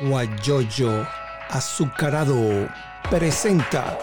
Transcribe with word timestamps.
Guayoyo 0.00 1.06
Azucarado 1.48 2.68
presenta 3.08 3.98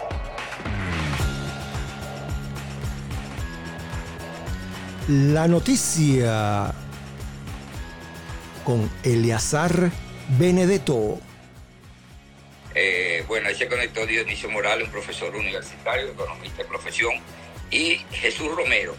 la 5.07 5.47
noticia 5.47 6.73
con 8.63 8.89
Eleazar 9.03 9.91
Benedetto. 10.29 11.19
Eh, 12.73 13.23
bueno, 13.27 13.49
ahí 13.49 13.55
se 13.55 13.67
conectó 13.67 14.05
Dionisio 14.05 14.49
Morales, 14.49 14.85
un 14.87 14.91
profesor 14.91 15.35
universitario, 15.35 16.07
economista 16.07 16.63
de 16.63 16.69
profesión, 16.69 17.13
y 17.69 17.97
Jesús 18.11 18.47
Romero. 18.55 18.95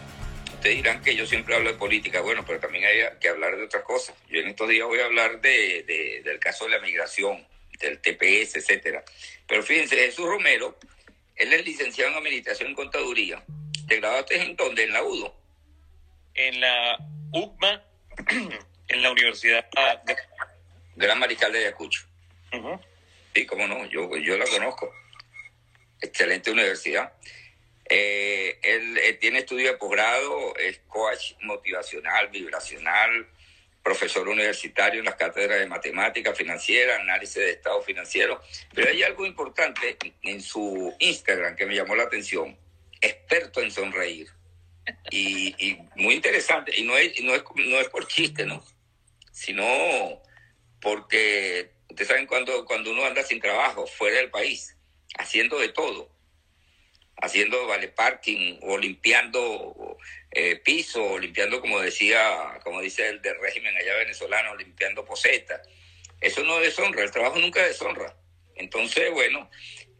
Ustedes 0.65 0.81
dirán 0.81 1.03
que 1.03 1.15
yo 1.15 1.27
siempre 1.27 1.53
hablo 1.53 1.71
de 1.71 1.77
política, 1.77 2.21
bueno, 2.21 2.43
pero 2.43 2.59
también 2.59 2.85
hay 2.85 3.19
que 3.19 3.29
hablar 3.29 3.55
de 3.55 3.65
otras 3.65 3.83
cosas. 3.83 4.15
Yo 4.27 4.39
en 4.39 4.47
estos 4.47 4.67
días 4.67 4.87
voy 4.87 4.99
a 4.99 5.05
hablar 5.05 5.39
de, 5.39 6.23
del 6.25 6.39
caso 6.39 6.65
de 6.65 6.71
la 6.71 6.79
migración, 6.79 7.47
del 7.79 7.99
TPS, 7.99 8.55
etcétera. 8.55 9.05
Pero 9.45 9.61
fíjense, 9.61 9.95
Jesús 9.95 10.25
Romero, 10.25 10.75
él 11.35 11.53
es 11.53 11.63
licenciado 11.63 12.09
en 12.09 12.17
Administración 12.17 12.71
y 12.71 12.73
Contaduría. 12.73 13.43
¿Te 13.87 13.97
graduaste 13.97 14.41
en 14.41 14.55
dónde? 14.55 14.85
¿En 14.85 14.93
la 14.93 15.03
UDO? 15.03 15.35
En 16.33 16.59
la 16.59 16.97
UCMA, 17.31 17.83
en 18.87 19.03
la 19.03 19.11
Universidad 19.11 19.69
de... 20.07 20.15
Gran 20.95 21.19
Mariscal 21.19 21.51
de 21.51 21.59
Ayacucho. 21.59 22.07
Sí, 23.35 23.45
cómo 23.45 23.67
no, 23.67 23.85
yo, 23.85 24.17
yo 24.17 24.35
la 24.35 24.45
conozco. 24.47 24.91
Excelente 26.01 26.49
universidad. 26.49 27.13
Eh, 27.89 28.59
él, 28.63 29.17
tiene 29.19 29.39
estudio 29.39 29.71
de 29.71 29.77
posgrado, 29.77 30.55
es 30.57 30.79
coach 30.87 31.33
motivacional, 31.41 32.29
vibracional, 32.29 33.27
profesor 33.83 34.27
universitario 34.27 34.99
en 34.99 35.05
las 35.05 35.15
cátedras 35.15 35.59
de 35.59 35.67
matemática 35.67 36.33
financiera, 36.33 36.95
análisis 36.95 37.35
de 37.35 37.51
estado 37.51 37.81
financiero. 37.83 38.41
Pero 38.73 38.89
hay 38.89 39.03
algo 39.03 39.25
importante 39.25 39.97
en 40.23 40.41
su 40.41 40.93
Instagram 40.99 41.55
que 41.55 41.65
me 41.65 41.75
llamó 41.75 41.95
la 41.95 42.03
atención. 42.03 42.57
Experto 42.99 43.61
en 43.61 43.69
sonreír. 43.71 44.27
Y, 45.11 45.77
muy 45.95 46.15
interesante. 46.15 46.71
Y 46.75 46.83
no 46.83 46.97
es, 46.97 47.21
no, 47.21 47.35
es, 47.35 47.43
no 47.55 47.79
es 47.79 47.89
por 47.89 48.07
chiste, 48.07 48.45
¿no? 48.45 48.63
Sino 49.31 50.21
porque 50.81 51.71
ustedes 51.89 52.07
saben 52.07 52.25
cuando, 52.25 52.65
cuando 52.65 52.91
uno 52.91 53.05
anda 53.05 53.23
sin 53.23 53.39
trabajo, 53.39 53.85
fuera 53.87 54.17
del 54.17 54.29
país, 54.29 54.75
haciendo 55.17 55.59
de 55.59 55.69
todo, 55.69 56.09
haciendo 57.17 57.67
vale 57.67 57.87
parking 57.87 58.59
o 58.61 58.77
limpiando 58.77 59.97
eh, 60.31 60.57
piso, 60.57 61.03
o 61.03 61.19
limpiando, 61.19 61.61
como 61.61 61.79
decía, 61.79 62.59
como 62.63 62.81
dice 62.81 63.07
el 63.07 63.21
del 63.21 63.39
régimen 63.39 63.75
allá 63.75 63.95
venezolano, 63.95 64.55
limpiando 64.55 65.05
posetas. 65.05 65.61
Eso 66.21 66.43
no 66.43 66.59
deshonra, 66.59 67.03
el 67.03 67.11
trabajo 67.11 67.39
nunca 67.39 67.65
deshonra. 67.65 68.15
Entonces, 68.55 69.11
bueno, 69.11 69.49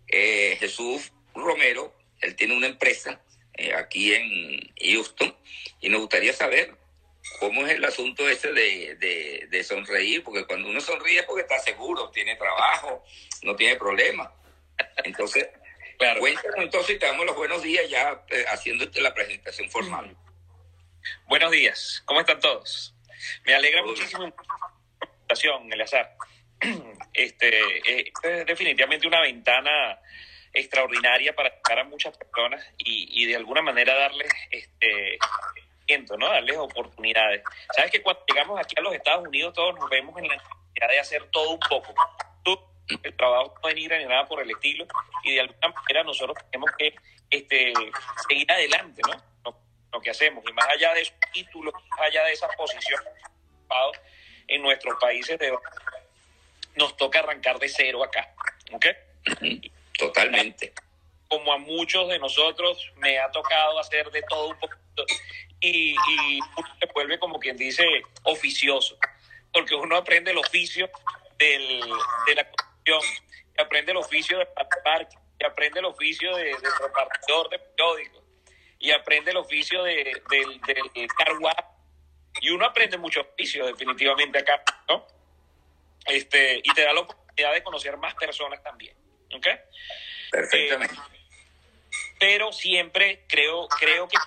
eh, 0.08 0.58
Jesús 0.60 1.12
Romero, 1.34 1.94
él 2.22 2.36
tiene 2.36 2.56
una 2.56 2.68
empresa 2.68 3.22
eh, 3.54 3.74
aquí 3.74 4.14
en 4.14 4.74
Houston 4.82 5.36
y 5.82 5.90
nos 5.90 6.02
gustaría 6.02 6.34
saber 6.34 6.76
cómo 7.40 7.66
es 7.66 7.74
el 7.74 7.84
asunto 7.84 8.28
ese 8.30 8.52
de, 8.54 9.48
de, 9.50 9.64
sonreír, 9.64 10.24
porque 10.24 10.46
cuando 10.46 10.70
uno 10.70 10.80
sonríe 10.80 11.20
es 11.20 11.26
porque 11.26 11.42
está 11.42 11.60
seguro, 11.60 12.10
tiene 12.12 12.36
trabajo, 12.36 13.04
no 13.44 13.56
tiene 13.56 13.76
problema. 13.78 14.32
Entonces, 15.04 15.48
claro. 15.98 16.20
cuéntanos 16.20 16.58
entonces 16.58 17.00
te 17.00 17.06
damos 17.06 17.26
los 17.26 17.36
buenos 17.36 17.62
días 17.62 17.90
ya 17.90 18.24
eh, 18.30 18.46
haciéndote 18.48 19.02
la 19.02 19.14
presentación 19.14 19.70
formal. 19.70 20.16
Buenos 21.28 21.52
días, 21.52 22.02
¿cómo 22.06 22.20
están 22.20 22.40
todos? 22.40 22.96
Me 23.46 23.54
alegra 23.54 23.84
muchísimo 23.84 24.26
la 24.26 24.36
presentación, 25.00 25.72
el 25.72 25.82
azar. 25.82 26.16
Este, 27.14 27.48
eh, 27.48 28.12
es 28.24 28.46
definitivamente 28.46 29.08
una 29.08 29.22
ventana 29.22 30.02
extraordinaria 30.52 31.34
para 31.34 31.50
llegar 31.50 31.80
a 31.80 31.84
muchas 31.86 32.18
personas 32.18 32.62
y, 32.78 33.24
y 33.24 33.26
de 33.28 33.38
alguna 33.38 33.62
manera 33.62 33.96
darles 33.96 34.28
este, 34.52 35.18
¿no? 36.18 36.30
Darles 36.30 36.58
oportunidades. 36.58 37.44
Sabes 37.76 37.92
que 37.92 38.02
cuando 38.02 38.24
llegamos 38.28 38.60
aquí 38.60 38.76
a 38.78 38.82
los 38.82 38.94
Estados 38.94 39.28
Unidos 39.28 39.54
todos 39.54 39.76
nos 39.76 39.90
vemos 39.90 40.18
en 40.18 40.28
la 40.28 40.36
necesidad 40.36 40.90
de 40.90 41.00
hacer 41.00 41.30
todo 41.32 41.52
un 41.52 41.60
poco. 41.60 41.94
El 42.88 43.16
trabajo 43.16 43.54
no 43.56 43.68
venir 43.68 43.92
ni 43.92 44.06
nada 44.06 44.28
por 44.28 44.42
el 44.42 44.52
estilo 44.52 44.86
y 45.24 45.36
de 45.36 45.42
alguna 45.42 45.70
manera 45.70 46.04
nosotros 46.04 46.38
tenemos 46.52 46.70
que 46.78 46.96
este, 47.30 47.74
seguir 48.28 48.52
adelante, 48.52 49.02
¿no? 49.08 49.54
Lo, 49.92 50.02
que 50.02 50.10
hacemos. 50.10 50.44
Y 50.48 50.52
más 50.52 50.68
allá 50.68 50.94
de 50.94 51.02
esos 51.02 51.16
títulos, 51.32 51.74
más 51.92 52.02
allá 52.02 52.26
de 52.26 52.34
esas 52.34 52.54
posiciones 52.58 53.08
en 54.48 54.62
nuestros 54.62 55.00
países, 55.00 55.40
de, 55.40 55.58
nos 56.76 56.98
toca 56.98 57.20
arrancar 57.20 57.58
de 57.60 57.70
cero 57.70 58.04
acá. 58.04 58.34
¿Ok? 58.74 58.86
Totalmente. 59.98 60.74
Como 61.30 61.54
a 61.54 61.58
muchos 61.58 62.10
de 62.10 62.20
nosotros 62.20 62.92
me 62.98 63.18
ha 63.20 63.32
tocado 63.32 63.80
hacer 63.80 64.12
de 64.12 64.22
todo 64.24 64.50
un 64.50 64.60
poquito 64.60 65.06
y, 65.62 65.92
y 65.94 66.40
se 66.80 66.86
vuelve 66.94 67.18
como 67.18 67.40
quien 67.40 67.56
dice 67.56 67.84
oficioso, 68.24 68.98
porque 69.54 69.76
uno 69.76 69.96
aprende 69.96 70.32
el 70.32 70.38
oficio 70.38 70.90
del, 71.38 71.82
de 72.28 72.36
la 72.36 72.48
construcción, 72.86 73.02
aprende 73.58 73.92
el 73.92 73.98
oficio 73.98 74.38
de 74.38 74.46
parque, 74.84 75.18
aprende 75.46 75.80
el 75.80 75.86
oficio 75.86 76.36
de, 76.36 76.56
repartidor 76.82 77.50
de 77.50 77.60
periódicos, 77.60 78.24
y 78.80 78.92
aprende 78.92 79.32
el 79.32 79.38
oficio 79.38 79.84
de, 79.84 80.22
del, 80.30 80.62
del 80.62 81.08
y 82.42 82.50
uno 82.50 82.66
aprende 82.66 82.98
mucho 82.98 83.22
oficio 83.22 83.66
definitivamente 83.66 84.40
acá, 84.40 84.62
¿no? 84.90 85.08
Este, 86.06 86.60
y 86.62 86.74
te 86.74 86.84
da 86.84 86.94
la 86.94 87.00
oportunidad 87.00 87.54
de 87.54 87.64
conocer 87.64 87.98
más 87.98 88.14
personas 88.16 88.62
también, 88.62 88.96
¿ok? 89.34 89.48
Perfectamente. 90.32 90.94
Eh, 90.94 91.00
pero 92.20 92.52
siempre 92.52 93.26
creo, 93.28 93.68
creo 93.70 94.08
que 94.08 94.18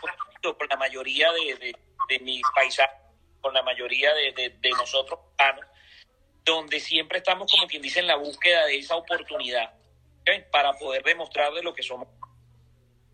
con 0.41 0.69
la 0.69 0.77
mayoría 0.77 1.31
de, 1.33 1.55
de, 1.57 1.77
de 2.09 2.19
mis 2.21 2.43
paisajes, 2.55 2.99
con 3.41 3.53
la 3.53 3.63
mayoría 3.63 4.13
de, 4.15 4.55
de 4.59 4.71
nosotros, 4.71 5.21
donde 6.53 6.81
siempre 6.81 7.19
estamos, 7.19 7.51
como 7.51 7.67
quien 7.67 7.83
dice, 7.83 8.01
en 8.01 8.07
la 8.07 8.17
búsqueda 8.17 8.67
de 8.67 8.79
esa 8.79 8.97
oportunidad 8.97 9.73
para 10.51 10.75
poder 10.75 11.03
demostrar 11.03 11.53
de 11.55 11.63
lo 11.63 11.73
que 11.73 11.83
somos, 11.83 12.07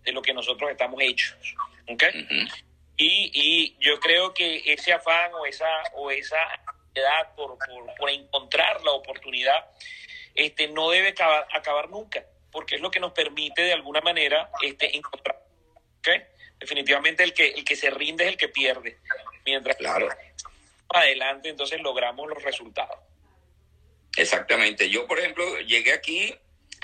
de 0.03 0.13
lo 0.13 0.21
que 0.21 0.35
nosotros 0.35 0.71
estamos 0.71 1.01
hechos. 1.01 1.37
¿okay? 1.89 2.27
y, 2.97 3.31
y 3.33 3.77
yo 3.79 4.01
creo 4.01 4.35
que 4.35 4.63
ese 4.67 4.93
afán 4.93 5.33
o 5.35 5.47
esa, 5.47 5.69
o 5.95 6.11
esa 6.11 6.39
ansiedad 6.67 7.35
por, 7.37 7.57
por, 7.59 7.95
por 7.97 8.11
encontrar 8.11 8.83
la 8.83 8.93
oportunidad 8.93 9.71
este, 10.35 10.67
no 10.69 10.91
debe 10.91 11.09
acabar, 11.09 11.47
acabar 11.53 11.89
nunca, 11.89 12.25
porque 12.51 12.77
es 12.77 12.81
lo 12.81 12.91
que 12.91 13.01
nos 13.01 13.13
permite 13.13 13.63
de 13.63 13.73
alguna 13.73 14.01
manera 14.01 14.51
este, 14.63 14.97
encontrar. 14.97 15.41
¿okay? 15.99 16.23
definitivamente 16.59 17.23
el 17.23 17.35
que, 17.35 17.49
el 17.49 17.65
que 17.65 17.77
se 17.77 17.91
rinde 17.91 18.25
es 18.25 18.31
el 18.31 18.37
que 18.37 18.49
pierde. 18.49 18.99
Mientras 19.45 19.77
claro. 19.77 20.09
adelante, 20.89 21.51
entonces 21.51 21.81
logramos 21.81 22.29
los 22.29 22.43
resultados. 22.43 22.99
Exactamente. 24.17 24.89
Yo, 24.91 25.07
por 25.07 25.19
ejemplo, 25.19 25.59
llegué 25.61 25.93
aquí 25.93 26.35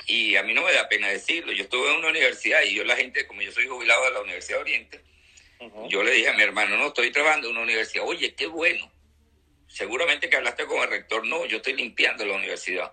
y 0.07 0.37
a 0.37 0.43
mí 0.43 0.55
no 0.55 0.63
me 0.63 0.73
da 0.73 0.89
pena 0.89 1.09
decirlo. 1.09 1.53
Yo 1.53 1.65
estuve 1.65 1.91
en 1.91 1.99
una 1.99 2.09
universidad 2.09 2.63
y 2.63 2.75
yo 2.75 2.85
la 2.85 2.97
gente, 2.97 3.27
como 3.27 3.43
yo 3.43 3.53
soy 3.53 3.67
jubilado 3.67 4.05
de 4.05 4.11
la 4.13 4.21
Universidad 4.21 4.59
de 4.59 4.63
Oriente, 4.63 5.01
yo 5.89 6.03
le 6.03 6.13
dije 6.13 6.29
a 6.29 6.33
mi 6.33 6.43
hermano, 6.43 6.77
no, 6.77 6.89
estoy 6.89 7.13
trabajando 7.13 7.49
en 7.49 7.53
una 7.53 7.65
universidad. 7.65 8.05
Oye, 8.07 8.35
qué 8.35 8.47
bueno. 8.47 8.91
Seguramente 9.69 10.29
que 10.29 10.37
hablaste 10.37 10.67
con 10.67 10.83
el 10.83 10.89
rector. 10.89 11.27
No, 11.27 11.45
yo 11.47 11.59
estoy 11.59 11.75
limpiando 11.75 12.25
la 12.25 12.35
universidad. 12.35 12.93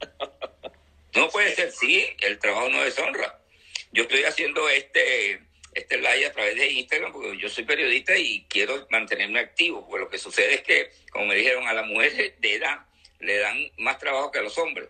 no 1.14 1.28
puede 1.30 1.54
ser, 1.54 1.70
sí, 1.70 2.04
el 2.20 2.38
trabajo 2.38 2.68
no 2.68 2.82
deshonra. 2.82 3.40
Yo 3.92 4.02
estoy 4.02 4.24
haciendo 4.24 4.68
este 4.68 5.40
este 5.74 5.96
live 5.96 6.26
a 6.26 6.32
través 6.32 6.56
de 6.56 6.70
Instagram, 6.70 7.12
porque 7.12 7.38
yo 7.38 7.48
soy 7.48 7.64
periodista 7.64 8.16
y 8.16 8.44
quiero 8.48 8.86
mantenerme 8.90 9.40
activo. 9.40 9.86
Pues 9.88 10.02
lo 10.02 10.10
que 10.10 10.18
sucede 10.18 10.54
es 10.54 10.62
que, 10.62 10.90
como 11.10 11.26
me 11.26 11.34
dijeron, 11.34 11.66
a 11.66 11.72
las 11.72 11.86
mujeres 11.86 12.34
de 12.38 12.54
edad 12.54 12.86
le 13.22 13.38
dan 13.38 13.70
más 13.78 13.98
trabajo 13.98 14.30
que 14.30 14.40
a 14.40 14.42
los 14.42 14.58
hombres. 14.58 14.88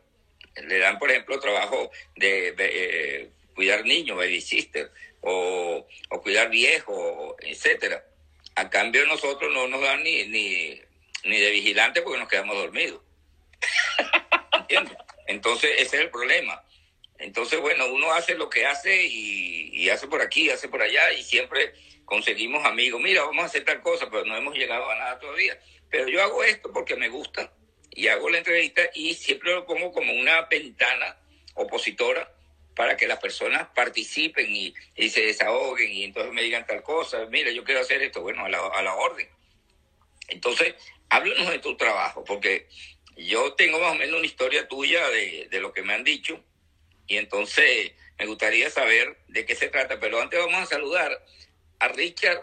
Le 0.56 0.78
dan, 0.78 0.98
por 0.98 1.10
ejemplo, 1.10 1.38
trabajo 1.38 1.90
de, 2.16 2.54
eh, 2.58 3.30
cuidar 3.54 3.84
niños, 3.84 4.16
baby 4.16 4.40
sister, 4.40 4.90
o, 5.20 5.86
o 6.10 6.22
cuidar 6.22 6.50
viejos, 6.50 7.34
etcétera. 7.40 8.04
A 8.56 8.68
cambio, 8.68 9.06
nosotros 9.06 9.52
no 9.52 9.68
nos 9.68 9.80
dan 9.80 10.02
ni, 10.02 10.26
ni, 10.26 10.80
ni 11.24 11.38
de 11.38 11.50
vigilante 11.50 12.02
porque 12.02 12.18
nos 12.18 12.28
quedamos 12.28 12.56
dormidos. 12.56 13.00
¿Entiendes? 14.58 14.96
Entonces, 15.26 15.70
ese 15.78 15.96
es 15.96 16.02
el 16.02 16.10
problema. 16.10 16.62
Entonces, 17.18 17.60
bueno, 17.60 17.86
uno 17.86 18.12
hace 18.12 18.34
lo 18.34 18.50
que 18.50 18.66
hace 18.66 19.04
y, 19.04 19.88
hace 19.90 20.06
por 20.06 20.22
aquí, 20.22 20.50
hace 20.50 20.68
por 20.68 20.82
allá 20.82 21.12
y 21.12 21.22
siempre 21.22 21.72
conseguimos 22.04 22.64
amigos. 22.64 23.00
Mira, 23.00 23.22
vamos 23.24 23.44
a 23.44 23.46
hacer 23.46 23.64
tal 23.64 23.80
cosa, 23.80 24.08
pero 24.10 24.24
no 24.24 24.36
hemos 24.36 24.54
llegado 24.54 24.90
a 24.90 24.96
nada 24.96 25.18
todavía. 25.18 25.58
Pero 25.90 26.08
yo 26.08 26.22
hago 26.22 26.42
esto 26.42 26.72
porque 26.72 26.96
me 26.96 27.08
gusta 27.08 27.52
y 27.94 28.08
hago 28.08 28.30
la 28.30 28.38
entrevista 28.38 28.82
y 28.94 29.14
siempre 29.14 29.52
lo 29.52 29.66
pongo 29.66 29.92
como 29.92 30.12
una 30.12 30.42
ventana 30.42 31.16
opositora 31.54 32.32
para 32.74 32.96
que 32.96 33.06
las 33.06 33.18
personas 33.18 33.68
participen 33.74 34.46
y, 34.50 34.74
se 35.10 35.26
desahoguen 35.26 35.92
y 35.92 36.04
entonces 36.04 36.32
me 36.32 36.42
digan 36.42 36.66
tal 36.66 36.82
cosa. 36.82 37.26
Mira, 37.26 37.50
yo 37.50 37.64
quiero 37.64 37.80
hacer 37.80 38.02
esto. 38.02 38.22
Bueno, 38.22 38.44
a 38.44 38.48
la, 38.48 38.58
a 38.66 38.82
la 38.82 38.94
orden. 38.94 39.28
Entonces, 40.28 40.74
háblanos 41.10 41.50
de 41.50 41.58
tu 41.58 41.76
trabajo, 41.76 42.24
porque 42.24 42.66
yo 43.16 43.52
tengo 43.54 43.78
más 43.78 43.92
o 43.92 43.96
menos 43.96 44.16
una 44.16 44.26
historia 44.26 44.66
tuya 44.66 45.06
de, 45.10 45.48
de 45.50 45.60
lo 45.60 45.72
que 45.72 45.82
me 45.82 45.92
han 45.92 46.04
dicho 46.04 46.42
y 47.06 47.18
entonces 47.18 47.92
me 48.18 48.26
gustaría 48.26 48.70
saber 48.70 49.18
de 49.28 49.44
qué 49.44 49.54
se 49.54 49.68
trata, 49.68 50.00
pero 50.00 50.20
antes 50.20 50.38
vamos 50.38 50.62
a 50.62 50.66
saludar 50.66 51.22
a 51.78 51.88
Richard 51.88 52.40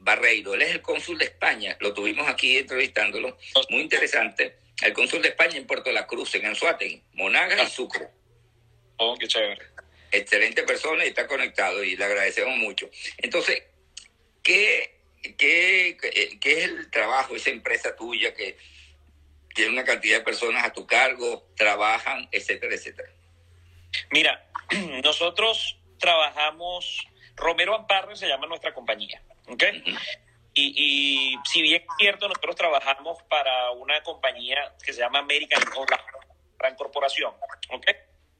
Barreiro, 0.00 0.54
él 0.54 0.62
es 0.62 0.70
el 0.70 0.82
cónsul 0.82 1.18
de 1.18 1.26
España, 1.26 1.76
lo 1.80 1.92
tuvimos 1.92 2.26
aquí 2.28 2.56
entrevistándolo, 2.56 3.36
muy 3.68 3.82
interesante, 3.82 4.56
el 4.82 4.92
cónsul 4.94 5.20
de 5.22 5.28
España 5.28 5.56
en 5.56 5.66
Puerto 5.66 5.92
La 5.92 6.06
Cruz, 6.06 6.34
en 6.34 6.46
Anzuategui, 6.46 7.02
Monagas 7.12 7.68
y 7.68 7.70
Sucre. 7.70 8.08
Oh, 8.96 9.16
qué 9.18 9.28
chévere. 9.28 9.62
Excelente 10.10 10.62
persona 10.62 11.04
y 11.04 11.08
está 11.08 11.26
conectado 11.26 11.84
y 11.84 11.96
le 11.96 12.04
agradecemos 12.04 12.56
mucho. 12.56 12.90
Entonces, 13.18 13.62
¿qué, 14.42 15.00
qué, 15.36 15.96
qué 16.40 16.58
es 16.58 16.64
el 16.64 16.90
trabajo, 16.90 17.36
esa 17.36 17.50
empresa 17.50 17.94
tuya 17.94 18.34
que 18.34 18.56
tiene 19.54 19.72
una 19.72 19.84
cantidad 19.84 20.18
de 20.18 20.24
personas 20.24 20.64
a 20.64 20.72
tu 20.72 20.86
cargo, 20.86 21.46
trabajan, 21.56 22.28
etcétera, 22.32 22.74
etcétera? 22.74 23.10
Mira, 24.10 24.50
nosotros 25.04 25.78
trabajamos, 25.98 27.06
Romero 27.36 27.74
Amparre 27.74 28.16
se 28.16 28.26
llama 28.26 28.46
nuestra 28.46 28.72
compañía, 28.72 29.22
¿ok? 29.48 29.64
Y, 30.52 31.34
y, 31.34 31.38
si 31.44 31.62
bien 31.62 31.82
es 31.82 31.96
cierto, 31.98 32.28
nosotros 32.28 32.56
trabajamos 32.56 33.22
para 33.24 33.70
una 33.72 34.02
compañía 34.02 34.74
que 34.84 34.92
se 34.92 35.00
llama 35.00 35.20
American 35.20 35.62
gran 36.58 36.76
corporación, 36.76 37.32
¿ok? 37.70 37.86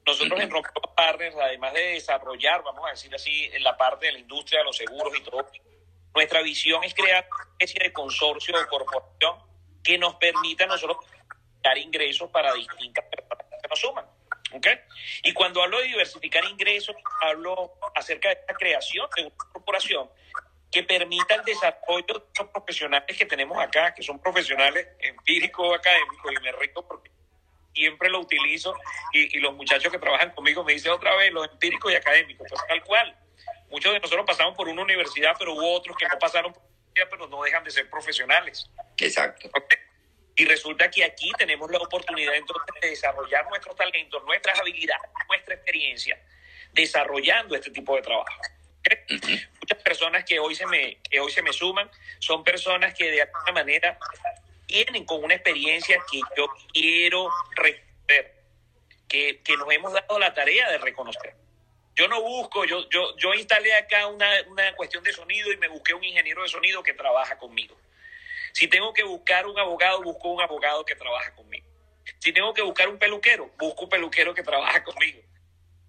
Nosotros 0.05 0.39
en 0.39 0.49
Romero 0.49 0.81
Partners, 0.95 1.35
además 1.35 1.73
de 1.73 1.93
desarrollar, 1.93 2.63
vamos 2.63 2.85
a 2.87 2.91
decir 2.91 3.13
así, 3.13 3.45
en 3.53 3.63
la 3.63 3.77
parte 3.77 4.07
de 4.07 4.13
la 4.13 4.19
industria 4.19 4.59
de 4.59 4.65
los 4.65 4.77
seguros 4.77 5.13
y 5.17 5.23
todo, 5.23 5.47
nuestra 6.13 6.41
visión 6.41 6.83
es 6.83 6.93
crear 6.93 7.27
una 7.31 7.51
especie 7.51 7.79
de 7.83 7.93
consorcio 7.93 8.55
o 8.59 8.67
corporación 8.67 9.35
que 9.83 9.97
nos 9.97 10.15
permita 10.15 10.65
a 10.65 10.67
nosotros 10.67 10.97
dar 11.61 11.77
ingresos 11.77 12.29
para 12.29 12.53
distintas 12.53 13.05
personas 13.05 13.45
que 13.61 13.67
nos 13.67 13.79
suman. 13.79 14.05
¿Okay? 14.53 14.79
Y 15.23 15.31
cuando 15.33 15.63
hablo 15.63 15.79
de 15.79 15.85
diversificar 15.85 16.43
ingresos, 16.43 16.95
hablo 17.21 17.73
acerca 17.95 18.29
de 18.29 18.35
esta 18.35 18.53
creación 18.53 19.07
de 19.15 19.23
una 19.23 19.35
corporación 19.37 20.09
que 20.71 20.83
permita 20.83 21.35
el 21.35 21.43
desarrollo 21.43 22.05
de 22.07 22.13
los 22.39 22.49
profesionales 22.49 23.17
que 23.17 23.25
tenemos 23.25 23.57
acá, 23.59 23.93
que 23.93 24.01
son 24.01 24.19
profesionales 24.19 24.87
empíricos, 24.99 25.77
académicos, 25.77 26.31
y 26.31 26.43
me 26.43 26.51
rico 26.53 26.87
porque 26.87 27.11
siempre 27.73 28.09
lo 28.09 28.19
utilizo 28.19 28.73
y, 29.13 29.37
y, 29.37 29.39
los 29.39 29.53
muchachos 29.53 29.91
que 29.91 29.99
trabajan 29.99 30.31
conmigo 30.31 30.63
me 30.63 30.73
dicen 30.73 30.91
otra 30.91 31.15
vez 31.15 31.31
los 31.31 31.49
empíricos 31.49 31.91
y 31.91 31.95
académicos, 31.95 32.47
pues 32.49 32.61
tal 32.67 32.83
cual. 32.83 33.17
Muchos 33.69 33.93
de 33.93 33.99
nosotros 33.99 34.25
pasamos 34.25 34.55
por 34.55 34.67
una 34.67 34.81
universidad, 34.81 35.33
pero 35.37 35.53
hubo 35.53 35.73
otros 35.73 35.95
que 35.97 36.05
no 36.05 36.19
pasaron 36.19 36.51
por 36.51 36.61
una 36.61 36.71
universidad, 36.71 37.07
pero 37.09 37.27
no 37.27 37.43
dejan 37.43 37.63
de 37.63 37.71
ser 37.71 37.89
profesionales. 37.89 38.69
Exacto. 38.97 39.47
¿Okay? 39.47 39.77
Y 40.35 40.45
resulta 40.45 40.89
que 40.89 41.03
aquí 41.03 41.31
tenemos 41.37 41.69
la 41.71 41.77
oportunidad 41.77 42.35
entonces 42.35 42.65
de 42.81 42.89
desarrollar 42.89 43.47
nuestros 43.49 43.75
talentos, 43.75 44.23
nuestras 44.25 44.59
habilidades, 44.59 45.09
nuestra 45.27 45.55
experiencia, 45.55 46.21
desarrollando 46.73 47.55
este 47.55 47.71
tipo 47.71 47.95
de 47.95 48.01
trabajo. 48.01 48.41
Muchas 49.59 49.83
personas 49.83 50.23
que 50.25 50.39
hoy, 50.39 50.55
se 50.55 50.65
me, 50.65 50.97
que 51.09 51.19
hoy 51.19 51.31
se 51.31 51.41
me 51.41 51.53
suman 51.53 51.89
son 52.19 52.43
personas 52.43 52.93
que 52.93 53.11
de 53.11 53.21
alguna 53.21 53.51
manera 53.51 53.97
vienen 54.67 55.05
con 55.05 55.23
una 55.23 55.35
experiencia 55.35 55.99
que 56.11 56.19
yo 56.35 56.47
quiero 56.73 57.29
reconocer, 57.55 58.35
que, 59.07 59.41
que 59.43 59.57
nos 59.57 59.71
hemos 59.71 59.93
dado 59.93 60.17
la 60.17 60.33
tarea 60.33 60.69
de 60.71 60.77
reconocer. 60.77 61.35
Yo 61.95 62.07
no 62.07 62.21
busco, 62.21 62.65
yo, 62.65 62.89
yo, 62.89 63.15
yo 63.17 63.33
instalé 63.33 63.73
acá 63.75 64.07
una, 64.07 64.27
una 64.47 64.73
cuestión 64.75 65.03
de 65.03 65.11
sonido 65.11 65.51
y 65.51 65.57
me 65.57 65.67
busqué 65.67 65.93
un 65.93 66.03
ingeniero 66.03 66.41
de 66.41 66.49
sonido 66.49 66.81
que 66.81 66.93
trabaja 66.93 67.37
conmigo. 67.37 67.77
Si 68.53 68.67
tengo 68.67 68.93
que 68.93 69.03
buscar 69.03 69.45
un 69.45 69.57
abogado, 69.59 70.01
busco 70.01 70.29
un 70.29 70.41
abogado 70.41 70.85
que 70.85 70.95
trabaja 70.95 71.33
conmigo. 71.35 71.67
Si 72.19 72.33
tengo 72.33 72.53
que 72.53 72.61
buscar 72.61 72.87
un 72.87 72.97
peluquero, 72.97 73.51
busco 73.57 73.83
un 73.83 73.89
peluquero 73.89 74.33
que 74.33 74.43
trabaja 74.43 74.83
conmigo. 74.83 75.20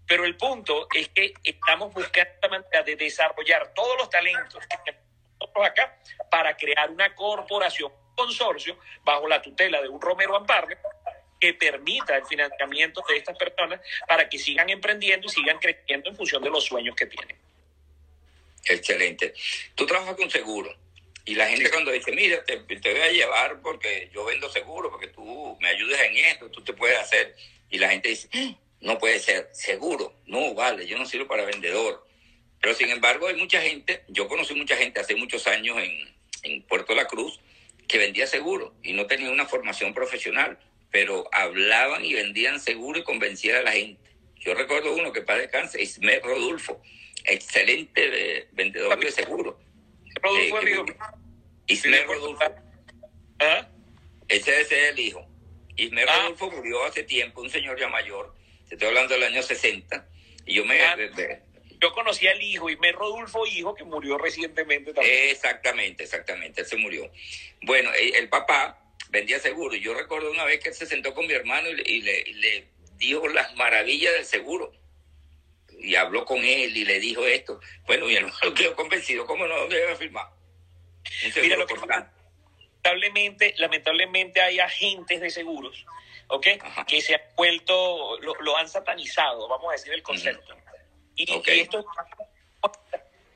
Pero 0.07 0.25
el 0.25 0.37
punto 0.37 0.89
es 0.95 1.09
que 1.09 1.33
estamos 1.45 1.93
buscando 1.93 2.33
la 2.43 2.49
manera 2.49 2.83
de 2.83 2.97
desarrollar 2.97 3.73
todos 3.75 3.97
los 3.99 4.11
talentos 4.11 4.67
que 4.67 4.77
tenemos 4.85 5.07
nosotros 5.41 5.67
acá 5.67 5.99
para 6.31 6.57
crear 6.57 6.91
una 6.91 7.15
corporación, 7.15 7.93
un 7.93 8.15
consorcio, 8.15 8.79
bajo 9.05 9.27
la 9.29 9.41
tutela 9.41 9.81
de 9.81 9.89
un 9.89 10.01
Romero 10.01 10.37
Amparre, 10.37 10.79
que 11.41 11.55
permita 11.55 12.17
el 12.17 12.25
financiamiento 12.27 13.03
de 13.09 13.17
estas 13.17 13.37
personas 13.37 13.81
para 14.07 14.29
que 14.29 14.39
sigan 14.39 14.71
emprendiendo 14.71 15.27
y 15.27 15.31
sigan 15.31 15.59
creciendo 15.59 16.11
en 16.11 16.17
función 16.17 16.43
de 16.43 16.51
los 16.51 16.65
sueños 16.65 16.95
que 16.95 17.07
tienen. 17.07 17.37
Excelente. 18.65 19.35
Tú 19.75 19.87
trabajas 19.87 20.15
con 20.15 20.31
seguro. 20.31 20.73
Y 21.25 21.35
la 21.35 21.49
gente 21.49 21.71
cuando 21.71 21.93
dice, 21.93 22.13
mira, 22.13 22.45
te, 22.45 22.59
te, 22.59 22.93
voy 22.93 23.01
a 23.01 23.11
llevar 23.11 23.61
porque 23.61 24.11
yo 24.13 24.25
vendo 24.25 24.49
seguro, 24.51 24.91
porque 24.91 25.09
tú 25.09 25.57
me 25.61 25.69
ayudas 25.69 26.01
en 26.01 26.17
esto, 26.17 26.51
tú 26.51 26.63
te 26.63 26.73
puedes 26.73 26.99
hacer. 26.99 27.37
Y 27.71 27.79
la 27.79 27.91
gente 27.91 28.09
dice, 28.09 28.29
no 28.83 28.99
puede 28.99 29.19
ser 29.19 29.49
seguro. 29.53 30.15
No, 30.27 30.55
vale, 30.55 30.87
yo 30.87 30.99
no 30.99 31.07
sirvo 31.07 31.29
para 31.29 31.45
vendedor. 31.45 32.07
Pero 32.61 32.75
sin 32.75 32.91
embargo, 32.91 33.29
hay 33.29 33.37
mucha 33.37 33.61
gente, 33.61 34.05
yo 34.09 34.29
conocí 34.29 34.55
mucha 34.55 34.77
gente 34.77 35.01
hace 35.01 35.17
muchos 35.17 35.47
años 35.47 35.79
en, 35.79 36.15
en 36.43 36.63
Puerto 36.63 36.95
La 36.95 37.07
Cruz 37.07 37.41
que 37.89 37.99
vendía 37.99 38.27
seguro 38.27 38.75
y 38.83 38.93
no 38.93 39.07
tenía 39.07 39.31
una 39.31 39.47
formación 39.47 39.95
profesional, 39.95 40.59
pero 40.91 41.29
hablaban 41.33 42.05
y 42.05 42.15
vendían 42.15 42.61
seguro 42.61 42.99
y 42.99 43.05
convencían 43.05 43.57
a 43.57 43.63
la 43.63 43.73
gente. 43.73 44.01
Yo 44.37 44.55
recuerdo 44.55 44.95
uno 44.95 45.13
que 45.13 45.23
para 45.23 45.41
descanse, 45.41 45.81
Ismael 45.81 46.23
Rodulfo, 46.23 46.81
excelente 47.25 48.11
de, 48.11 48.49
vendedor 48.53 48.99
de 48.99 49.11
seguro. 49.11 49.59
Rodulfo, 50.21 50.57
eh, 50.57 50.61
amigo. 50.61 50.85
Ismael 51.67 52.07
Rodulfo. 52.07 52.45
¿Ah? 53.39 53.69
Ese, 54.29 54.61
ese 54.61 54.83
es 54.83 54.91
el 54.93 54.99
hijo. 54.99 55.27
Ismael 55.77 56.09
ah. 56.09 56.23
Rodulfo 56.23 56.51
murió 56.51 56.85
hace 56.85 57.05
tiempo, 57.05 57.43
un 57.43 57.51
señor 57.51 57.79
ya 57.79 57.89
mayor. 57.89 58.35
Te 58.73 58.77
estoy 58.77 58.89
hablando 58.89 59.13
del 59.13 59.25
año 59.25 59.43
60. 59.43 60.09
Y 60.47 60.55
yo 60.55 60.65
me. 60.65 60.81
Ah, 60.81 60.97
de, 60.97 61.11
de, 61.11 61.43
yo 61.79 61.93
conocí 61.93 62.27
al 62.27 62.41
hijo, 62.41 62.71
Ismael 62.71 62.95
Rodulfo, 62.95 63.47
hijo, 63.47 63.75
que 63.75 63.85
murió 63.85 64.17
recientemente 64.17 64.95
también. 64.95 65.29
Exactamente, 65.29 66.05
exactamente. 66.05 66.63
Él 66.63 66.67
se 66.67 66.77
murió. 66.77 67.11
Bueno, 67.61 67.91
el, 67.93 68.15
el 68.15 68.31
papá 68.31 68.83
vendía 69.11 69.39
seguro. 69.41 69.77
Yo 69.77 69.93
recuerdo 69.93 70.31
una 70.31 70.47
vez 70.47 70.61
que 70.61 70.71
él 70.71 70.75
se 70.75 70.87
sentó 70.87 71.13
con 71.13 71.27
mi 71.27 71.35
hermano 71.35 71.69
y 71.69 71.75
le, 71.75 71.83
y 71.83 72.01
le, 72.01 72.21
y 72.21 72.33
le 72.33 72.69
dijo 72.97 73.29
las 73.29 73.55
maravillas 73.57 74.15
del 74.15 74.25
seguro 74.25 74.73
y 75.79 75.95
habló 75.97 76.25
con 76.25 76.39
él 76.39 76.75
y 76.75 76.87
le 76.87 76.99
dijo 76.99 77.27
esto. 77.27 77.61
Bueno, 77.85 78.07
mi 78.07 78.17
hermano 78.17 78.39
quedó 78.57 78.75
convencido, 78.75 79.27
¿cómo 79.27 79.47
no 79.47 79.67
debe 79.67 79.97
firmar? 79.97 80.31
Mira 81.43 81.59
lo 81.59 81.67
que 81.67 81.75
lamentablemente, 82.83 83.55
lamentablemente 83.59 84.41
hay 84.41 84.59
agentes 84.59 85.21
de 85.21 85.31
seguros, 85.31 85.87
¿ok? 86.29 86.47
Ajá. 86.61 86.85
Que 86.85 87.01
se 87.01 87.15
han 87.15 87.21
vuelto, 87.37 88.19
lo, 88.21 88.35
lo, 88.41 88.57
han 88.57 88.69
satanizado, 88.69 89.49
vamos 89.49 89.69
a 89.71 89.73
decir 89.73 89.93
el 89.93 90.03
concepto. 90.03 90.55
Uh 90.55 90.59
-huh. 90.59 90.63
y, 91.17 91.33
okay. 91.33 91.59
y, 91.59 91.61
esto 91.61 91.85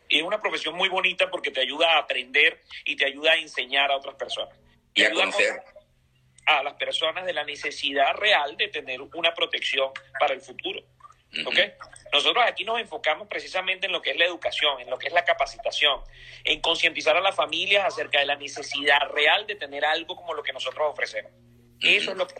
es 0.08 0.22
una 0.22 0.40
profesión 0.40 0.74
muy 0.74 0.88
bonita 0.88 1.30
porque 1.30 1.50
te 1.50 1.60
ayuda 1.60 1.94
a 1.94 1.98
aprender 1.98 2.60
y 2.84 2.96
te 2.96 3.06
ayuda 3.06 3.32
a 3.32 3.36
enseñar 3.36 3.90
a 3.90 3.96
otras 3.96 4.14
personas. 4.16 4.56
Y 4.94 5.04
a 5.04 5.12
conocer. 5.12 5.62
A 6.46 6.62
las 6.62 6.74
personas 6.74 7.26
de 7.26 7.32
la 7.32 7.42
necesidad 7.44 8.14
real 8.14 8.56
de 8.56 8.68
tener 8.68 9.00
una 9.00 9.34
protección 9.34 9.90
para 10.18 10.32
el 10.32 10.40
futuro. 10.40 10.80
¿Okay? 11.44 11.72
Nosotros 12.12 12.44
aquí 12.46 12.64
nos 12.64 12.80
enfocamos 12.80 13.28
precisamente 13.28 13.86
en 13.86 13.92
lo 13.92 14.00
que 14.00 14.10
es 14.10 14.16
la 14.16 14.24
educación, 14.24 14.80
en 14.80 14.88
lo 14.88 14.98
que 14.98 15.08
es 15.08 15.12
la 15.12 15.24
capacitación, 15.24 16.00
en 16.44 16.60
concientizar 16.60 17.16
a 17.16 17.20
las 17.20 17.34
familias 17.34 17.84
acerca 17.84 18.20
de 18.20 18.26
la 18.26 18.36
necesidad 18.36 19.00
real 19.12 19.46
de 19.46 19.56
tener 19.56 19.84
algo 19.84 20.16
como 20.16 20.32
lo 20.34 20.42
que 20.42 20.52
nosotros 20.52 20.86
ofrecemos. 20.90 21.32
Eso 21.80 22.12
es 22.12 22.16
lo 22.16 22.26
que... 22.26 22.34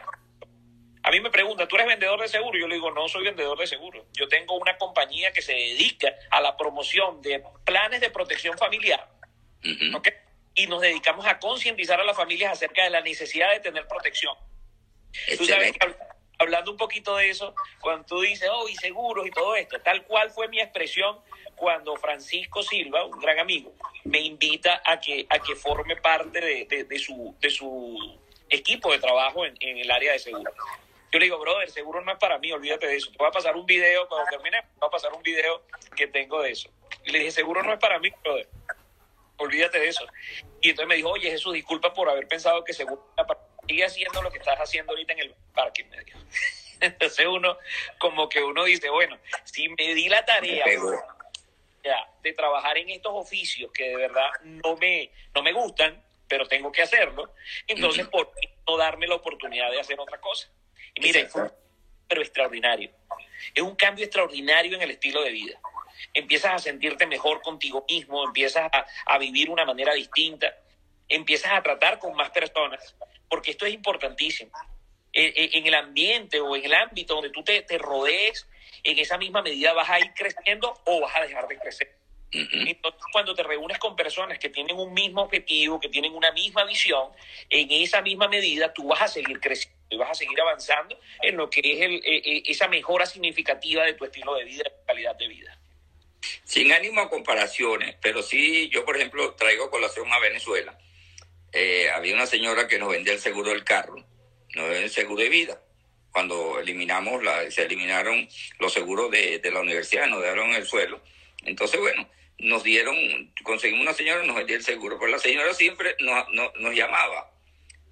A 1.03 1.11
mí 1.11 1.21
me 1.21 1.31
preguntan, 1.31 1.69
¿tú 1.69 1.77
eres 1.77 1.87
vendedor 1.87 2.21
de 2.21 2.27
seguro? 2.27 2.59
Yo 2.59 2.67
le 2.67 2.75
digo, 2.77 2.91
no 2.91 3.07
soy 3.07 3.25
vendedor 3.25 3.59
de 3.59 3.67
seguro. 3.67 4.07
Yo 4.13 4.27
tengo 4.29 4.57
una 4.57 4.77
compañía 4.77 5.33
que 5.33 5.41
se 5.41 5.53
dedica 5.53 6.13
a 6.31 6.41
la 6.41 6.57
promoción 6.57 7.23
de 7.23 7.45
planes 7.65 8.01
de 8.01 8.11
protección 8.11 8.59
familiar. 8.59 9.09
¿okay? 9.95 10.15
Y 10.55 10.67
nos 10.67 10.81
dedicamos 10.81 11.27
a 11.27 11.39
concientizar 11.39 12.01
a 12.01 12.05
las 12.05 12.17
familias 12.17 12.53
acerca 12.53 12.83
de 12.83 12.91
la 12.91 13.03
necesidad 13.03 13.53
de 13.53 13.61
tener 13.61 13.87
protección. 13.87 14.35
Tú 15.39 15.45
sabes 15.45 15.73
que 15.73 15.95
hablando 16.39 16.71
un 16.71 16.77
poquito 16.77 17.17
de 17.17 17.31
eso, 17.31 17.55
cuando 17.81 18.05
tú 18.07 18.21
dices, 18.21 18.49
oh, 18.53 18.69
y 18.69 18.75
seguros 18.75 19.27
y 19.27 19.31
todo 19.31 19.57
esto, 19.57 19.81
tal 19.81 20.05
cual 20.05 20.31
fue 20.31 20.49
mi 20.49 20.61
expresión 20.61 21.19
cuando 21.55 21.97
Francisco 21.97 22.63
Silva, 22.63 23.05
un 23.05 23.19
gran 23.19 23.39
amigo, 23.39 23.73
me 24.05 24.21
invita 24.21 24.83
a 24.85 25.01
que, 25.01 25.27
a 25.29 25.39
que 25.39 25.57
forme 25.57 25.97
parte 25.97 26.41
de, 26.41 26.85
de, 26.85 26.99
su, 26.99 27.35
de 27.41 27.51
su 27.51 28.19
equipo 28.49 28.93
de 28.93 28.99
trabajo 28.99 29.45
en, 29.45 29.55
en, 29.61 29.79
el 29.79 29.91
área 29.91 30.13
de 30.13 30.19
seguro. 30.19 30.53
Yo 31.13 31.19
le 31.19 31.27
digo, 31.27 31.39
brother, 31.39 31.71
seguro 31.71 32.03
no 32.03 32.13
es 32.13 32.19
para 32.19 32.39
mí, 32.39 32.53
olvídate 32.53 32.87
de 32.87 32.97
eso. 32.97 33.11
Te 33.11 33.17
voy 33.17 33.29
a 33.29 33.31
pasar 33.31 33.57
un 33.57 33.65
video, 33.65 34.07
cuando 34.07 34.29
termine, 34.31 34.61
te 34.61 34.79
voy 34.79 34.89
a 34.89 34.91
pasar 34.91 35.13
un 35.15 35.23
video 35.23 35.63
que 35.97 36.07
tengo 36.09 36.43
de 36.43 36.51
eso. 36.51 36.69
Y 37.05 37.11
le 37.11 37.21
dije, 37.21 37.31
seguro 37.31 37.63
no 37.63 37.73
es 37.73 37.79
para 37.79 37.99
mí, 37.99 38.11
brother. 38.23 38.49
Olvídate 39.39 39.79
de 39.79 39.89
eso. 39.89 40.05
Y 40.61 40.71
entonces 40.71 40.89
me 40.89 40.97
dijo, 40.97 41.11
oye, 41.11 41.31
Jesús, 41.31 41.55
disculpa 41.55 41.93
por 41.95 42.09
haber 42.11 42.29
pensado 42.29 42.65
que 42.65 42.73
seguro 42.73 43.03
era 43.17 43.27
para 43.27 43.41
sigue 43.67 43.85
haciendo 43.85 44.23
lo 44.23 44.31
que 44.31 44.39
estás 44.39 44.59
haciendo 44.59 44.93
ahorita 44.93 45.13
en 45.15 45.19
el 45.21 45.35
parque 45.55 45.85
medio. 45.85 46.17
Entonces 46.81 47.27
uno, 47.27 47.59
como 47.99 48.29
que 48.29 48.43
uno 48.43 48.65
dice, 48.65 48.91
bueno, 48.91 49.19
si 49.45 49.69
me 49.69 49.95
di 49.95 50.09
la 50.09 50.25
tarea 50.25 50.65
ya, 51.83 52.11
de 52.23 52.33
trabajar 52.33 52.77
en 52.79 52.91
estos 52.91 53.13
oficios 53.15 53.71
que 53.73 53.89
de 53.89 53.97
verdad 53.97 54.29
no 54.43 54.77
me, 54.77 55.11
no 55.35 55.43
me 55.43 55.53
gustan, 55.53 56.03
pero 56.29 56.47
tengo 56.47 56.73
que 56.73 56.83
hacerlo. 56.83 57.33
Entonces, 57.67 58.09
¿por 58.09 58.33
qué 58.35 58.53
no 58.67 58.77
darme 58.77 59.07
la 59.07 59.15
oportunidad 59.15 59.71
de 59.71 59.81
hacer 59.81 59.99
otra 60.01 60.19
cosa? 60.21 60.49
Y 60.95 61.01
mire, 61.01 61.27
fue 61.27 61.51
pero 62.09 62.23
extraordinario. 62.23 62.91
Es 63.55 63.63
un 63.63 63.75
cambio 63.77 64.05
extraordinario 64.05 64.77
en 64.77 64.83
el 64.83 64.93
estilo 64.93 65.23
de 65.23 65.31
vida. 65.31 65.59
Empiezas 66.15 66.53
a 66.53 66.59
sentirte 66.59 67.07
mejor 67.07 67.43
contigo 67.43 67.85
mismo, 67.89 68.25
empiezas 68.25 68.71
a, 68.73 68.87
a 69.07 69.19
vivir 69.19 69.51
una 69.51 69.65
manera 69.65 69.95
distinta, 69.95 70.55
empiezas 71.09 71.53
a 71.53 71.63
tratar 71.63 71.99
con 71.99 72.15
más 72.15 72.31
personas, 72.31 72.95
porque 73.29 73.51
esto 73.53 73.67
es 73.67 73.75
importantísimo. 73.75 74.53
E, 75.13 75.33
e, 75.35 75.59
en 75.59 75.67
el 75.67 75.75
ambiente 75.75 76.41
o 76.41 76.55
en 76.57 76.65
el 76.65 76.75
ámbito 76.75 77.15
donde 77.15 77.31
tú 77.31 77.43
te, 77.43 77.63
te 77.63 77.79
rodees, 77.79 78.47
en 78.83 78.99
esa 78.99 79.17
misma 79.19 79.43
medida 79.43 79.73
vas 79.73 79.89
a 79.89 79.99
ir 79.99 80.13
creciendo 80.15 80.79
o 80.85 81.01
vas 81.01 81.17
a 81.17 81.23
dejar 81.23 81.49
de 81.49 81.59
crecer. 81.59 81.97
Entonces, 82.33 83.03
cuando 83.13 83.35
te 83.35 83.43
reúnes 83.43 83.79
con 83.79 83.97
personas 83.97 84.39
que 84.39 84.51
tienen 84.51 84.77
un 84.77 84.93
mismo 84.93 85.23
objetivo, 85.23 85.81
que 85.81 85.89
tienen 85.89 86.13
una 86.13 86.33
misma 86.33 86.65
visión, 86.65 87.11
en 87.49 87.71
esa 87.71 88.03
misma 88.03 88.29
medida 88.29 88.73
tú 88.73 88.89
vas 88.89 89.03
a 89.03 89.09
seguir 89.09 89.41
creciendo 89.41 89.77
y 89.89 89.97
vas 89.97 90.11
a 90.11 90.15
seguir 90.15 90.39
avanzando 90.41 90.99
en 91.23 91.37
lo 91.37 91.49
que 91.49 91.61
es 91.61 91.81
el, 91.81 92.03
e, 92.05 92.43
esa 92.47 92.69
mejora 92.69 93.07
significativa 93.07 93.85
de 93.85 93.95
tu 93.95 94.05
estilo 94.05 94.35
de 94.35 94.45
vida, 94.45 94.65
de 94.65 94.71
tu 94.71 94.85
calidad 94.85 95.17
de 95.17 95.29
vida. 95.29 95.59
Sin 96.45 96.73
ánimo 96.73 97.01
a 97.01 97.09
comparaciones, 97.09 97.97
pero 98.03 98.23
sí, 98.23 98.69
yo 98.71 98.85
por 98.85 98.97
ejemplo 98.97 99.35
traigo 99.35 99.71
colación 99.71 100.13
a 100.13 100.19
Venezuela. 100.19 100.77
Eh, 101.59 101.89
había 101.89 102.15
una 102.15 102.27
señora 102.27 102.69
que 102.69 102.79
nos 102.79 102.91
vendía 102.91 103.15
el 103.15 103.19
seguro 103.19 103.49
del 103.49 103.65
carro, 103.65 103.97
no 104.55 104.67
el 104.67 104.91
seguro 104.91 105.23
de 105.23 105.31
vida. 105.31 105.59
Cuando 106.13 106.61
eliminamos, 106.61 107.25
la, 107.25 107.51
se 107.51 107.63
eliminaron 107.63 108.29
los 108.59 108.75
seguros 108.75 109.11
de, 109.11 109.39
de 109.39 109.51
la 109.51 109.61
universidad, 109.61 110.07
nos 110.07 110.21
dejaron 110.21 110.51
el 110.51 110.67
suelo. 110.67 111.01
Entonces, 111.47 111.81
bueno, 111.81 112.11
nos 112.37 112.63
dieron, 112.63 112.95
conseguimos 113.43 113.87
una 113.87 113.95
señora, 113.95 114.23
nos 114.25 114.37
vendía 114.37 114.57
el 114.57 114.65
seguro, 114.65 114.99
pero 114.99 115.11
la 115.11 115.19
señora 115.19 115.55
siempre 115.55 115.97
nos, 116.01 116.27
nos, 116.61 116.75
llamaba. 116.75 117.33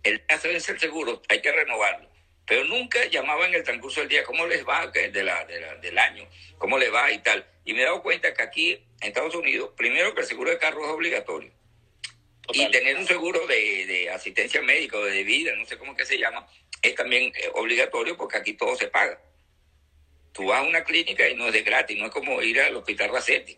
El 0.02 0.22
hace 0.28 0.48
vence 0.48 0.72
el 0.72 0.78
seguro, 0.78 1.22
hay 1.30 1.40
que 1.40 1.50
renovarlo. 1.50 2.06
Pero 2.46 2.64
nunca 2.64 3.02
llamaba 3.06 3.46
en 3.46 3.54
el 3.54 3.62
transcurso 3.62 4.00
del 4.00 4.10
día 4.10 4.24
cómo 4.24 4.46
les 4.46 4.68
va 4.68 4.88
de 4.88 5.24
la, 5.24 5.46
del 5.46 5.98
año, 5.98 6.28
cómo 6.58 6.76
le 6.76 6.90
va 6.90 7.10
y 7.10 7.20
tal. 7.20 7.46
Y 7.64 7.72
me 7.72 7.80
he 7.80 7.84
dado 7.84 8.02
cuenta 8.02 8.34
que 8.34 8.42
aquí, 8.42 8.72
en 8.72 9.08
Estados 9.08 9.34
Unidos, 9.34 9.70
primero 9.74 10.14
que 10.14 10.20
el 10.20 10.26
seguro 10.26 10.50
de 10.50 10.58
carro 10.58 10.84
es 10.84 10.90
obligatorio. 10.90 11.63
Y 12.52 12.70
tener 12.70 12.96
un 12.96 13.06
seguro 13.06 13.46
de, 13.46 13.86
de, 13.86 14.10
asistencia 14.10 14.60
médica 14.62 14.98
o 14.98 15.04
de 15.04 15.24
vida, 15.24 15.54
no 15.56 15.64
sé 15.64 15.78
cómo 15.78 15.96
que 15.96 16.04
se 16.04 16.18
llama, 16.18 16.46
es 16.82 16.94
también 16.94 17.32
eh, 17.36 17.50
obligatorio 17.54 18.16
porque 18.16 18.36
aquí 18.36 18.52
todo 18.52 18.76
se 18.76 18.88
paga. 18.88 19.18
Tú 20.32 20.46
vas 20.46 20.60
a 20.60 20.68
una 20.68 20.84
clínica 20.84 21.28
y 21.28 21.34
no 21.34 21.46
es 21.46 21.52
de 21.52 21.62
gratis, 21.62 21.96
no 21.98 22.06
es 22.06 22.12
como 22.12 22.42
ir 22.42 22.60
al 22.60 22.76
hospital 22.76 23.10
Racetti 23.10 23.56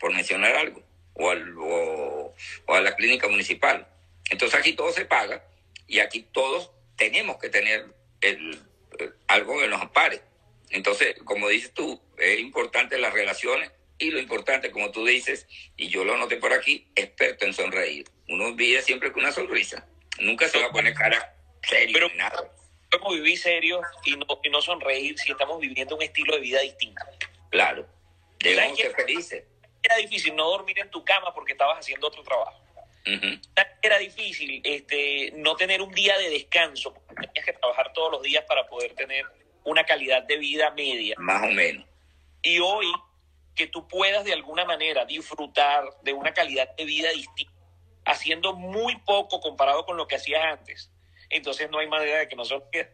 por 0.00 0.12
mencionar 0.12 0.56
algo, 0.56 0.82
o, 1.14 1.30
al, 1.30 1.54
o, 1.58 2.34
a 2.68 2.80
la 2.80 2.96
clínica 2.96 3.28
municipal. 3.28 3.86
Entonces 4.30 4.58
aquí 4.58 4.72
todo 4.72 4.92
se 4.92 5.04
paga 5.04 5.44
y 5.86 6.00
aquí 6.00 6.26
todos 6.32 6.70
tenemos 6.96 7.38
que 7.38 7.48
tener 7.48 7.86
el, 8.20 8.60
algo 9.26 9.58
que 9.58 9.68
nos 9.68 9.80
ampare. 9.80 10.20
Entonces, 10.70 11.16
como 11.24 11.48
dices 11.48 11.72
tú, 11.72 12.00
es 12.18 12.38
importante 12.40 12.98
las 12.98 13.12
relaciones 13.12 13.70
y 13.98 14.10
lo 14.10 14.18
importante, 14.18 14.70
como 14.70 14.90
tú 14.90 15.04
dices, 15.04 15.46
y 15.76 15.88
yo 15.88 16.04
lo 16.04 16.16
noté 16.16 16.36
por 16.36 16.52
aquí, 16.52 16.86
experto 16.94 17.44
en 17.44 17.52
sonreír. 17.52 18.08
Uno 18.28 18.54
vive 18.54 18.82
siempre 18.82 19.12
con 19.12 19.22
una 19.22 19.32
sonrisa. 19.32 19.86
Nunca 20.20 20.48
se 20.48 20.58
va 20.58 20.66
a 20.66 20.72
poner 20.72 20.94
cara 20.94 21.34
serio 21.62 21.94
Pero, 21.94 22.14
nada. 22.14 22.52
Podemos 22.90 23.14
vivir 23.14 23.38
serio 23.38 23.80
y 24.04 24.16
no, 24.16 24.26
y 24.42 24.50
no 24.50 24.62
sonreír 24.62 25.18
si 25.18 25.30
estamos 25.30 25.60
viviendo 25.60 25.96
un 25.96 26.02
estilo 26.02 26.34
de 26.34 26.40
vida 26.40 26.60
distinto. 26.60 27.04
Claro. 27.50 27.86
Debemos 28.38 28.78
ser 28.78 28.94
felices 28.94 29.44
era 29.82 29.96
difícil 29.96 30.34
no 30.34 30.50
dormir 30.50 30.78
en 30.78 30.90
tu 30.90 31.04
cama 31.04 31.32
porque 31.34 31.52
estabas 31.52 31.78
haciendo 31.78 32.08
otro 32.08 32.22
trabajo. 32.22 32.62
Era 33.80 33.98
difícil 33.98 34.60
este, 34.64 35.32
no 35.36 35.56
tener 35.56 35.80
un 35.80 35.92
día 35.92 36.18
de 36.18 36.28
descanso, 36.28 36.92
porque 36.92 37.26
tenías 37.26 37.46
que 37.46 37.52
trabajar 37.54 37.92
todos 37.94 38.12
los 38.12 38.22
días 38.22 38.44
para 38.46 38.66
poder 38.66 38.94
tener 38.94 39.24
una 39.64 39.84
calidad 39.84 40.24
de 40.24 40.36
vida 40.36 40.70
media. 40.72 41.14
Más 41.18 41.42
o 41.42 41.50
menos. 41.50 41.86
Y 42.42 42.58
hoy, 42.58 42.86
que 43.58 43.66
tú 43.66 43.88
puedas 43.88 44.24
de 44.24 44.32
alguna 44.32 44.64
manera 44.64 45.04
disfrutar 45.04 45.84
de 46.02 46.12
una 46.12 46.32
calidad 46.32 46.74
de 46.76 46.84
vida 46.84 47.10
distinta, 47.10 47.52
haciendo 48.04 48.54
muy 48.54 48.96
poco 49.00 49.40
comparado 49.40 49.84
con 49.84 49.96
lo 49.96 50.06
que 50.06 50.14
hacías 50.14 50.42
antes, 50.44 50.92
entonces 51.28 51.68
no 51.68 51.80
hay 51.80 51.88
manera 51.88 52.20
de 52.20 52.28
que 52.28 52.36
no 52.36 52.44
se 52.44 52.54
olvide. 52.54 52.92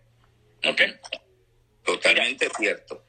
Totalmente 1.84 2.48
cierto. 2.56 3.04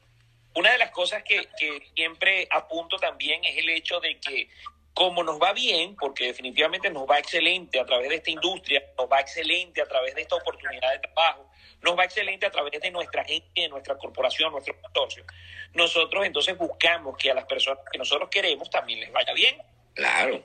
Una 0.54 0.72
de 0.72 0.78
las 0.78 0.90
cosas 0.90 1.22
que, 1.22 1.48
siempre 1.94 2.46
apunto 2.50 2.98
también 2.98 3.42
es 3.42 3.56
el 3.56 3.70
hecho 3.70 4.00
de 4.00 4.20
que 4.20 4.50
como 4.92 5.22
nos 5.22 5.40
va 5.40 5.52
bien, 5.52 5.96
porque 5.96 6.26
definitivamente 6.26 6.90
nos 6.90 7.08
va 7.08 7.18
excelente 7.18 7.80
a 7.80 7.84
través 7.84 8.10
de 8.10 8.16
esta 8.16 8.30
industria, 8.30 8.82
nos 8.96 9.10
va 9.10 9.20
excelente 9.20 9.80
a 9.80 9.86
través 9.86 10.14
de 10.14 10.22
esta 10.22 10.36
oportunidad 10.36 10.92
de 10.92 10.98
trabajo, 11.00 11.45
nos 11.82 11.98
va 11.98 12.04
excelente 12.04 12.46
a 12.46 12.50
través 12.50 12.80
de 12.80 12.90
nuestra 12.90 13.24
gente, 13.24 13.48
de 13.54 13.68
nuestra 13.68 13.96
corporación, 13.96 14.52
nuestro 14.52 14.74
consorcio. 14.80 15.24
Nosotros 15.74 16.26
entonces 16.26 16.56
buscamos 16.56 17.16
que 17.16 17.30
a 17.30 17.34
las 17.34 17.44
personas 17.44 17.84
que 17.90 17.98
nosotros 17.98 18.28
queremos 18.30 18.68
también 18.70 19.00
les 19.00 19.12
vaya 19.12 19.32
bien. 19.32 19.56
Claro. 19.94 20.42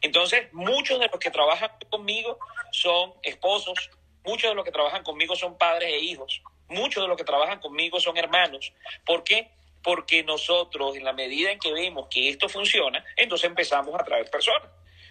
Entonces, 0.00 0.52
muchos 0.52 1.00
de 1.00 1.08
los 1.08 1.18
que 1.18 1.30
trabajan 1.30 1.70
conmigo 1.90 2.38
son 2.70 3.14
esposos, 3.22 3.90
muchos 4.24 4.50
de 4.50 4.54
los 4.54 4.64
que 4.64 4.72
trabajan 4.72 5.02
conmigo 5.02 5.34
son 5.34 5.56
padres 5.56 5.90
e 5.90 5.98
hijos, 5.98 6.42
Muchos 6.68 7.02
de 7.02 7.08
los 7.08 7.16
que 7.16 7.24
trabajan 7.24 7.60
conmigo 7.60 8.00
son 8.00 8.16
hermanos. 8.16 8.72
¿Por 9.04 9.22
qué? 9.22 9.50
Porque 9.82 10.24
nosotros, 10.24 10.96
en 10.96 11.04
la 11.04 11.12
medida 11.12 11.52
en 11.52 11.60
que 11.60 11.72
vemos 11.72 12.08
que 12.08 12.28
esto 12.28 12.48
funciona, 12.48 13.04
entonces 13.16 13.48
empezamos 13.48 13.94
a 13.94 14.04
traer 14.04 14.28
personas. 14.30 14.68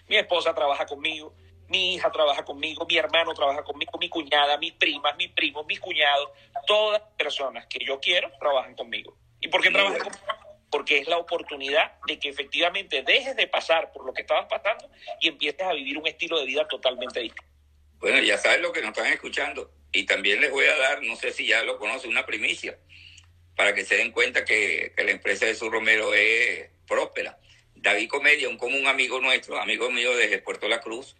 Mi 0.08 0.18
esposa 0.18 0.54
trabaja 0.54 0.86
conmigo, 0.86 1.34
mi 1.68 1.96
hija 1.96 2.12
trabaja 2.12 2.44
conmigo, 2.44 2.86
mi 2.86 2.98
hermano 2.98 3.34
trabaja 3.34 3.64
conmigo, 3.64 3.98
mi 4.00 4.10
cuñada, 4.10 4.58
mis 4.58 4.74
primas, 4.74 5.16
mis 5.18 5.32
primos, 5.32 5.66
mis 5.66 5.80
cuñados, 5.80 6.30
todas 6.68 7.02
las 7.02 7.12
personas 7.18 7.66
que 7.68 7.84
yo 7.84 8.00
quiero 8.00 8.32
trabajan 8.40 8.76
conmigo. 8.76 9.18
¿Y 9.40 9.48
por 9.48 9.62
qué 9.62 9.72
trabajan 9.72 10.00
conmigo? 10.00 10.26
Porque 10.70 11.00
es 11.00 11.08
la 11.08 11.18
oportunidad 11.18 11.94
de 12.08 12.20
que 12.20 12.30
efectivamente 12.30 13.04
dejes 13.04 13.36
de 13.36 13.48
pasar 13.48 13.92
por 13.92 14.06
lo 14.06 14.14
que 14.14 14.22
estabas 14.22 14.48
pasando 14.50 14.90
y 15.22 15.30
empieces 15.30 15.62
a 15.62 15.74
vivir 15.74 15.98
un 15.98 16.08
estilo 16.08 16.40
de 16.40 16.46
vida 16.46 16.68
totalmente 16.68 17.20
distinto. 17.20 17.56
Bueno, 18.00 18.20
ya 18.20 18.38
sabes 18.38 18.62
lo 18.62 18.72
que 18.72 18.82
nos 18.82 18.90
están 18.90 19.12
escuchando. 19.12 19.72
Y 19.92 20.06
también 20.06 20.42
les 20.42 20.52
voy 20.52 20.66
a 20.66 20.76
dar, 20.76 21.02
no 21.04 21.16
sé 21.16 21.32
si 21.32 21.48
ya 21.48 21.64
lo 21.64 21.80
conocen, 21.80 22.10
una 22.10 22.26
primicia, 22.26 22.78
para 23.56 23.74
que 23.74 23.86
se 23.86 23.96
den 23.96 24.12
cuenta 24.12 24.44
que, 24.44 24.94
la 24.98 25.12
empresa 25.12 25.46
de 25.46 25.56
su 25.56 25.70
Romero 25.70 26.14
es 26.14 26.70
próspera. 26.86 27.40
David 27.76 28.10
Comedia, 28.10 28.50
un 28.50 28.58
común 28.58 28.88
amigo 28.88 29.22
nuestro, 29.22 29.58
amigo 29.58 29.90
mío 29.90 30.16
desde 30.18 30.40
Puerto 30.40 30.68
La 30.68 30.82
Cruz, 30.82 31.16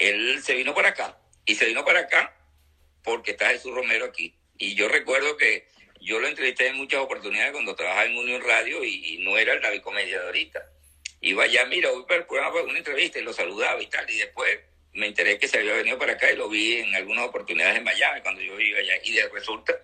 él 0.00 0.42
se 0.42 0.54
vino 0.54 0.74
para 0.74 0.88
acá. 0.88 1.18
Y 1.46 1.54
se 1.54 1.66
vino 1.66 1.84
para 1.84 2.00
acá 2.00 2.34
porque 3.02 3.32
está 3.32 3.50
Jesús 3.50 3.74
Romero 3.74 4.06
aquí. 4.06 4.34
Y 4.58 4.74
yo 4.74 4.88
recuerdo 4.88 5.36
que 5.36 5.68
yo 6.00 6.18
lo 6.18 6.26
entrevisté 6.26 6.68
en 6.68 6.76
muchas 6.76 7.00
oportunidades 7.00 7.52
cuando 7.52 7.76
trabajaba 7.76 8.06
en 8.06 8.16
Unión 8.16 8.42
Radio 8.42 8.84
y, 8.84 9.18
no 9.18 9.36
era 9.36 9.52
el 9.52 9.60
David 9.60 9.82
Comedia 9.82 10.20
de 10.20 10.26
ahorita. 10.26 10.66
Iba 11.20 11.44
allá, 11.44 11.66
mira, 11.66 11.90
voy 11.90 12.04
para 12.04 12.20
el 12.20 12.26
programa 12.26 12.62
una 12.62 12.78
entrevista 12.78 13.18
y 13.18 13.22
lo 13.22 13.32
saludaba 13.32 13.80
y 13.82 13.86
tal. 13.86 14.08
Y 14.10 14.18
después 14.18 14.58
me 14.92 15.06
enteré 15.06 15.38
que 15.38 15.48
se 15.48 15.58
había 15.58 15.74
venido 15.74 15.98
para 15.98 16.14
acá 16.14 16.30
y 16.30 16.36
lo 16.36 16.48
vi 16.48 16.78
en 16.78 16.94
algunas 16.94 17.26
oportunidades 17.26 17.76
en 17.76 17.84
Miami 17.84 18.22
cuando 18.22 18.40
yo 18.40 18.56
vivía 18.56 18.78
allá. 18.78 18.94
Y 19.04 19.20
resulta 19.20 19.78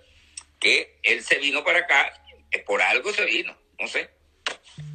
que 0.58 0.98
él 1.02 1.22
se 1.22 1.38
vino 1.38 1.62
para 1.62 1.80
acá, 1.80 2.12
por 2.64 2.80
algo 2.80 3.12
se 3.12 3.24
vino, 3.24 3.56
no 3.78 3.86
sé. 3.86 4.08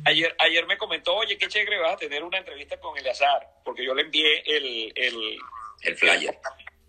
Ayer, 0.05 0.35
ayer 0.39 0.65
me 0.65 0.77
comentó, 0.77 1.15
oye, 1.15 1.38
qué 1.38 1.47
chévere, 1.47 1.79
vas 1.79 1.93
a 1.93 1.97
tener 1.97 2.23
una 2.23 2.38
entrevista 2.38 2.79
con 2.79 2.97
Eleazar, 2.97 3.47
porque 3.63 3.85
yo 3.85 3.93
le 3.93 4.03
envié 4.03 4.43
el... 4.45 4.93
El, 4.95 5.38
el 5.83 5.95
flyer. 5.95 6.38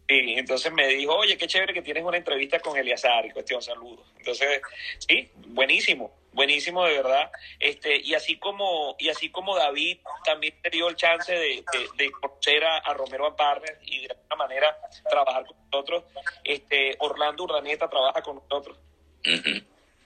Sí, 0.09 0.35
entonces 0.37 0.73
me 0.73 0.87
dijo, 0.89 1.15
oye, 1.15 1.39
qué 1.39 1.47
chévere 1.47 1.73
que 1.73 1.83
tienes 1.83 2.05
una 2.05 2.17
entrevista 2.17 2.59
con 2.61 2.77
Eleazar, 2.77 3.25
y 3.27 3.31
cuestión, 3.31 3.63
saludos. 3.63 4.07
Entonces, 4.19 4.61
sí, 4.99 5.31
buenísimo 5.37 6.23
buenísimo 6.33 6.85
de 6.85 6.95
verdad. 6.95 7.31
Este, 7.59 8.01
y 8.01 8.15
así 8.15 8.39
como, 8.39 8.97
y 8.99 9.09
así 9.09 9.31
como 9.31 9.57
David 9.57 9.99
también 10.25 10.55
te 10.63 10.71
dio 10.71 10.89
el 10.89 10.97
chance 10.97 11.33
de, 11.33 11.65
de, 11.97 12.11
conocer 12.11 12.65
a, 12.65 12.93
Romero 12.95 13.27
Amparner 13.27 13.79
y 13.85 14.07
de 14.07 14.15
alguna 14.15 14.37
manera 14.37 14.77
trabajar 15.09 15.47
con 15.47 15.57
nosotros, 15.71 16.05
este, 16.45 16.97
Orlando 16.99 17.45
Urdaneta 17.45 17.89
trabaja 17.89 18.23
con 18.23 18.37
nosotros. 18.37 18.79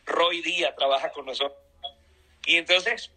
Roy 0.05 0.43
Díaz 0.43 0.75
trabaja 0.77 1.11
con 1.11 1.27
nosotros. 1.27 1.59
Y 2.47 2.57
entonces, 2.57 3.11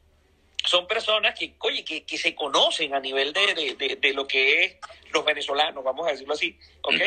son 0.66 0.88
personas 0.88 1.38
que, 1.38 1.54
oye, 1.60 1.84
que, 1.86 2.04
que 2.04 2.18
se 2.18 2.36
conocen 2.36 2.94
a 2.94 3.00
nivel 3.00 3.32
de, 3.34 3.76
de, 3.78 3.96
de, 3.96 4.14
lo 4.14 4.28
que 4.28 4.64
es 4.64 4.76
los 5.12 5.24
venezolanos, 5.24 5.84
vamos 5.84 6.08
a 6.08 6.12
decirlo 6.12 6.34
así, 6.34 6.58
¿ok? 6.82 7.02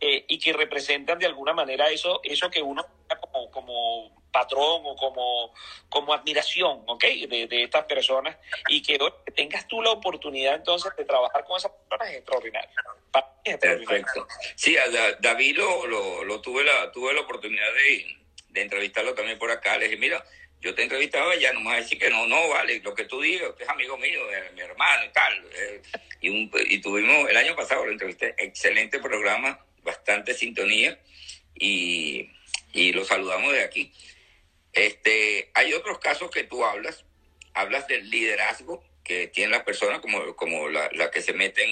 Eh, 0.00 0.24
y 0.28 0.38
que 0.38 0.52
representan 0.52 1.18
de 1.18 1.26
alguna 1.26 1.52
manera 1.52 1.90
eso, 1.90 2.20
eso 2.22 2.50
que 2.50 2.62
uno 2.62 2.86
como, 3.20 3.50
como 3.50 4.22
patrón 4.30 4.82
o 4.84 4.96
como, 4.96 5.52
como 5.88 6.14
admiración, 6.14 6.82
¿ok? 6.86 7.04
De, 7.28 7.46
de 7.46 7.62
estas 7.64 7.84
personas 7.84 8.36
y 8.68 8.82
que, 8.82 8.98
tengas 9.34 9.66
tú 9.66 9.82
la 9.82 9.90
oportunidad 9.90 10.54
entonces 10.54 10.92
de 10.96 11.04
trabajar 11.04 11.44
con 11.44 11.56
esas 11.56 11.72
personas 11.72 12.10
es 12.12 12.18
extraordinario. 12.18 12.70
Perfecto. 13.60 14.26
Sí, 14.54 14.76
a 14.76 14.84
David 15.20 15.56
lo, 15.56 15.86
lo, 16.24 16.40
tuve, 16.40 16.64
la, 16.64 16.92
tuve 16.92 17.14
la 17.14 17.22
oportunidad 17.22 17.72
de, 17.74 18.16
de 18.50 18.62
entrevistarlo 18.62 19.14
también 19.14 19.38
por 19.38 19.50
acá. 19.50 19.78
Le 19.78 19.86
dije, 19.86 19.96
mira, 19.96 20.22
yo 20.60 20.74
te 20.74 20.82
entrevistaba 20.82 21.36
ya, 21.36 21.52
no 21.52 21.60
me 21.60 21.66
vas 21.66 21.74
a 21.74 21.82
decir 21.82 21.98
que 21.98 22.10
no, 22.10 22.26
no, 22.26 22.48
vale, 22.48 22.80
lo 22.80 22.94
que 22.94 23.04
tú 23.04 23.20
digas, 23.20 23.54
que 23.56 23.62
es 23.62 23.68
amigo 23.68 23.96
mío, 23.96 24.20
mi 24.54 24.60
hermano 24.60 25.04
y 25.04 25.08
tal. 25.10 25.44
Eh, 25.54 25.82
y, 26.20 26.28
un, 26.30 26.50
tuvimos, 26.82 27.30
el 27.30 27.36
año 27.36 27.54
pasado 27.54 27.84
lo 27.84 27.92
entrevisté, 27.92 28.34
excelente 28.38 28.98
programa, 28.98 29.64
bastante 29.82 30.34
sintonía 30.34 30.98
y, 31.54 32.28
y 32.72 32.92
lo 32.92 33.04
saludamos 33.04 33.52
de 33.52 33.62
aquí. 33.62 33.92
Este, 34.72 35.50
hay 35.54 35.72
otros 35.74 35.98
casos 36.00 36.30
que 36.30 36.44
tú 36.44 36.64
hablas, 36.64 37.04
hablas 37.54 37.86
del 37.86 38.10
liderazgo 38.10 38.84
que 39.04 39.28
tienen 39.28 39.52
las 39.52 39.62
personas, 39.62 40.00
como, 40.00 40.34
como 40.34 40.68
la 40.68 41.10
que 41.10 41.22
se 41.22 41.32
meten 41.32 41.70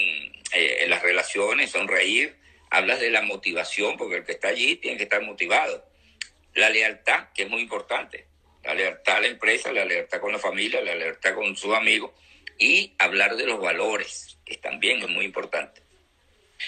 eh, 0.53 0.79
en 0.81 0.91
las 0.91 1.03
relaciones, 1.03 1.73
sonreír, 1.73 2.37
hablas 2.71 3.01
de 3.01 3.11
la 3.11 3.23
motivación, 3.23 3.97
porque 3.97 4.17
el 4.17 4.25
que 4.25 4.33
está 4.33 4.49
allí 4.49 4.77
tiene 4.77 4.97
que 4.97 5.03
estar 5.03 5.23
motivado. 5.23 5.85
La 6.55 6.71
lealtad, 6.71 7.29
que 7.35 7.43
es 7.43 7.51
muy 7.51 7.61
importante 7.61 8.26
la 8.67 8.75
lealtad 8.75 9.17
a 9.17 9.21
la 9.21 9.27
empresa, 9.29 9.73
la 9.73 9.85
lealtad 9.85 10.21
con 10.21 10.33
la 10.33 10.39
familia, 10.39 10.81
la 10.81 10.95
lealtad 10.95 11.35
con 11.35 11.57
sus 11.57 11.73
amigos 11.75 12.11
y 12.59 12.93
hablar 12.99 13.37
de 13.37 13.47
los 13.47 13.61
valores, 13.61 14.39
que 14.45 14.57
también 14.57 15.01
es 15.03 15.09
muy 15.09 15.25
importante. 15.25 15.83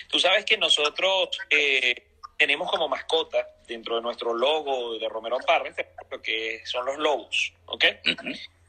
Tú 0.08 0.18
sabes 0.18 0.44
que 0.44 0.56
nosotros 0.56 1.30
eh, 1.50 2.06
tenemos 2.36 2.70
como 2.70 2.88
mascota 2.88 3.48
dentro 3.66 3.96
de 3.96 4.02
nuestro 4.02 4.32
logo 4.32 4.96
de 4.98 5.08
Romero 5.08 5.38
Parra, 5.44 5.70
lo 6.10 6.22
que 6.22 6.60
son 6.64 6.86
los 6.86 6.98
lobos, 6.98 7.52
¿ok? 7.66 7.84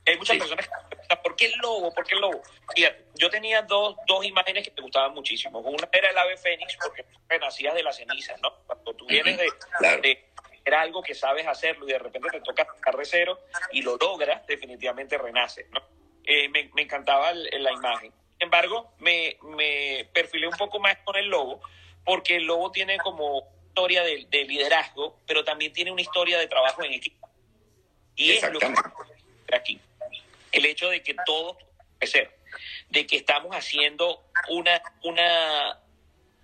Hay 0.05 0.17
muchas 0.17 0.38
personas 0.38 0.65
que 0.65 0.71
preguntan, 0.89 1.21
¿por 1.21 1.36
qué 1.36 1.45
el 1.45 1.59
lobo? 1.59 1.93
¿Por 1.93 2.07
qué 2.07 2.15
el 2.15 2.21
lobo? 2.21 2.41
Fíjate, 2.74 3.05
yo 3.15 3.29
tenía 3.29 3.62
dos, 3.62 3.95
dos 4.07 4.25
imágenes 4.25 4.67
que 4.67 4.74
me 4.75 4.81
gustaban 4.81 5.13
muchísimo. 5.13 5.59
Una 5.59 5.88
era 5.91 6.09
el 6.09 6.17
ave 6.17 6.36
fénix, 6.36 6.75
porque 6.81 7.05
renacías 7.27 7.75
de 7.75 7.83
las 7.83 7.95
cenizas, 7.95 8.41
¿no? 8.41 8.51
Cuando 8.65 8.93
tú 8.95 9.05
vienes 9.05 9.38
de, 9.38 9.51
de 10.01 10.28
era 10.69 10.81
algo 10.81 11.01
que 11.01 11.13
sabes 11.13 11.45
hacerlo 11.45 11.88
y 11.88 11.91
de 11.91 11.99
repente 11.99 12.29
te 12.31 12.41
toca 12.41 12.65
tocar 12.65 12.95
de 12.95 13.05
cero 13.05 13.39
y 13.71 13.81
lo 13.81 13.97
logras, 13.97 14.45
definitivamente 14.47 15.17
renace. 15.17 15.67
¿no? 15.71 15.81
Eh, 16.23 16.47
me, 16.49 16.69
me, 16.73 16.83
encantaba 16.83 17.33
la 17.33 17.71
imagen. 17.71 18.11
Sin 18.11 18.45
embargo, 18.45 18.93
me, 18.99 19.38
me, 19.41 20.07
perfilé 20.13 20.47
un 20.47 20.55
poco 20.55 20.79
más 20.79 20.97
con 21.03 21.15
el 21.15 21.27
lobo, 21.27 21.61
porque 22.05 22.38
el 22.38 22.43
lobo 22.45 22.71
tiene 22.71 22.97
como 22.99 23.43
historia 23.67 24.03
de, 24.03 24.25
de 24.29 24.43
liderazgo, 24.45 25.17
pero 25.25 25.43
también 25.43 25.73
tiene 25.73 25.91
una 25.91 26.01
historia 26.01 26.38
de 26.38 26.47
trabajo 26.47 26.83
en 26.83 26.93
equipo. 26.93 27.27
Y 28.15 28.31
es 28.31 28.51
lo 28.51 28.59
que 28.59 28.73
aquí. 29.53 29.79
El 30.51 30.65
hecho 30.65 30.89
de 30.89 31.01
que 31.01 31.15
todo 31.25 31.57
es 31.99 32.11
ser, 32.11 32.31
de 32.89 33.05
que 33.05 33.17
estamos 33.17 33.55
haciendo 33.55 34.23
una, 34.49 34.81
una 35.03 35.79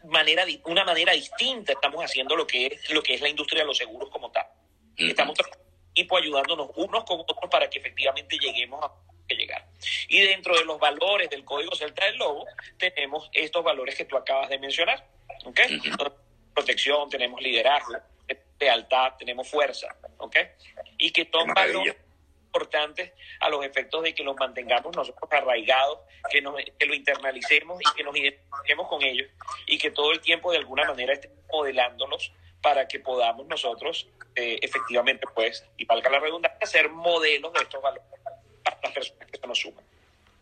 manera, 0.08 0.46
una 0.66 0.84
manera 0.84 1.14
distinta 1.14 1.74
estamos 1.74 2.04
haciendo 2.04 2.36
lo 2.36 2.46
que 2.46 2.68
es, 2.68 2.90
lo 2.92 3.02
que 3.02 3.16
es 3.16 3.22
la 3.22 3.30
industria 3.30 3.62
de 3.62 3.68
los 3.68 3.78
seguros 3.78 4.10
como 4.10 4.32
tal. 4.32 4.46
Estamos 4.98 5.38
equipo 5.92 6.18
ayudándonos 6.18 6.72
unos 6.76 7.04
con 7.06 7.22
otros 7.22 7.50
para 7.50 7.70
que 7.70 7.80
efectivamente 7.80 8.38
lleguemos 8.38 8.84
a 8.84 9.34
llegar. 9.34 9.66
Y 10.08 10.22
dentro 10.22 10.56
de 10.58 10.66
los 10.66 10.80
valores 10.80 11.30
del 11.30 11.44
Código 11.44 11.76
Celta 11.76 12.06
del 12.06 12.18
Lobo, 12.18 12.46
tenemos 12.78 13.30
estos 13.34 13.64
valores 13.64 13.96
que 13.96 14.06
tú 14.06 14.18
acabas 14.18 14.50
de 14.50 14.60
mencionar. 14.60 15.08
¿okay? 15.46 15.82
Protección, 16.54 17.10
tenemos 17.10 17.42
liderazgo, 17.42 17.96
lealtad, 18.60 19.14
tenemos 19.18 19.48
fuerza. 19.48 19.88
¿okay? 20.18 20.48
Y 20.98 21.12
que 21.12 21.28
son 21.32 21.48
valores 21.54 21.96
importantes 22.56 23.12
a 23.42 23.50
los 23.50 23.66
efectos 23.66 24.04
de 24.04 24.14
que 24.14 24.24
los 24.24 24.36
mantengamos 24.38 24.96
nosotros 24.96 25.30
arraigados, 25.32 26.00
que, 26.30 26.42
nos, 26.42 26.56
que 26.80 26.86
lo 26.86 26.94
internalicemos 26.94 27.82
y 27.82 27.96
que 27.96 28.04
nos 28.04 28.16
identifiquemos 28.16 28.88
con 28.88 29.04
ellos 29.04 29.28
y 29.68 29.78
que 29.78 29.92
todo 29.92 30.12
el 30.12 30.22
tiempo 30.22 30.52
de 30.52 30.60
alguna 30.60 30.86
manera 30.86 31.14
estemos 31.14 31.38
modelándolos 31.52 32.32
para 32.62 32.88
que 32.88 33.00
podamos 33.00 33.46
nosotros 33.48 34.08
eh, 34.36 34.60
efectivamente, 34.62 35.28
pues, 35.34 35.66
y 35.78 35.86
valga 35.86 36.10
la 36.10 36.20
redundancia, 36.20 36.66
ser 36.66 36.90
modelos 36.90 37.54
de 37.54 37.60
estos 37.60 37.82
valores 37.82 38.08
para 38.64 38.78
las 38.82 38.92
personas 38.92 39.32
que 39.32 39.38
se 39.38 39.48
nos 39.48 39.60
suman. 39.60 39.84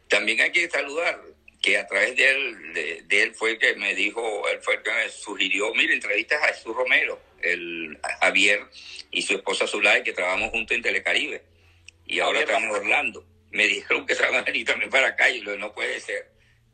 También 0.08 0.42
hay 0.42 0.52
que 0.52 0.70
saludar 0.70 1.20
que 1.62 1.78
a 1.78 1.88
través 1.88 2.16
de 2.16 2.30
él, 2.30 2.74
de, 3.08 3.24
él 3.24 3.34
fue 3.36 3.52
el 3.52 3.60
que 3.60 3.76
me 3.76 3.96
dijo, 3.96 4.48
él 4.50 4.60
fue 4.62 4.76
el 4.76 4.84
que 4.84 4.92
me 4.92 5.10
sugirió, 5.10 5.74
mire, 5.74 5.94
entrevistas 5.94 6.42
a 6.44 6.48
Jesús 6.48 6.76
Romero, 6.76 7.20
el 7.42 8.00
Javier 8.22 8.62
y 9.12 9.22
su 9.22 9.34
esposa 9.36 9.68
Zulay, 9.68 10.04
que 10.04 10.14
trabajamos 10.14 10.52
juntos 10.52 10.76
en 10.76 10.84
Telecaribe 10.84 11.53
y 12.06 12.20
ahora 12.20 12.40
están 12.40 12.64
en 12.64 12.70
Orlando. 12.70 13.26
Me 13.52 13.68
dijeron 13.68 14.06
que 14.06 14.16
se 14.16 14.24
van 14.24 14.36
a 14.36 14.42
venir 14.42 14.66
también 14.66 14.90
para 14.90 15.10
acá 15.10 15.30
y 15.30 15.42
lo 15.42 15.56
no 15.58 15.74
puede 15.74 16.00
ser. 16.00 16.32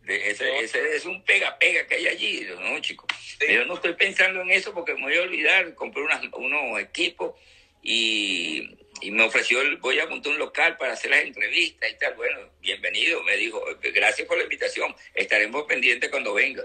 Ese, 0.08 0.60
ese, 0.60 0.96
es 0.96 1.06
un 1.06 1.24
pega-pega 1.24 1.86
que 1.86 1.96
hay 1.96 2.08
allí. 2.08 2.48
No, 2.60 2.80
chicos. 2.80 3.08
Yo 3.48 3.66
no 3.66 3.76
estoy 3.76 3.94
pensando 3.94 4.42
en 4.42 4.50
eso 4.50 4.74
porque 4.74 4.96
me 4.96 5.02
voy 5.02 5.18
a 5.18 5.22
olvidar. 5.22 5.76
Compré 5.76 6.02
unas, 6.02 6.22
unos 6.34 6.80
equipos 6.80 7.36
y, 7.84 8.76
y, 9.02 9.12
me 9.12 9.24
ofreció, 9.24 9.62
el, 9.62 9.78
voy 9.78 10.00
a 10.00 10.08
montar 10.08 10.32
un 10.32 10.40
local 10.40 10.78
para 10.78 10.94
hacer 10.94 11.12
las 11.12 11.22
entrevistas 11.22 11.92
y 11.92 11.98
tal. 11.98 12.16
Bueno, 12.16 12.40
bienvenido. 12.60 13.22
Me 13.24 13.38
dijo, 13.38 13.64
gracias 13.94 14.28
por 14.28 14.38
la 14.38 14.44
invitación. 14.44 14.96
Estaremos 15.14 15.64
pendientes 15.66 16.10
cuando 16.10 16.34
venga. 16.34 16.64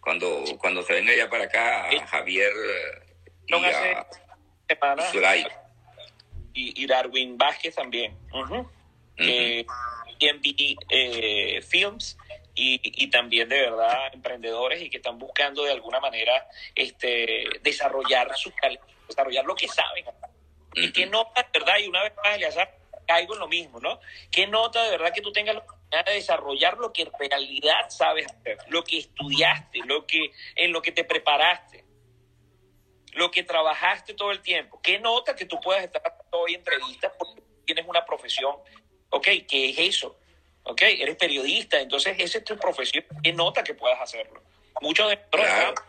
Cuando, 0.00 0.44
cuando 0.58 0.82
se 0.82 0.92
venga 0.92 1.16
ya 1.16 1.28
para 1.30 1.44
acá 1.44 1.88
Javier 2.06 2.52
y, 3.46 3.54
a, 3.54 4.06
y, 5.36 5.46
Darwin 6.86 7.36
Vázquez 7.36 7.74
también. 7.74 8.16
Eh, 9.16 9.64
eh, 10.90 11.62
Films 11.62 12.16
y, 12.54 13.08
también 13.08 13.48
de 13.48 13.60
verdad 13.60 14.12
emprendedores 14.12 14.82
y 14.82 14.90
que 14.90 14.98
están 14.98 15.18
buscando 15.18 15.64
de 15.64 15.72
alguna 15.72 16.00
manera 16.00 16.48
este, 16.74 17.44
desarrollar 17.62 18.34
sus 18.36 18.52
desarrollar 19.08 19.44
lo 19.44 19.54
que 19.54 19.68
saben. 19.68 20.04
Y 20.74 20.92
qué 20.92 21.06
nota, 21.06 21.48
¿verdad? 21.52 21.74
Y 21.80 21.88
una 21.88 22.02
vez 22.02 22.12
más, 22.16 22.36
Eleazar, 22.36 22.76
caigo 23.06 23.34
en 23.34 23.40
lo 23.40 23.48
mismo, 23.48 23.80
¿no? 23.80 24.00
¿Qué 24.30 24.46
nota 24.46 24.82
de 24.82 24.90
verdad 24.90 25.12
que 25.12 25.20
tú 25.20 25.30
tengas 25.30 25.54
la 25.54 25.60
oportunidad 25.60 26.04
de 26.06 26.14
desarrollar 26.14 26.78
lo 26.78 26.92
que 26.92 27.02
en 27.02 27.10
realidad 27.18 27.88
sabes 27.88 28.26
hacer, 28.26 28.58
lo 28.68 28.82
que 28.82 28.98
estudiaste, 28.98 29.80
lo 29.84 30.06
que, 30.06 30.32
en 30.56 30.72
lo 30.72 30.82
que 30.82 30.92
te 30.92 31.04
preparaste? 31.04 31.84
Lo 33.14 33.30
que 33.30 33.42
trabajaste 33.42 34.14
todo 34.14 34.30
el 34.30 34.40
tiempo. 34.40 34.80
¿Qué 34.82 34.98
nota 34.98 35.34
que 35.34 35.46
tú 35.46 35.60
puedas 35.60 35.84
estar 35.84 36.02
hoy 36.30 36.54
entrevistas 36.54 37.12
porque 37.18 37.42
tienes 37.64 37.86
una 37.86 38.04
profesión? 38.04 38.56
Ok, 39.10 39.28
¿qué 39.48 39.70
es 39.70 39.78
eso? 39.78 40.18
Ok, 40.64 40.82
eres 40.82 41.16
periodista, 41.16 41.80
entonces 41.80 42.16
esa 42.18 42.38
es 42.38 42.44
tu 42.44 42.56
profesión. 42.56 43.04
¿Qué 43.22 43.32
nota 43.32 43.62
que 43.62 43.74
puedas 43.74 44.00
hacerlo? 44.00 44.42
Muchos 44.80 45.08
de 45.08 45.18
nosotros 45.32 45.86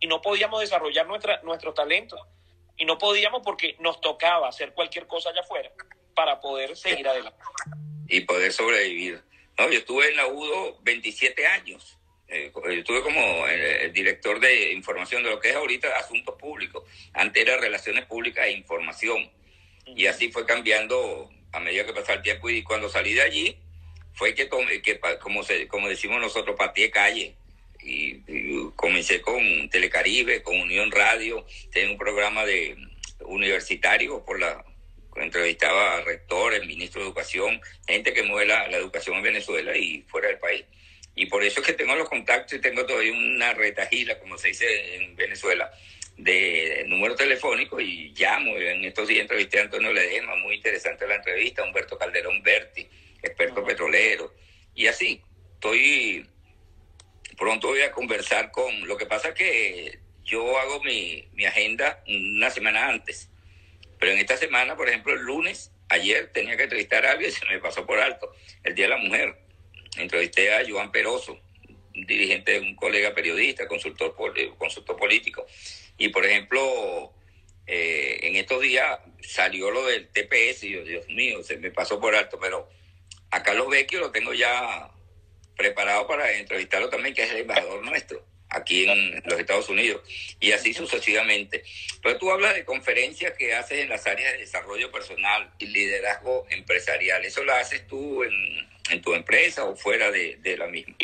y 0.00 0.06
no 0.06 0.22
podíamos 0.22 0.60
desarrollar 0.60 1.06
nuestra, 1.06 1.40
nuestro 1.42 1.74
talento. 1.74 2.16
Y 2.76 2.84
no 2.84 2.96
podíamos 2.96 3.42
porque 3.44 3.76
nos 3.80 4.00
tocaba 4.00 4.48
hacer 4.48 4.72
cualquier 4.72 5.06
cosa 5.06 5.30
allá 5.30 5.40
afuera 5.40 5.70
para 6.14 6.40
poder 6.40 6.76
seguir 6.76 7.08
adelante. 7.08 7.38
Y 8.08 8.20
poder 8.20 8.52
sobrevivir. 8.52 9.22
No, 9.58 9.68
yo 9.68 9.80
estuve 9.80 10.08
en 10.08 10.16
la 10.16 10.28
UDO 10.28 10.78
27 10.82 11.46
años 11.46 11.97
eh, 12.28 12.52
estuve 12.70 13.00
como 13.02 13.46
eh, 13.48 13.90
director 13.92 14.38
de 14.38 14.72
información 14.72 15.22
de 15.22 15.30
lo 15.30 15.40
que 15.40 15.48
es 15.48 15.56
ahorita 15.56 15.88
asuntos 15.96 16.34
públicos. 16.34 16.84
Antes 17.14 17.42
era 17.42 17.56
relaciones 17.56 18.04
públicas 18.04 18.46
e 18.46 18.52
información. 18.52 19.30
Y 19.86 20.06
así 20.06 20.30
fue 20.30 20.44
cambiando 20.44 21.30
a 21.52 21.60
medida 21.60 21.86
que 21.86 21.94
pasaba 21.94 22.16
el 22.16 22.22
tiempo. 22.22 22.50
Y 22.50 22.62
cuando 22.62 22.90
salí 22.90 23.14
de 23.14 23.22
allí, 23.22 23.56
fue 24.12 24.34
que, 24.34 24.50
que 24.82 25.00
como, 25.20 25.42
se, 25.42 25.66
como 25.68 25.88
decimos 25.88 26.20
nosotros, 26.20 26.54
pateé 26.56 26.90
calle. 26.90 27.34
Y, 27.82 28.20
comencé 28.76 29.22
con 29.22 29.70
Telecaribe, 29.70 30.42
con 30.42 30.60
Unión 30.60 30.90
Radio. 30.90 31.46
Tenía 31.72 31.90
un 31.90 31.98
programa 31.98 32.44
de 32.44 32.76
universitario 33.20 34.22
por 34.24 34.38
la 34.38 34.62
entrevistaba 35.16 35.96
a 35.96 36.02
rectores, 36.02 36.64
ministro 36.66 37.00
de 37.00 37.06
Educación, 37.06 37.60
gente 37.86 38.12
que 38.12 38.22
mueve 38.22 38.46
la 38.46 38.76
educación 38.76 39.16
en 39.16 39.22
Venezuela 39.22 39.76
y 39.76 40.02
fuera 40.02 40.28
del 40.28 40.38
país. 40.38 40.64
Y 41.18 41.26
por 41.26 41.42
eso 41.42 41.60
es 41.60 41.66
que 41.66 41.72
tengo 41.72 41.96
los 41.96 42.08
contactos 42.08 42.52
y 42.52 42.60
tengo 42.60 42.86
todavía 42.86 43.12
una 43.12 43.52
retajila, 43.52 44.20
como 44.20 44.38
se 44.38 44.48
dice 44.48 44.94
en 44.94 45.16
Venezuela, 45.16 45.68
de 46.16 46.84
número 46.86 47.16
telefónico 47.16 47.80
y 47.80 48.14
llamo. 48.16 48.56
En 48.56 48.84
estos 48.84 49.08
días 49.08 49.22
entrevisté 49.22 49.58
a 49.58 49.62
Antonio 49.62 49.92
Ledema, 49.92 50.36
muy 50.36 50.54
interesante 50.54 51.08
la 51.08 51.16
entrevista, 51.16 51.64
Humberto 51.64 51.98
Calderón 51.98 52.40
Berti, 52.40 52.88
experto 53.20 53.64
petrolero. 53.64 54.32
Y 54.76 54.86
así, 54.86 55.20
estoy, 55.54 56.24
pronto 57.36 57.66
voy 57.66 57.80
a 57.80 57.90
conversar 57.90 58.52
con, 58.52 58.86
lo 58.86 58.96
que 58.96 59.06
pasa 59.06 59.30
es 59.30 59.34
que 59.34 59.98
yo 60.22 60.56
hago 60.56 60.80
mi, 60.84 61.26
mi 61.32 61.46
agenda 61.46 62.00
una 62.06 62.48
semana 62.50 62.90
antes, 62.90 63.28
pero 63.98 64.12
en 64.12 64.18
esta 64.18 64.36
semana, 64.36 64.76
por 64.76 64.88
ejemplo, 64.88 65.14
el 65.14 65.22
lunes, 65.22 65.72
ayer 65.88 66.30
tenía 66.32 66.56
que 66.56 66.62
entrevistar 66.62 67.04
a 67.04 67.10
alguien 67.10 67.30
y 67.30 67.32
se 67.32 67.44
me 67.46 67.58
pasó 67.58 67.84
por 67.84 67.98
alto, 67.98 68.32
el 68.62 68.76
Día 68.76 68.84
de 68.84 68.90
la 68.90 68.98
Mujer 68.98 69.47
entrevisté 69.98 70.54
a 70.54 70.68
Joan 70.68 70.92
Peroso, 70.92 71.38
un 71.94 72.06
dirigente, 72.06 72.58
un 72.60 72.74
colega 72.76 73.14
periodista, 73.14 73.66
consultor, 73.66 74.14
consultor 74.56 74.96
político. 74.96 75.46
Y 75.96 76.08
por 76.08 76.24
ejemplo, 76.24 77.12
eh, 77.66 78.20
en 78.22 78.36
estos 78.36 78.62
días 78.62 78.98
salió 79.20 79.70
lo 79.70 79.84
del 79.86 80.08
TPS 80.08 80.64
y 80.64 80.70
yo, 80.70 80.84
Dios 80.84 81.06
mío, 81.08 81.42
se 81.42 81.56
me 81.58 81.70
pasó 81.70 82.00
por 82.00 82.14
alto, 82.14 82.38
pero 82.40 82.68
a 83.30 83.42
Carlos 83.42 83.68
Vecchio 83.68 84.00
lo 84.00 84.10
tengo 84.10 84.32
ya 84.32 84.90
preparado 85.56 86.06
para 86.06 86.32
entrevistarlo 86.32 86.88
también, 86.88 87.14
que 87.14 87.24
es 87.24 87.30
el 87.30 87.38
embajador 87.38 87.84
nuestro. 87.84 88.24
aquí 88.50 88.88
en 88.88 89.22
los 89.26 89.38
Estados 89.38 89.68
Unidos 89.68 90.00
y 90.40 90.52
así 90.52 90.72
sucesivamente. 90.72 91.64
Pero 92.02 92.18
tú 92.18 92.30
hablas 92.30 92.54
de 92.54 92.64
conferencias 92.64 93.34
que 93.36 93.54
haces 93.54 93.80
en 93.80 93.90
las 93.90 94.06
áreas 94.06 94.32
de 94.32 94.38
desarrollo 94.38 94.90
personal 94.90 95.52
y 95.58 95.66
liderazgo 95.66 96.46
empresarial. 96.48 97.24
¿Eso 97.24 97.44
lo 97.44 97.52
haces 97.52 97.86
tú 97.86 98.24
en, 98.24 98.32
en 98.90 99.02
tu 99.02 99.14
empresa 99.14 99.64
o 99.64 99.76
fuera 99.76 100.10
de, 100.10 100.36
de, 100.36 100.56
la 100.56 100.66
misma? 100.66 100.96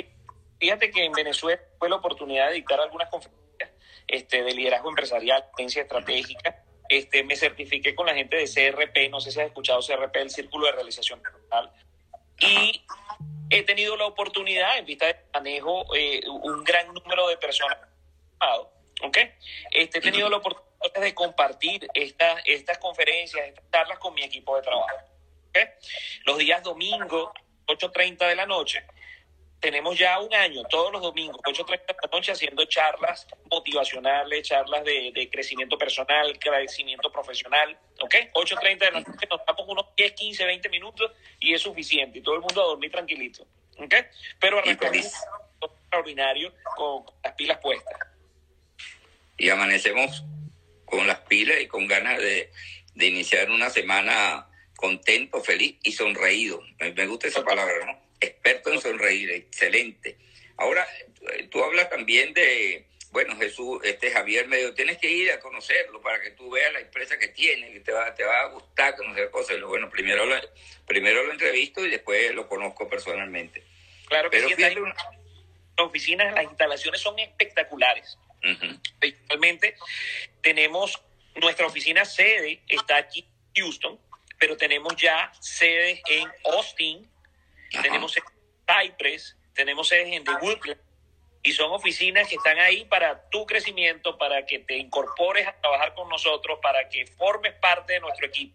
Fíjate 0.58 0.90
que 0.90 1.04
en 1.04 1.12
Venezuela 1.12 1.60
fue 1.78 1.88
la 1.88 1.96
oportunidad 1.96 2.48
de 2.48 2.54
dictar 2.54 2.80
algunas 2.80 3.08
conferencias 3.10 3.70
este, 4.06 4.42
de 4.42 4.52
liderazgo 4.52 4.88
empresarial, 4.88 5.44
ciencia 5.56 5.82
estratégica. 5.82 6.62
Este, 6.88 7.24
me 7.24 7.36
certifiqué 7.36 7.94
con 7.94 8.06
la 8.06 8.14
gente 8.14 8.36
de 8.36 8.44
CRP, 8.44 9.10
no 9.10 9.20
sé 9.20 9.30
si 9.30 9.40
has 9.40 9.46
escuchado 9.46 9.80
CRP, 9.80 10.16
el 10.16 10.30
Círculo 10.30 10.66
de 10.66 10.72
Realización 10.72 11.20
Personal. 11.20 11.70
Y 12.38 12.84
he 13.50 13.62
tenido 13.62 13.96
la 13.96 14.06
oportunidad, 14.06 14.78
en 14.78 14.84
vista 14.84 15.06
de 15.06 15.16
manejo 15.32 15.94
eh, 15.94 16.20
un 16.28 16.62
gran 16.64 16.92
número 16.92 17.28
de 17.28 17.36
personas, 17.36 17.78
¿ok? 19.02 19.18
Este, 19.70 19.98
he 19.98 20.00
tenido 20.00 20.28
la 20.28 20.38
oportunidad 20.38 20.64
de 21.00 21.14
compartir 21.14 21.88
estas 21.94 22.42
estas 22.44 22.78
conferencias, 22.78 23.48
estas 23.48 23.64
charlas 23.70 23.98
con 23.98 24.12
mi 24.14 24.22
equipo 24.22 24.56
de 24.56 24.62
trabajo. 24.62 24.96
¿okay? 25.48 25.64
Los 26.26 26.38
días 26.38 26.62
domingo, 26.62 27.32
8.30 27.66 28.28
de 28.28 28.36
la 28.36 28.46
noche, 28.46 28.84
tenemos 29.64 29.98
ya 29.98 30.20
un 30.20 30.32
año, 30.34 30.62
todos 30.64 30.92
los 30.92 31.00
domingos, 31.00 31.40
8.30 31.42 31.86
de 31.86 31.94
la 32.02 32.08
noche, 32.12 32.32
haciendo 32.32 32.64
charlas 32.66 33.26
motivacionales, 33.50 34.46
charlas 34.46 34.84
de, 34.84 35.10
de 35.14 35.30
crecimiento 35.30 35.78
personal, 35.78 36.38
crecimiento 36.38 37.10
profesional, 37.10 37.74
¿ok? 38.00 38.14
8.30 38.34 38.78
de 38.78 38.90
la 38.90 39.00
noche, 39.00 39.26
nos 39.30 39.40
damos 39.46 39.66
unos 39.66 39.86
10, 39.96 40.12
15, 40.12 40.44
20 40.44 40.68
minutos 40.68 41.12
y 41.40 41.54
es 41.54 41.62
suficiente, 41.62 42.18
y 42.18 42.22
todo 42.22 42.34
el 42.34 42.42
mundo 42.42 42.62
a 42.62 42.66
dormir 42.66 42.90
tranquilito, 42.90 43.46
¿ok? 43.78 43.94
Pero 44.38 44.58
arrancamos 44.58 45.14
extraordinario 45.62 46.52
con, 46.76 47.04
con 47.04 47.14
las 47.24 47.32
pilas 47.32 47.58
puestas. 47.58 47.98
Y 49.38 49.48
amanecemos 49.48 50.24
con 50.84 51.06
las 51.06 51.20
pilas 51.20 51.58
y 51.60 51.66
con 51.66 51.86
ganas 51.86 52.18
de, 52.18 52.52
de 52.94 53.06
iniciar 53.06 53.50
una 53.50 53.70
semana 53.70 54.46
contento, 54.76 55.42
feliz 55.42 55.76
y 55.82 55.92
sonreído. 55.92 56.62
Me, 56.78 57.06
gusta 57.06 57.28
esa 57.28 57.44
palabra, 57.44 57.74
¿no? 57.86 58.04
experto 58.20 58.72
en 58.72 58.80
sonreír, 58.80 59.30
excelente. 59.30 60.16
Ahora, 60.56 60.86
tú 61.50 61.62
hablas 61.62 61.90
también 61.90 62.32
de, 62.32 62.86
bueno, 63.10 63.36
Jesús, 63.36 63.80
este 63.84 64.10
Javier 64.10 64.48
me 64.48 64.58
dijo, 64.58 64.74
tienes 64.74 64.98
que 64.98 65.10
ir 65.10 65.30
a 65.32 65.40
conocerlo 65.40 66.00
para 66.00 66.20
que 66.20 66.30
tú 66.32 66.50
veas 66.50 66.72
la 66.72 66.80
empresa 66.80 67.18
que 67.18 67.28
tiene, 67.28 67.72
que 67.72 67.80
te 67.80 67.92
va, 67.92 68.14
te 68.14 68.24
va 68.24 68.40
a 68.42 68.46
gustar 68.48 68.96
conocer 68.96 69.30
cosas. 69.30 69.60
Bueno, 69.62 69.90
primero 69.90 70.24
lo, 70.24 70.36
primero 70.86 71.24
lo 71.24 71.32
entrevisto 71.32 71.84
y 71.84 71.90
después 71.90 72.34
lo 72.34 72.48
conozco 72.48 72.88
personalmente. 72.88 73.62
Claro 74.06 74.30
que 74.30 74.38
Pero 74.38 74.48
sí, 74.48 74.54
fíjate, 74.54 74.80
una... 74.80 74.94
las 74.94 75.86
oficinas, 75.86 76.34
las 76.34 76.44
instalaciones 76.44 77.00
son 77.00 77.18
espectaculares. 77.18 78.18
Uh 78.42 78.48
-huh. 78.48 78.80
Principalmente 78.98 79.76
tenemos 80.42 81.00
nuestra 81.36 81.66
oficina 81.66 82.04
sede, 82.04 82.62
está 82.68 82.96
aquí 82.96 83.20
en 83.54 83.62
Houston, 83.62 83.98
pero 84.44 84.58
tenemos 84.58 84.94
ya 84.96 85.32
sedes 85.40 86.02
en 86.06 86.30
Austin, 86.52 87.10
Ajá. 87.72 87.80
tenemos 87.80 88.14
en 88.14 88.22
Cypress, 88.68 89.38
tenemos 89.54 89.88
sedes 89.88 90.12
en 90.12 90.22
The 90.22 90.32
Woodland, 90.32 90.78
y 91.42 91.52
son 91.52 91.72
oficinas 91.72 92.28
que 92.28 92.34
están 92.34 92.58
ahí 92.58 92.84
para 92.84 93.26
tu 93.30 93.46
crecimiento, 93.46 94.18
para 94.18 94.44
que 94.44 94.58
te 94.58 94.76
incorpores 94.76 95.46
a 95.46 95.58
trabajar 95.58 95.94
con 95.94 96.10
nosotros, 96.10 96.58
para 96.60 96.90
que 96.90 97.06
formes 97.06 97.54
parte 97.54 97.94
de 97.94 98.00
nuestro 98.00 98.26
equipo, 98.26 98.54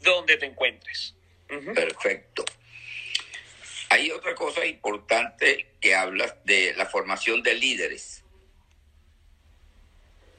donde 0.00 0.38
te 0.38 0.46
encuentres. 0.46 1.14
Uh 1.50 1.56
-huh. 1.56 1.74
Perfecto. 1.74 2.46
Hay 3.90 4.10
otra 4.10 4.34
cosa 4.34 4.64
importante 4.64 5.74
que 5.78 5.94
hablas 5.94 6.42
de 6.46 6.72
la 6.72 6.86
formación 6.86 7.42
de 7.42 7.52
líderes. 7.52 8.24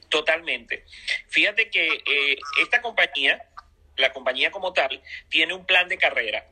Totalmente. 0.08 0.84
Fíjate 1.28 1.70
que 1.70 2.02
eh, 2.04 2.36
esta 2.60 2.82
compañía, 2.82 3.48
la 4.00 4.12
compañía 4.12 4.50
como 4.50 4.72
tal, 4.72 5.02
tiene 5.28 5.54
un 5.54 5.64
plan 5.64 5.88
de 5.88 5.98
carrera. 5.98 6.46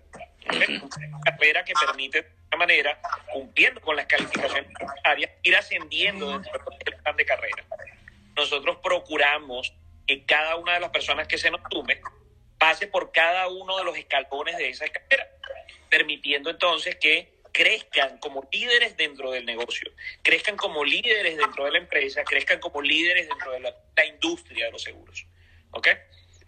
carrera 1.25 1.65
que 1.65 1.75
permite 1.75 2.23
de 2.23 2.29
alguna 2.51 2.67
manera, 2.67 3.01
cumpliendo 3.33 3.81
con 3.81 3.97
las 3.97 4.07
calificaciones 4.07 4.71
necesarias, 4.81 5.31
ir 5.43 5.57
ascendiendo 5.57 6.31
dentro 6.31 6.53
del 6.85 6.97
plan 6.97 7.17
de 7.17 7.25
carrera. 7.27 7.65
Nosotros 8.35 8.79
procuramos 8.83 9.75
que 10.07 10.25
cada 10.25 10.57
una 10.57 10.75
de 10.75 10.81
las 10.81 10.91
personas 10.91 11.29
que 11.29 11.37
se 11.37 11.51
nos 11.51 11.61
sume 11.71 12.01
pase 12.57 12.87
por 12.87 13.13
cada 13.13 13.49
uno 13.49 13.77
de 13.77 13.85
los 13.85 13.97
escalones 13.97 14.57
de 14.57 14.71
esa 14.71 14.89
carrera, 14.89 15.29
permitiendo 15.91 16.51
entonces 16.51 16.97
que 16.97 17.39
crezcan 17.53 18.19
como 18.19 18.49
líderes 18.53 18.97
dentro 18.97 19.31
del 19.31 19.45
negocio, 19.45 19.91
crezcan 20.23 20.57
como 20.57 20.85
líderes 20.85 21.37
dentro 21.37 21.65
de 21.65 21.73
la 21.73 21.79
empresa, 21.79 22.25
crezcan 22.25 22.61
como 22.61 22.81
líderes 22.81 23.29
dentro 23.29 23.53
de 23.53 23.61
la, 23.61 23.75
la 23.97 24.07
industria 24.07 24.67
de 24.67 24.73
los 24.73 24.83
seguros. 24.83 25.27
¿Ok? 25.73 25.89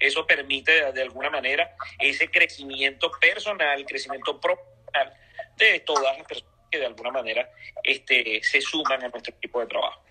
Eso 0.00 0.26
permite 0.26 0.92
de, 0.92 1.02
alguna 1.02 1.30
manera 1.30 1.76
ese 1.98 2.30
crecimiento 2.30 3.10
personal, 3.20 3.84
crecimiento 3.84 4.40
profesional 4.40 5.14
de 5.56 5.80
todas 5.80 6.16
las 6.16 6.26
personas 6.26 6.54
que 6.70 6.78
de 6.78 6.86
alguna 6.86 7.10
manera 7.10 7.50
este, 7.82 8.40
se 8.42 8.60
suman 8.60 9.04
a 9.04 9.08
nuestro 9.08 9.34
equipo 9.34 9.60
de 9.60 9.66
trabajo. 9.66 10.02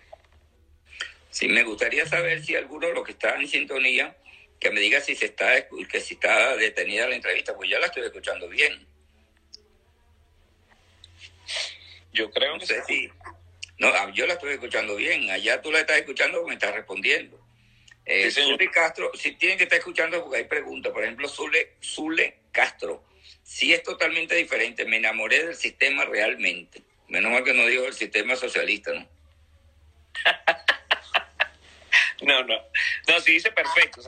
Sí, 1.32 1.48
me 1.48 1.64
gustaría 1.64 2.06
saber 2.06 2.44
si 2.44 2.56
alguno 2.56 2.88
de 2.88 2.94
los 2.94 3.04
que 3.04 3.14
están 3.14 3.42
en 3.42 3.48
sintonía, 3.48 4.16
que 4.60 4.72
me 4.72 4.80
diga 4.80 5.00
si 5.00 5.16
se 5.16 5.26
está, 5.26 5.68
que 5.68 6.02
si 6.02 6.16
está 6.16 6.56
detenida 6.58 7.08
la 7.08 7.16
entrevista, 7.16 7.56
pues 7.56 7.70
ya 7.70 7.80
la 7.80 7.88
estoy 7.88 8.04
escuchando 8.04 8.48
bien. 8.48 8.88
Yo 12.12 12.30
creo 12.32 12.54
no 12.54 12.60
que 12.60 12.66
sé 12.66 12.84
si. 12.84 13.10
No, 13.78 14.14
yo 14.14 14.28
la 14.28 14.34
estoy 14.34 14.54
escuchando 14.54 14.96
bien. 14.96 15.30
Allá 15.30 15.62
tú 15.62 15.72
la 15.72 15.80
estás 15.80 15.98
escuchando 15.98 16.46
me 16.46 16.56
estás 16.56 16.74
respondiendo. 16.74 17.39
Eh, 18.12 18.32
sí, 18.32 18.42
Zule 18.42 18.72
Castro, 18.72 19.12
si 19.14 19.34
tienen 19.34 19.56
que 19.56 19.66
estar 19.66 19.78
escuchando 19.78 20.24
porque 20.24 20.38
hay 20.38 20.46
preguntas. 20.46 20.92
Por 20.92 21.04
ejemplo, 21.04 21.30
Zule, 21.30 21.76
Zule 21.80 22.40
Castro. 22.52 23.06
Sí 23.44 23.72
es 23.72 23.84
totalmente 23.84 24.34
diferente. 24.34 24.84
Me 24.86 24.98
enamoré 24.98 25.46
del 25.46 25.56
sistema 25.56 26.06
realmente. 26.06 26.82
Menos 27.08 27.32
mal 27.32 27.44
que 27.44 27.54
no 27.54 27.68
digo 27.68 27.86
el 27.86 27.94
sistema 27.94 28.36
socialista, 28.36 28.94
¿no? 28.94 29.08
no, 32.24 32.44
no. 32.46 32.56
No, 33.08 33.20
sí 33.20 33.34
dice 33.34 33.52
perfecto. 33.52 34.02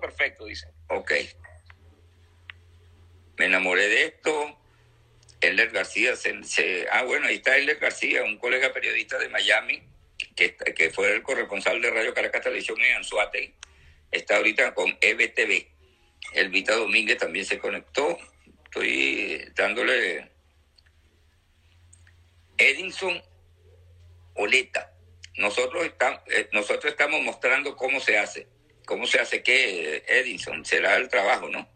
Perfecto, 0.00 0.44
dice. 0.44 0.68
Ok. 0.88 1.12
Me 3.36 3.46
enamoré 3.46 3.88
de 3.88 4.04
esto 4.04 4.58
Elder 5.40 5.70
García, 5.70 6.14
se, 6.14 6.44
se, 6.44 6.86
ah, 6.92 7.02
bueno, 7.02 7.26
ahí 7.26 7.36
está 7.36 7.56
Elder 7.56 7.78
García, 7.78 8.22
un 8.22 8.38
colega 8.38 8.72
periodista 8.72 9.18
de 9.18 9.28
Miami, 9.28 9.82
que, 10.36 10.56
que 10.56 10.90
fue 10.90 11.12
el 11.14 11.22
corresponsal 11.22 11.80
de 11.80 11.90
Radio 11.90 12.14
Caracas 12.14 12.42
Televisión 12.42 12.80
en 12.80 12.96
Anzuate, 12.96 13.54
está 14.10 14.36
ahorita 14.36 14.74
con 14.74 14.96
EBTV. 15.00 15.66
Elvita 16.34 16.74
Domínguez 16.74 17.18
también 17.18 17.44
se 17.44 17.58
conectó, 17.58 18.16
estoy 18.64 19.50
dándole 19.54 20.30
Edinson 22.58 23.22
Oleta. 24.34 24.92
Nosotros, 25.36 25.84
estamos, 25.84 26.20
eh, 26.26 26.48
nosotros 26.52 26.92
estamos 26.92 27.22
mostrando 27.22 27.76
cómo 27.76 28.00
se 28.00 28.18
hace. 28.18 28.46
¿Cómo 28.84 29.06
se 29.06 29.20
hace 29.20 29.42
qué, 29.42 30.04
Edinson? 30.06 30.64
Será 30.64 30.96
el 30.96 31.08
trabajo, 31.08 31.48
¿no? 31.48 31.68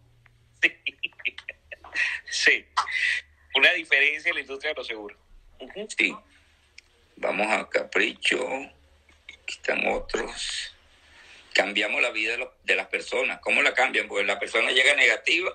Sí. 0.60 0.72
sí 2.30 2.66
una 3.54 3.72
diferencia 3.72 4.28
en 4.28 4.34
la 4.34 4.40
industria 4.40 4.70
de 4.70 4.76
los 4.76 4.86
seguros. 4.86 5.18
Uh 5.60 5.68
-huh. 5.68 5.94
Sí. 5.96 6.14
Vamos 7.16 7.46
a 7.50 7.68
Capricho. 7.68 8.46
Aquí 8.46 9.54
están 9.54 9.86
otros. 9.86 10.74
Cambiamos 11.52 12.02
la 12.02 12.10
vida 12.10 12.36
de, 12.64 12.76
las 12.76 12.86
personas. 12.88 13.40
¿Cómo 13.40 13.62
la 13.62 13.74
cambian? 13.74 14.08
Pues 14.08 14.26
la 14.26 14.38
persona 14.38 14.70
llega 14.70 14.94
negativa 14.94 15.50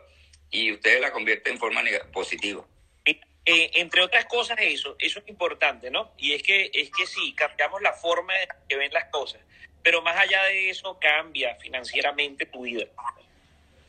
y 0.50 0.72
ustedes 0.72 1.02
la 1.02 1.12
convierten 1.12 1.54
en 1.54 1.60
forma 1.60 1.82
positiva. 2.14 2.66
Eh, 3.06 3.72
entre 3.76 4.02
otras 4.02 4.26
cosas 4.26 4.58
eso, 4.60 4.96
eso 5.00 5.20
es 5.20 5.28
importante, 5.28 5.90
¿no? 5.90 6.12
Y 6.18 6.34
es 6.34 6.44
que, 6.44 6.70
es 6.74 6.92
que 6.92 7.08
sí, 7.08 7.34
cambiamos 7.34 7.82
la 7.82 7.94
forma 7.94 8.40
en 8.40 8.48
que 8.68 8.76
ven 8.76 8.92
las 8.94 9.06
cosas, 9.06 9.42
pero 9.82 10.04
más 10.04 10.16
allá 10.18 10.44
de 10.44 10.70
eso 10.70 11.00
cambia 11.00 11.56
financieramente 11.56 12.46
tu 12.46 12.64
vida, 12.64 12.86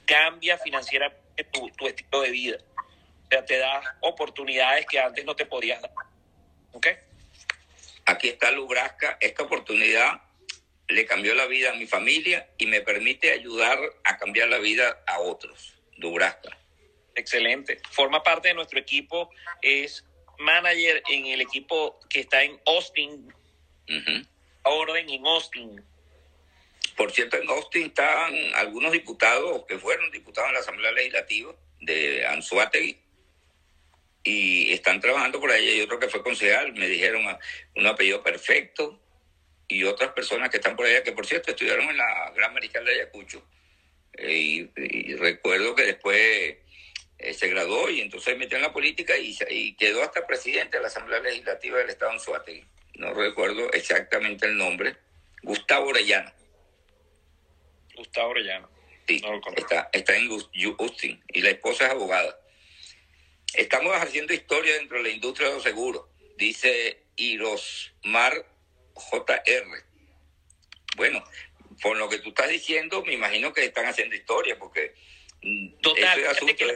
cambia 0.07 0.57
financieramente 0.57 1.45
tu, 1.45 1.69
tu 1.71 1.89
estilo 1.89 2.23
de 2.23 2.31
vida 2.31 2.59
sea, 3.31 3.45
te 3.45 3.59
da 3.59 3.97
oportunidades 4.01 4.87
que 4.87 4.99
antes 4.99 5.25
no 5.25 5.35
te 5.35 5.47
podías 5.47 5.81
dar. 5.81 5.93
¿Ok? 6.73 6.87
Aquí 8.07 8.29
está 8.29 8.51
Lubrasca. 8.51 9.19
Esta 9.21 9.45
oportunidad 9.45 10.23
le 10.89 11.07
cambió 11.07 11.35
la 11.35 11.47
vida 11.47 11.71
a 11.71 11.75
mi 11.75 11.87
familia 11.87 12.49
y 12.59 12.67
me 12.67 12.81
permite 12.81 13.31
ayudar 13.31 13.79
a 14.05 14.19
cambiar 14.19 14.49
la 14.49 14.59
vida 14.59 15.03
a 15.07 15.21
otros. 15.21 15.75
Lubrasca. 15.97 16.57
Excelente. 17.15 17.81
Forma 17.91 18.23
parte 18.23 18.49
de 18.49 18.55
nuestro 18.55 18.79
equipo. 18.79 19.31
Es 19.63 20.05
manager 20.39 21.03
en 21.09 21.27
el 21.27 21.41
equipo 21.41 22.01
que 22.09 22.21
está 22.21 22.43
en 22.43 22.61
Austin. 22.67 23.33
Uh 23.89 23.93
-huh. 23.93 24.27
Orden 24.63 25.11
en 25.11 25.27
Austin. 25.27 25.85
Por 26.97 27.13
cierto, 27.13 27.37
en 27.37 27.49
Austin 27.49 27.87
están 27.87 28.35
algunos 28.55 28.93
diputados 28.93 29.65
que 29.67 29.79
fueron 29.79 30.11
diputados 30.11 30.49
en 30.49 30.55
la 30.55 30.61
Asamblea 30.61 30.93
Legislativa 30.93 31.55
de 31.81 32.27
Anzuategui 32.27 32.99
y 34.31 34.73
están 34.73 35.01
trabajando 35.01 35.41
por 35.41 35.51
ahí. 35.51 35.69
Hay 35.69 35.81
otro 35.81 35.99
que 35.99 36.09
fue 36.09 36.23
concejal, 36.23 36.73
me 36.75 36.89
dijeron 36.89 37.27
ah, 37.27 37.39
un 37.77 37.87
apellido 37.87 38.23
perfecto, 38.23 39.01
y 39.71 39.85
otras 39.85 40.13
personas 40.13 40.51
que 40.51 40.57
están 40.57 40.75
por 40.75 40.87
allá, 40.87 41.03
que 41.03 41.13
por 41.13 41.27
cierto 41.27 41.51
estudiaron 41.51 41.89
en 41.89 41.97
la 41.97 42.33
Gran 42.35 42.51
Americana 42.51 42.91
de 42.91 42.97
Ayacucho. 42.97 43.45
Eh, 44.15 44.69
y, 44.77 45.15
recuerdo 45.15 45.75
que 45.77 45.85
después 45.85 46.57
eh, 47.19 47.35
se 47.35 47.49
graduó 47.49 47.89
y 47.89 48.01
entonces 48.01 48.37
metió 48.37 48.57
en 48.57 48.63
la 48.63 48.73
política 48.73 49.17
y, 49.17 49.37
y, 49.49 49.75
quedó 49.75 50.03
hasta 50.03 50.27
presidente 50.27 50.77
de 50.77 50.83
la 50.83 50.89
Asamblea 50.89 51.21
Legislativa 51.21 51.79
del 51.79 51.91
Estado 51.91 52.13
en 52.13 52.21
Suátegui. 52.21 52.65
No 52.95 53.15
recuerdo 53.15 53.73
exactamente 53.73 54.47
el 54.47 54.57
nombre. 54.57 54.97
Gustavo 55.43 55.91
Orellana. 55.91 56.35
Gustavo 57.95 58.31
Orellana. 58.31 58.69
Sí, 59.07 59.23
está, 59.57 59.89
está 59.93 60.17
en 60.17 60.31
Austin 60.31 61.23
y 61.29 61.43
la 61.43 61.51
esposa 61.51 61.87
es 61.87 61.91
abogada. 61.93 62.40
Estamos 63.55 63.95
haciendo 63.97 64.33
historia 64.33 64.75
dentro 64.75 64.99
de 64.99 65.05
la 65.05 65.09
industria 65.11 65.49
de 65.49 65.55
los 65.55 65.63
seguros, 65.63 66.07
dice 66.37 67.03
Irosmar 67.17 68.47
JR. 68.95 69.85
Bueno, 70.97 71.25
por 71.83 71.97
lo 71.97 72.09
que 72.09 72.19
tú 72.19 72.31
estás 72.31 72.49
diciendo, 72.49 73.03
me 73.05 73.15
imagino 73.15 73.53
que 73.53 73.65
están 73.65 73.87
haciendo 73.87 74.15
historia, 74.15 74.59
porque 74.59 74.95
Total, 75.81 76.21
fíjate, 76.21 76.55
que 76.57 76.67
la, 76.67 76.75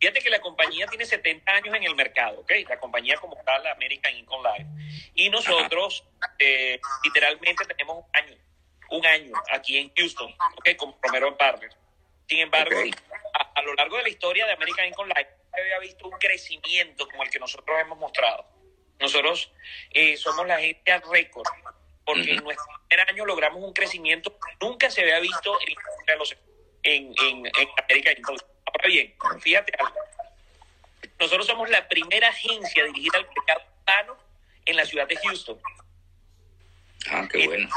fíjate 0.00 0.20
que 0.20 0.30
la 0.30 0.40
compañía 0.40 0.86
tiene 0.88 1.04
70 1.04 1.52
años 1.52 1.74
en 1.74 1.84
el 1.84 1.94
mercado, 1.94 2.40
¿ok? 2.40 2.50
La 2.68 2.80
compañía 2.80 3.16
como 3.16 3.36
tal, 3.44 3.62
la 3.62 3.72
American 3.72 4.16
Income 4.16 4.48
Life. 4.50 4.68
Y 5.14 5.30
nosotros 5.30 6.04
eh, 6.38 6.80
literalmente 7.04 7.64
tenemos 7.64 7.98
un 7.98 8.10
año, 8.12 8.36
un 8.90 9.06
año 9.06 9.32
aquí 9.52 9.78
en 9.78 9.92
Houston, 9.94 10.34
¿ok? 10.56 10.76
Como 10.76 10.98
Romero 11.00 11.36
Partners. 11.36 11.76
Sin 12.28 12.40
embargo, 12.40 12.76
a, 13.54 13.62
lo 13.62 13.74
largo 13.74 13.96
de 13.98 14.02
la 14.02 14.08
historia 14.08 14.46
de 14.46 14.52
American 14.52 14.88
Income 14.88 15.14
Life, 15.16 15.30
había 15.52 15.78
visto 15.80 16.06
un 16.06 16.18
crecimiento 16.18 17.08
como 17.08 17.22
el 17.22 17.30
que 17.30 17.38
nosotros 17.38 17.78
hemos 17.80 17.98
mostrado. 17.98 18.46
Nosotros 19.00 19.52
eh, 19.90 20.16
somos 20.16 20.46
la 20.46 20.56
agencia 20.56 21.00
récord, 21.10 21.46
porque 22.04 22.32
en 22.32 22.42
nuestro 22.42 22.66
primer 22.88 23.08
año 23.08 23.24
logramos 23.24 23.62
un 23.62 23.72
crecimiento 23.72 24.30
que 24.30 24.66
nunca 24.66 24.90
se 24.90 25.02
había 25.02 25.20
visto 25.20 25.56
en, 26.82 27.12
en, 27.20 27.46
en 27.46 27.68
América. 27.84 28.10
Ahora 28.64 28.88
bien, 28.88 29.14
fíjate 29.40 29.72
algo. 29.78 29.98
Nosotros 31.20 31.46
somos 31.46 31.68
la 31.70 31.86
primera 31.88 32.28
agencia 32.28 32.84
dirigida 32.84 33.18
al 33.18 33.28
mercado 33.28 33.60
hispano 33.60 34.16
en 34.64 34.76
la 34.76 34.84
ciudad 34.84 35.08
de 35.08 35.16
Houston. 35.16 35.60
Ah, 37.10 37.26
qué 37.30 37.46
bueno. 37.46 37.68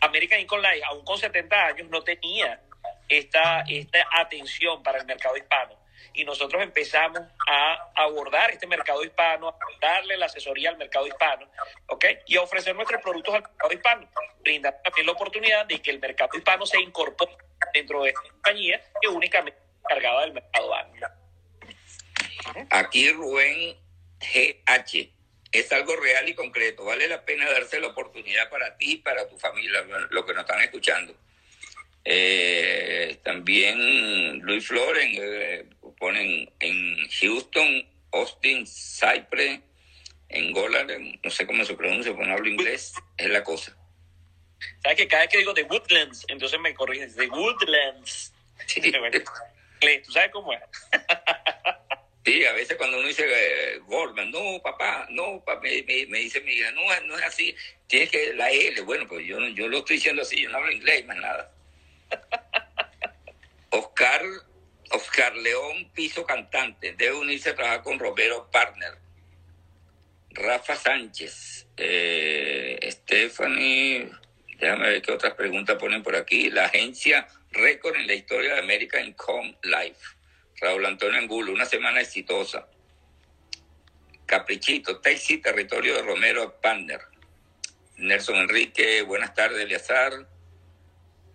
American 0.00 0.40
Income 0.40 0.62
Life, 0.62 0.84
aún 0.86 1.04
con 1.04 1.18
70 1.18 1.66
años, 1.66 1.88
no 1.90 2.02
tenía 2.02 2.60
esta, 3.08 3.60
esta 3.62 4.06
atención 4.12 4.82
para 4.82 4.98
el 4.98 5.06
mercado 5.06 5.36
hispano. 5.36 5.85
Y 6.14 6.24
nosotros 6.24 6.62
empezamos 6.62 7.20
a 7.46 7.90
abordar 7.94 8.50
este 8.50 8.66
mercado 8.66 9.02
hispano, 9.04 9.48
a 9.48 9.56
darle 9.80 10.16
la 10.16 10.26
asesoría 10.26 10.70
al 10.70 10.78
mercado 10.78 11.06
hispano, 11.06 11.48
¿ok? 11.88 12.04
Y 12.26 12.36
a 12.36 12.42
ofrecer 12.42 12.74
nuestros 12.74 13.02
productos 13.02 13.34
al 13.34 13.42
mercado 13.42 13.72
hispano, 13.72 14.08
brindar 14.40 14.80
también 14.82 15.06
la 15.06 15.12
oportunidad 15.12 15.66
de 15.66 15.80
que 15.80 15.90
el 15.90 16.00
mercado 16.00 16.36
hispano 16.36 16.66
se 16.66 16.80
incorpore 16.80 17.36
dentro 17.72 18.02
de 18.02 18.10
esta 18.10 18.22
compañía 18.22 18.80
que 19.00 19.08
únicamente 19.08 19.58
cargada 19.86 20.22
del 20.22 20.32
mercado 20.32 20.74
anglo. 20.74 21.06
Aquí 22.70 23.10
Rubén 23.10 23.76
GH 24.20 25.10
es 25.52 25.72
algo 25.72 25.96
real 25.96 26.28
y 26.28 26.34
concreto. 26.34 26.84
Vale 26.84 27.08
la 27.08 27.24
pena 27.24 27.50
darse 27.50 27.80
la 27.80 27.88
oportunidad 27.88 28.48
para 28.50 28.76
ti 28.76 28.92
y 28.92 28.96
para 28.98 29.28
tu 29.28 29.38
familia, 29.38 29.82
lo 30.10 30.24
que 30.24 30.34
nos 30.34 30.42
están 30.42 30.60
escuchando. 30.60 31.16
Eh, 32.04 33.18
también 33.24 34.38
Luis 34.40 34.66
Floren 34.68 35.10
eh, 35.14 35.64
ponen 35.98 36.50
en 36.60 37.08
Houston, 37.20 37.86
Austin, 38.12 38.66
Cypress, 38.66 39.60
en 40.28 40.52
Golar, 40.52 40.86
no 41.22 41.30
sé 41.30 41.46
cómo 41.46 41.64
se 41.64 41.74
pronuncia, 41.74 42.12
porque 42.12 42.28
no 42.28 42.34
hablo 42.34 42.48
inglés, 42.48 42.94
es 43.16 43.30
la 43.30 43.44
cosa. 43.44 43.76
¿Sabes 44.82 44.96
que 44.96 45.08
cada 45.08 45.22
vez 45.22 45.30
que 45.30 45.38
digo 45.38 45.54
The 45.54 45.64
Woodlands, 45.64 46.24
entonces 46.28 46.58
me 46.60 46.74
corriges, 46.74 47.16
The 47.16 47.28
Woodlands? 47.28 48.32
Sí. 48.66 48.80
¿Tú 50.02 50.10
sabes 50.10 50.30
cómo 50.32 50.52
es? 50.54 50.60
Sí, 52.26 52.44
a 52.44 52.52
veces 52.54 52.76
cuando 52.76 52.98
uno 52.98 53.06
dice 53.06 53.24
eh, 53.24 53.78
Goldman, 53.86 54.32
no, 54.32 54.60
papá, 54.60 55.06
no, 55.10 55.40
papá, 55.44 55.60
me, 55.60 55.80
me, 56.08 56.18
dice 56.18 56.40
mi 56.40 56.54
hija, 56.54 56.72
no, 56.72 56.82
no 57.02 57.16
es 57.16 57.22
así, 57.22 57.54
tienes 57.86 58.10
que 58.10 58.34
la 58.34 58.50
L. 58.50 58.80
Bueno, 58.80 59.06
pues 59.06 59.24
yo, 59.24 59.38
yo 59.50 59.68
lo 59.68 59.78
estoy 59.78 59.94
diciendo 59.94 60.22
así, 60.22 60.42
yo 60.42 60.50
no 60.50 60.56
hablo 60.56 60.72
inglés, 60.72 61.06
más 61.06 61.18
nada. 61.18 61.52
Oscar, 63.70 64.22
Oscar 65.16 65.34
León, 65.38 65.90
piso 65.94 66.26
cantante, 66.26 66.92
debe 66.92 67.16
unirse 67.16 67.48
a 67.48 67.54
trabajar 67.54 67.82
con 67.82 67.98
Romero 67.98 68.50
Partner. 68.50 68.98
Rafa 70.28 70.76
Sánchez, 70.76 71.68
eh, 71.78 72.78
Stephanie, 72.82 74.10
déjame 74.60 74.90
ver 74.90 75.00
qué 75.00 75.12
otras 75.12 75.32
preguntas 75.32 75.78
ponen 75.78 76.02
por 76.02 76.16
aquí. 76.16 76.50
La 76.50 76.66
agencia 76.66 77.26
récord 77.50 77.96
en 77.96 78.06
la 78.06 78.12
historia 78.12 78.56
de 78.56 78.60
American 78.60 79.06
Income 79.06 79.56
Life. 79.62 80.16
Raúl 80.60 80.84
Antonio 80.84 81.18
Angulo, 81.18 81.50
una 81.50 81.64
semana 81.64 82.02
exitosa. 82.02 82.68
Caprichito, 84.26 85.00
Taxi, 85.00 85.38
territorio 85.38 85.94
de 85.94 86.02
Romero 86.02 86.60
Partner. 86.60 87.00
Nelson 87.96 88.36
Enrique, 88.36 89.00
buenas 89.00 89.32
tardes, 89.32 89.62
Eliazar. 89.62 90.28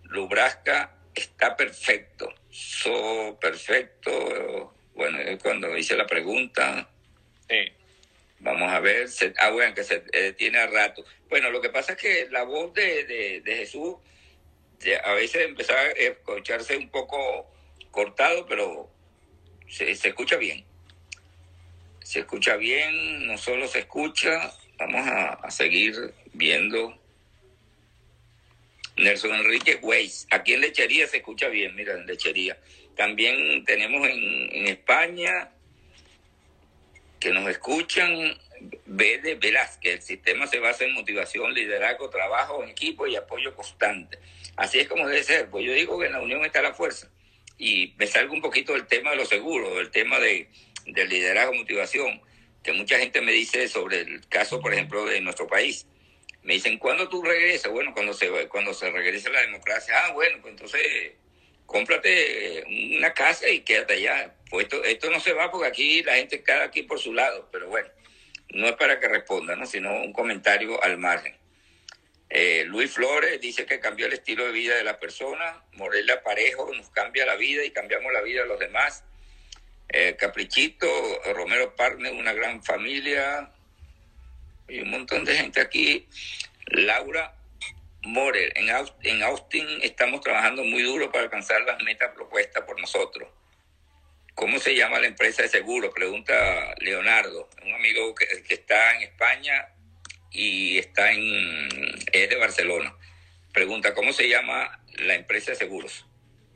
Lubrasca 0.04 1.01
está 1.14 1.56
perfecto, 1.56 2.32
so 2.50 3.38
perfecto. 3.40 4.74
Bueno, 4.94 5.18
cuando 5.42 5.76
hice 5.76 5.96
la 5.96 6.06
pregunta, 6.06 6.88
vamos 8.40 8.72
a 8.72 8.80
ver, 8.80 9.08
ah, 9.38 9.50
bueno, 9.50 9.74
que 9.74 9.84
se 9.84 10.00
detiene 10.12 10.58
a 10.58 10.66
rato. 10.66 11.04
Bueno, 11.28 11.50
lo 11.50 11.60
que 11.60 11.70
pasa 11.70 11.92
es 11.92 11.98
que 11.98 12.28
la 12.30 12.44
voz 12.44 12.74
de, 12.74 13.40
de, 13.42 13.56
Jesús 13.56 13.96
a 15.04 15.12
veces 15.12 15.46
empezaba 15.46 15.80
a 15.80 15.90
escucharse 15.90 16.76
un 16.76 16.90
poco 16.90 17.50
cortado, 17.90 18.46
pero 18.46 18.90
se, 19.68 19.94
se 19.94 20.08
escucha 20.08 20.36
bien. 20.36 20.64
Se 22.02 22.20
escucha 22.20 22.56
bien, 22.56 23.26
no 23.26 23.38
solo 23.38 23.68
se 23.68 23.80
escucha, 23.80 24.52
vamos 24.76 25.06
a, 25.06 25.34
a 25.34 25.50
seguir 25.50 26.12
viendo 26.32 27.01
Nelson 28.96 29.34
Enrique 29.34 29.78
Weiss. 29.82 30.26
Aquí 30.30 30.54
en 30.54 30.60
Lechería 30.60 31.06
se 31.06 31.18
escucha 31.18 31.48
bien, 31.48 31.74
mira, 31.74 31.94
en 31.94 32.06
Lechería. 32.06 32.58
También 32.96 33.64
tenemos 33.64 34.06
en, 34.08 34.66
España 34.66 35.50
que 37.18 37.30
nos 37.30 37.48
escuchan 37.48 38.36
B 38.86 39.18
de 39.18 39.34
Velázquez. 39.36 39.94
El 39.94 40.02
sistema 40.02 40.46
se 40.46 40.58
basa 40.58 40.84
en 40.84 40.92
motivación, 40.92 41.54
liderazgo, 41.54 42.10
trabajo 42.10 42.62
en 42.62 42.70
equipo 42.70 43.06
y 43.06 43.16
apoyo 43.16 43.54
constante. 43.54 44.18
Así 44.56 44.80
es 44.80 44.88
como 44.88 45.06
debe 45.06 45.22
ser. 45.22 45.48
Pues 45.48 45.64
yo 45.64 45.72
digo 45.72 45.98
que 45.98 46.06
en 46.06 46.12
la 46.12 46.20
unión 46.20 46.44
está 46.44 46.60
la 46.60 46.74
fuerza. 46.74 47.10
Y 47.58 47.94
me 47.96 48.06
salgo 48.06 48.34
un 48.34 48.42
poquito 48.42 48.72
del 48.72 48.86
tema 48.86 49.10
de 49.10 49.16
los 49.16 49.28
seguros, 49.28 49.76
del 49.76 49.90
tema 49.90 50.18
de, 50.18 50.48
del 50.86 51.08
liderazgo, 51.08 51.54
motivación, 51.54 52.20
que 52.62 52.72
mucha 52.72 52.98
gente 52.98 53.20
me 53.20 53.32
dice 53.32 53.68
sobre 53.68 54.00
el 54.00 54.26
caso, 54.28 54.60
por 54.60 54.74
ejemplo, 54.74 55.06
de 55.06 55.20
nuestro 55.20 55.46
país 55.46 55.86
me 56.42 56.54
dicen, 56.54 56.78
¿cuándo 56.78 57.08
tú 57.08 57.22
regresas? 57.22 57.70
Bueno, 57.70 57.92
cuando 57.92 58.12
se, 58.12 58.28
cuando 58.48 58.74
se 58.74 58.90
regrese 58.90 59.30
la 59.30 59.40
democracia. 59.42 59.94
Ah, 60.04 60.12
bueno, 60.12 60.38
pues 60.40 60.52
entonces 60.52 61.12
cómprate 61.66 62.64
una 62.96 63.14
casa 63.14 63.48
y 63.48 63.60
quédate 63.60 63.94
allá. 63.94 64.34
Pues 64.50 64.64
esto, 64.64 64.84
esto 64.84 65.10
no 65.10 65.20
se 65.20 65.32
va 65.32 65.50
porque 65.50 65.68
aquí 65.68 66.02
la 66.02 66.16
gente 66.16 66.42
cada 66.42 66.64
aquí 66.64 66.82
por 66.82 66.98
su 66.98 67.12
lado, 67.12 67.48
pero 67.52 67.68
bueno, 67.68 67.88
no 68.50 68.66
es 68.66 68.72
para 68.74 68.98
que 68.98 69.08
responda, 69.08 69.56
¿no? 69.56 69.66
sino 69.66 69.94
un 70.02 70.12
comentario 70.12 70.82
al 70.82 70.98
margen. 70.98 71.36
Eh, 72.28 72.64
Luis 72.66 72.90
Flores 72.90 73.40
dice 73.40 73.66
que 73.66 73.78
cambió 73.78 74.06
el 74.06 74.14
estilo 74.14 74.44
de 74.46 74.52
vida 74.52 74.74
de 74.74 74.84
la 74.84 74.98
persona. 74.98 75.62
Morela 75.72 76.22
Parejo 76.22 76.72
nos 76.74 76.88
cambia 76.90 77.26
la 77.26 77.36
vida 77.36 77.62
y 77.64 77.70
cambiamos 77.70 78.12
la 78.12 78.22
vida 78.22 78.42
de 78.42 78.48
los 78.48 78.58
demás. 78.58 79.04
Eh, 79.88 80.16
Caprichito, 80.18 80.88
Romero 81.34 81.76
Parne, 81.76 82.10
una 82.10 82.32
gran 82.32 82.62
familia 82.64 83.52
y 84.72 84.80
un 84.80 84.90
montón 84.90 85.24
de 85.24 85.36
gente 85.36 85.60
aquí. 85.60 86.08
Laura 86.66 87.34
Morer, 88.02 88.52
en 88.56 88.70
Austin, 88.70 89.10
en 89.10 89.22
Austin 89.22 89.66
estamos 89.82 90.22
trabajando 90.22 90.64
muy 90.64 90.82
duro 90.82 91.12
para 91.12 91.24
alcanzar 91.24 91.60
las 91.62 91.80
metas 91.82 92.10
propuestas 92.14 92.64
por 92.64 92.80
nosotros. 92.80 93.28
¿Cómo 94.34 94.58
se 94.58 94.74
llama 94.74 94.98
la 94.98 95.06
empresa 95.08 95.42
de 95.42 95.48
seguro? 95.48 95.92
Pregunta 95.92 96.74
Leonardo, 96.78 97.50
un 97.64 97.74
amigo 97.74 98.14
que, 98.14 98.24
está 98.48 98.96
en 98.96 99.02
España 99.02 99.68
y 100.30 100.78
está 100.78 101.12
en 101.12 101.68
es 102.12 102.30
de 102.30 102.36
Barcelona. 102.36 102.94
Pregunta, 103.52 103.94
¿cómo 103.94 104.14
se 104.14 104.28
llama 104.28 104.80
la 104.94 105.14
empresa 105.14 105.50
de 105.50 105.58
seguros? 105.58 106.06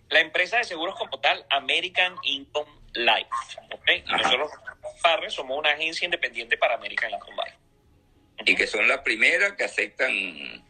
La 0.09 0.21
empresa 0.21 0.57
de 0.57 0.65
seguros 0.65 0.97
como 0.97 1.21
tal, 1.21 1.45
American 1.51 2.17
Income 2.23 2.71
Life. 2.95 3.29
¿okay? 3.73 4.03
Nosotros, 4.07 4.51
Farre, 5.03 5.29
somos 5.29 5.59
una 5.59 5.73
agencia 5.73 6.07
independiente 6.07 6.57
para 6.57 6.77
American 6.77 7.11
Income 7.11 7.37
Life 7.45 7.66
y 8.45 8.55
que 8.55 8.67
son 8.67 8.87
las 8.89 8.99
primeras 9.01 9.53
que 9.53 9.65
aceptan. 9.65 10.65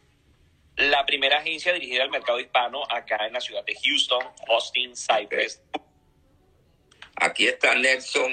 La 0.77 1.05
primera 1.05 1.39
agencia 1.39 1.73
dirigida 1.73 2.03
al 2.03 2.11
mercado 2.11 2.39
hispano 2.39 2.83
acá 2.89 3.25
en 3.25 3.33
la 3.33 3.41
ciudad 3.41 3.65
de 3.65 3.75
Houston, 3.75 4.23
Austin, 4.47 4.93
Cypress. 4.95 5.61
Aquí 7.15 7.47
está 7.47 7.73
Nelson, 7.73 8.31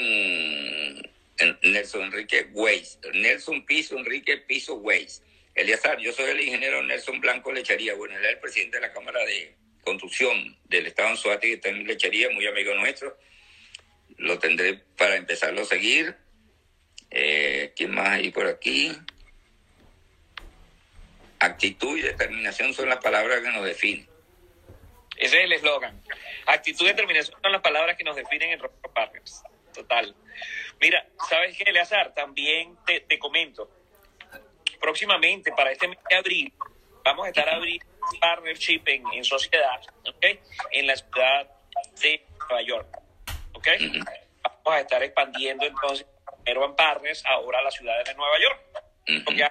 Nelson 1.62 2.02
Enrique 2.02 2.48
Weiss, 2.52 2.98
Nelson 3.14 3.64
Piso 3.64 3.96
Enrique 3.96 4.36
Piso 4.38 4.74
Weiss. 4.74 5.22
Eliazar, 5.54 5.98
yo 6.00 6.12
soy 6.12 6.30
el 6.30 6.40
ingeniero 6.40 6.82
Nelson 6.82 7.20
Blanco 7.20 7.52
Lechería. 7.52 7.94
Bueno, 7.94 8.16
él 8.16 8.24
es 8.24 8.32
el 8.32 8.38
presidente 8.40 8.76
de 8.78 8.88
la 8.88 8.92
Cámara 8.92 9.24
de 9.24 9.54
Construcción 9.82 10.56
del 10.64 10.86
Estado 10.86 11.10
en 11.10 11.16
Suárez, 11.16 11.40
que 11.40 11.52
está 11.54 11.68
en 11.68 11.86
Lechería, 11.86 12.28
muy 12.30 12.46
amigo 12.46 12.74
nuestro. 12.74 13.16
Lo 14.16 14.38
tendré 14.38 14.80
para 14.96 15.16
empezarlo 15.16 15.62
a 15.62 15.64
seguir. 15.64 16.16
Eh, 17.10 17.72
¿Quién 17.76 17.92
más 17.92 18.08
hay 18.08 18.30
por 18.30 18.46
aquí? 18.46 18.92
Actitud 21.44 21.98
y 21.98 22.02
determinación 22.02 22.72
son 22.72 22.88
las 22.88 22.98
palabras 22.98 23.40
que 23.40 23.50
nos 23.50 23.64
definen. 23.64 24.08
Ese 25.16 25.38
es 25.38 25.44
el 25.44 25.52
eslogan. 25.52 26.00
Actitud 26.46 26.86
y 26.86 26.88
determinación 26.88 27.38
son 27.40 27.52
las 27.52 27.60
palabras 27.60 27.96
que 27.96 28.04
nos 28.04 28.16
definen 28.16 28.50
en 28.50 28.60
Rock 28.60 28.92
Partners. 28.92 29.42
Total. 29.72 30.14
Mira, 30.80 31.06
¿sabes 31.28 31.56
qué, 31.56 31.64
Eleazar? 31.64 32.14
También 32.14 32.76
te, 32.86 33.00
te 33.00 33.18
comento 33.18 33.70
próximamente, 34.84 35.50
para 35.52 35.72
este 35.72 35.88
mes 35.88 35.98
de 36.10 36.16
abril, 36.16 36.52
vamos 37.02 37.24
a 37.24 37.28
estar 37.28 37.48
abriendo 37.48 37.86
partnership 38.20 38.82
en, 38.84 39.24
sociedad, 39.24 39.80
¿ok? 40.06 40.24
En 40.72 40.86
la 40.86 40.94
ciudad 40.94 41.50
de 42.02 42.26
Nueva 42.38 42.62
York, 42.62 42.98
¿ok? 43.54 43.68
Vamos 44.42 44.78
a 44.78 44.80
estar 44.80 45.02
expandiendo 45.02 45.64
entonces 45.64 46.06
Urban 46.46 46.76
Partners 46.76 47.24
ahora 47.24 47.60
a 47.60 47.62
la 47.62 47.70
ciudad 47.70 48.04
de 48.04 48.14
Nueva 48.14 48.38
York. 48.38 48.60
Porque 49.24 49.42
hay 49.42 49.50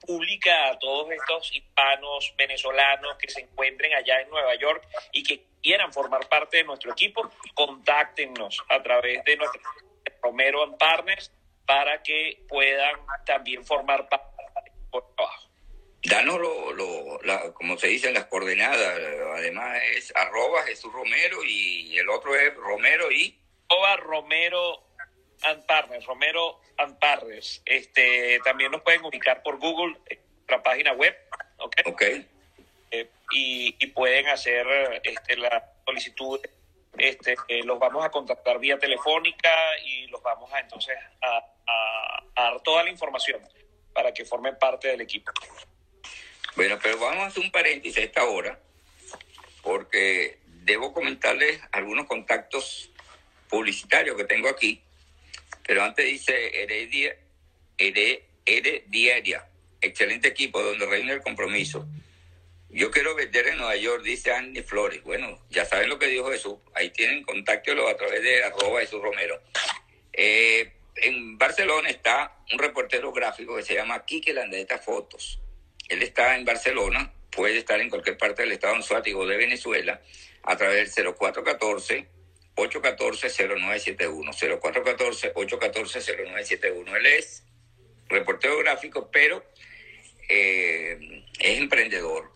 pública 0.00 0.70
a 0.70 0.78
todos 0.78 1.10
estos 1.10 1.54
hispanos 1.54 2.34
venezolanos 2.36 3.16
que 3.18 3.28
se 3.28 3.40
encuentren 3.40 3.94
allá 3.94 4.20
en 4.20 4.30
Nueva 4.30 4.54
York 4.54 4.86
y 5.12 5.22
que 5.22 5.44
quieran 5.62 5.92
formar 5.92 6.28
parte 6.28 6.58
de 6.58 6.64
nuestro 6.64 6.92
equipo, 6.92 7.30
contáctenos 7.54 8.62
a 8.68 8.82
través 8.82 9.24
de 9.24 9.36
nuestro 9.36 9.60
Romero 10.22 10.76
Partners 10.78 11.32
para 11.66 12.02
que 12.02 12.44
puedan 12.48 12.96
también 13.26 13.64
formar 13.64 14.08
parte 14.08 14.26
por 14.90 15.14
trabajo. 15.14 15.48
Danos 16.02 16.38
lo, 16.38 16.72
lo 16.72 17.54
como 17.54 17.76
se 17.76 17.88
dicen 17.88 18.14
las 18.14 18.26
coordenadas, 18.26 18.98
además 19.36 19.78
es 19.96 20.12
arroba 20.16 20.62
Jesús 20.62 20.92
Romero 20.92 21.44
y 21.44 21.98
el 21.98 22.08
otro 22.08 22.34
es 22.34 22.54
Romero 22.54 23.10
y... 23.10 23.38
Arroba 23.68 23.96
Romero 23.96 24.87
Anparres, 25.42 26.04
Romero 26.04 26.60
Anparres. 26.76 27.62
Este, 27.64 28.40
también 28.44 28.70
nos 28.72 28.82
pueden 28.82 29.04
ubicar 29.04 29.42
por 29.42 29.58
Google, 29.58 29.96
nuestra 30.48 30.62
página 30.62 30.92
web, 30.92 31.16
¿ok? 31.58 31.74
okay. 31.86 32.26
Eh, 32.90 33.10
y, 33.32 33.76
y, 33.78 33.86
pueden 33.88 34.28
hacer 34.28 34.66
este, 35.04 35.36
la 35.36 35.72
solicitud 35.84 36.40
este, 36.96 37.36
eh, 37.48 37.62
los 37.62 37.78
vamos 37.78 38.04
a 38.04 38.10
contactar 38.10 38.58
vía 38.58 38.78
telefónica 38.78 39.50
y 39.84 40.06
los 40.06 40.22
vamos 40.22 40.52
a 40.52 40.60
entonces 40.60 40.96
a, 41.20 41.36
a, 41.66 42.24
a, 42.34 42.42
dar 42.42 42.60
toda 42.62 42.82
la 42.82 42.90
información 42.90 43.40
para 43.92 44.12
que 44.12 44.24
formen 44.24 44.58
parte 44.58 44.88
del 44.88 45.02
equipo. 45.02 45.30
Bueno, 46.56 46.78
pero 46.82 46.98
vamos 46.98 47.18
a 47.18 47.26
hacer 47.26 47.42
un 47.42 47.50
paréntesis 47.52 47.98
a 47.98 48.00
esta 48.00 48.24
hora, 48.24 48.58
porque 49.62 50.38
debo 50.44 50.92
comentarles 50.92 51.60
algunos 51.72 52.06
contactos 52.06 52.90
publicitarios 53.48 54.16
que 54.16 54.24
tengo 54.24 54.48
aquí, 54.48 54.82
pero 55.68 55.84
antes 55.84 56.06
dice 56.06 56.62
Heredia, 56.62 57.14
Herediaria, 58.46 59.46
excelente 59.82 60.28
equipo 60.28 60.62
donde 60.62 60.86
reina 60.86 61.12
el 61.12 61.20
compromiso. 61.20 61.86
Yo 62.70 62.90
quiero 62.90 63.14
vender 63.14 63.48
en 63.48 63.58
Nueva 63.58 63.76
York, 63.76 64.02
dice 64.02 64.32
Andy 64.32 64.62
Flores. 64.62 65.02
Bueno, 65.04 65.44
ya 65.50 65.66
saben 65.66 65.90
lo 65.90 65.98
que 65.98 66.06
dijo 66.06 66.30
Jesús. 66.30 66.54
Ahí 66.72 66.88
tienen 66.88 67.22
contacto 67.22 67.86
a 67.86 67.94
través 67.98 68.22
de 68.22 68.44
arroba 68.44 68.80
Jesús 68.80 69.02
Romero. 69.02 69.42
Eh, 70.14 70.72
en 70.96 71.36
Barcelona 71.36 71.90
está 71.90 72.38
un 72.50 72.58
reportero 72.58 73.12
gráfico 73.12 73.54
que 73.54 73.62
se 73.62 73.74
llama 73.74 74.06
Quique 74.06 74.32
Landeta 74.32 74.78
Fotos. 74.78 75.38
Él 75.90 76.00
está 76.00 76.34
en 76.34 76.46
Barcelona, 76.46 77.12
puede 77.30 77.58
estar 77.58 77.78
en 77.78 77.90
cualquier 77.90 78.16
parte 78.16 78.40
del 78.40 78.52
estado 78.52 78.74
anzuático 78.74 79.26
de 79.26 79.36
Venezuela 79.36 80.00
a 80.44 80.56
través 80.56 80.94
del 80.94 81.14
0414 81.14 82.17
814-0971. 82.58 85.32
0414-814-0971. 85.32 86.96
Él 86.96 87.06
es 87.06 87.44
reportero 88.08 88.58
gráfico, 88.58 89.10
pero 89.10 89.44
eh, 90.28 91.24
es 91.38 91.58
emprendedor. 91.58 92.30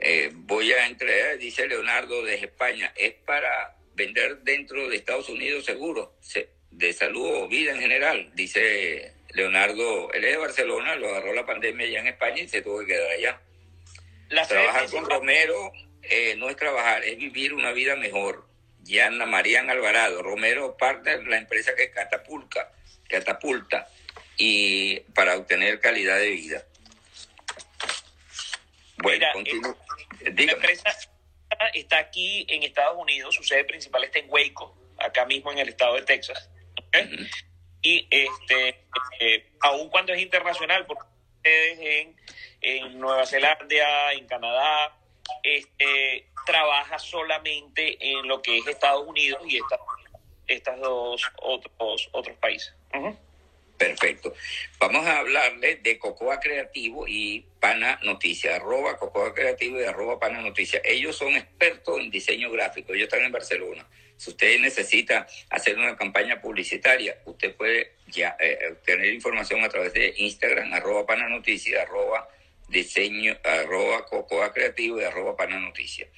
Eh, 0.00 0.30
voy 0.32 0.72
a 0.72 0.86
entrar, 0.86 1.38
dice 1.38 1.66
Leonardo 1.66 2.22
desde 2.22 2.46
España, 2.46 2.92
es 2.96 3.14
para 3.14 3.76
vender 3.94 4.38
dentro 4.42 4.88
de 4.88 4.96
Estados 4.96 5.28
Unidos 5.28 5.64
seguro 5.64 6.14
de 6.70 6.92
salud 6.92 7.28
o 7.34 7.48
vida 7.48 7.72
en 7.72 7.80
general, 7.80 8.30
dice 8.34 9.12
Leonardo, 9.34 10.12
él 10.12 10.24
es 10.24 10.32
de 10.32 10.38
Barcelona, 10.38 10.96
lo 10.96 11.08
agarró 11.08 11.34
la 11.34 11.44
pandemia 11.44 11.86
allá 11.86 12.00
en 12.00 12.06
España 12.08 12.42
y 12.42 12.48
se 12.48 12.62
tuvo 12.62 12.80
que 12.80 12.86
quedar 12.86 13.10
allá. 13.10 13.40
trabajar 14.46 14.90
con 14.90 15.08
Romero 15.08 15.72
eh, 16.02 16.34
no 16.36 16.48
es 16.48 16.56
trabajar, 16.56 17.04
es 17.04 17.18
vivir 17.18 17.52
una 17.52 17.72
vida 17.72 17.96
mejor. 17.96 18.47
Yana 18.88 19.26
Marían 19.26 19.68
Alvarado, 19.68 20.22
Romero 20.22 20.76
Partner, 20.76 21.22
la 21.26 21.36
empresa 21.36 21.74
que 21.76 21.90
catapulta, 21.90 22.72
catapulta 23.08 23.86
y 24.36 25.00
para 25.14 25.36
obtener 25.36 25.78
calidad 25.80 26.18
de 26.18 26.30
vida. 26.30 26.64
Bueno, 28.96 29.26
Mira, 29.36 29.76
eh, 30.20 30.46
la 30.46 30.52
empresa 30.52 30.96
está 31.74 31.98
aquí 31.98 32.46
en 32.48 32.62
Estados 32.62 32.96
Unidos, 32.96 33.34
su 33.34 33.44
sede 33.44 33.64
principal 33.64 34.04
está 34.04 34.18
en 34.18 34.30
Waco, 34.30 34.76
acá 34.98 35.26
mismo 35.26 35.52
en 35.52 35.58
el 35.58 35.68
estado 35.68 35.94
de 35.94 36.02
Texas. 36.02 36.50
Y 37.82 38.08
este, 38.10 38.86
eh, 39.20 39.50
aun 39.60 39.88
cuando 39.90 40.12
es 40.14 40.20
internacional, 40.20 40.86
porque 40.86 41.04
ustedes 41.36 41.78
en, 41.78 42.16
en 42.62 42.98
Nueva 42.98 43.26
Zelanda, 43.26 44.12
en 44.12 44.26
Canadá, 44.26 44.96
este, 45.42 46.26
trabaja 46.46 46.98
solamente 46.98 47.96
en 48.00 48.26
lo 48.26 48.40
que 48.42 48.58
es 48.58 48.66
Estados 48.66 49.06
Unidos 49.06 49.42
y 49.46 49.58
estas 49.58 49.80
estas 50.48 50.80
dos 50.80 51.22
otros, 51.42 52.08
otros 52.12 52.36
países. 52.38 52.72
Perfecto. 53.76 54.34
Vamos 54.80 55.06
a 55.06 55.18
hablarle 55.18 55.76
de 55.76 55.98
Cocoa 55.98 56.40
Creativo 56.40 57.06
y 57.06 57.46
Pana 57.60 58.00
Noticia, 58.02 58.56
arroba 58.56 58.96
Cocoa 58.96 59.32
Creativo 59.32 59.80
y 59.80 59.84
arroba 59.84 60.18
Pana 60.18 60.40
Noticia. 60.40 60.80
Ellos 60.84 61.16
son 61.16 61.36
expertos 61.36 62.00
en 62.00 62.10
diseño 62.10 62.50
gráfico, 62.50 62.92
ellos 62.92 63.04
están 63.04 63.22
en 63.22 63.30
Barcelona. 63.30 63.86
Si 64.16 64.30
usted 64.30 64.58
necesita 64.58 65.28
hacer 65.50 65.78
una 65.78 65.96
campaña 65.96 66.40
publicitaria, 66.40 67.18
usted 67.24 67.54
puede 67.54 67.92
ya 68.08 68.36
eh, 68.40 69.12
información 69.14 69.62
a 69.62 69.68
través 69.68 69.92
de 69.92 70.12
Instagram, 70.16 70.72
arroba 70.72 71.06
Pana 71.06 71.28
Noticia, 71.28 71.82
arroba 71.82 72.28
diseño, 72.68 73.36
arroba 73.44 74.04
Cocoa 74.06 74.52
Creativo 74.52 75.00
y 75.00 75.04
arroba 75.04 75.36
Pana 75.36 75.58
Noticia. 75.58 76.08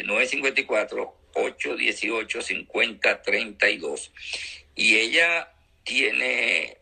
954 0.05 1.15
818 1.33 2.41
5032 2.41 4.11
y 4.75 4.95
ella 4.97 5.51
tiene 5.83 6.77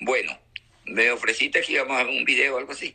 Bueno, 0.00 0.36
me 0.84 1.10
ofreciste 1.10 1.62
que 1.62 1.72
íbamos 1.72 1.96
a 1.96 2.04
ver 2.04 2.14
un 2.14 2.24
video 2.24 2.56
o 2.56 2.58
algo 2.58 2.72
así. 2.72 2.94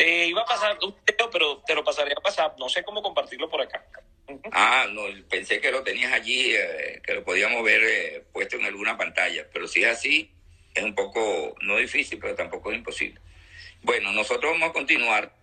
Te 0.00 0.28
iba 0.28 0.40
a 0.40 0.46
pasar 0.46 0.78
un 0.82 0.96
video, 1.06 1.28
pero 1.30 1.58
te 1.66 1.74
lo 1.74 1.84
pasaré 1.84 2.12
a 2.12 2.22
pasar. 2.22 2.54
No 2.58 2.70
sé 2.70 2.82
cómo 2.82 3.02
compartirlo 3.02 3.50
por 3.50 3.60
acá. 3.60 3.84
Ah, 4.50 4.86
no, 4.90 5.02
pensé 5.28 5.60
que 5.60 5.70
lo 5.70 5.82
tenías 5.82 6.10
allí, 6.10 6.54
eh, 6.54 7.02
que 7.04 7.12
lo 7.12 7.22
podíamos 7.22 7.62
ver 7.62 7.82
eh, 7.84 8.24
puesto 8.32 8.56
en 8.56 8.64
alguna 8.64 8.96
pantalla. 8.96 9.46
Pero 9.52 9.68
si 9.68 9.82
es 9.82 9.90
así, 9.90 10.32
es 10.74 10.82
un 10.82 10.94
poco, 10.94 11.54
no 11.60 11.76
difícil, 11.76 12.18
pero 12.18 12.34
tampoco 12.34 12.70
es 12.70 12.78
imposible. 12.78 13.20
Bueno, 13.82 14.10
nosotros 14.12 14.52
vamos 14.52 14.70
a 14.70 14.72
continuar. 14.72 15.34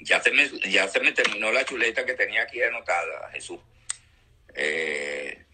Ya 0.00 0.20
se 0.20 0.32
me, 0.32 0.48
ya 0.68 0.88
se 0.88 0.98
me 0.98 1.12
terminó 1.12 1.52
la 1.52 1.64
chuleta 1.64 2.04
que 2.04 2.14
tenía 2.14 2.42
aquí 2.42 2.60
anotada, 2.60 3.30
Jesús. 3.30 3.60
Eh, 4.56 5.44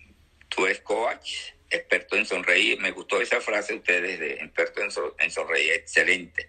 tú 0.49 0.65
eres 0.65 0.81
coach, 0.81 1.51
experto 1.69 2.17
en 2.17 2.25
sonreír. 2.25 2.81
Me 2.81 2.93
gustó 2.93 3.21
esa 3.21 3.43
frase 3.43 3.75
de 3.75 3.79
ustedes 3.81 4.19
de 4.19 4.33
experto 4.37 4.81
en 5.19 5.31
sonreír, 5.31 5.73
excelente. 5.73 6.47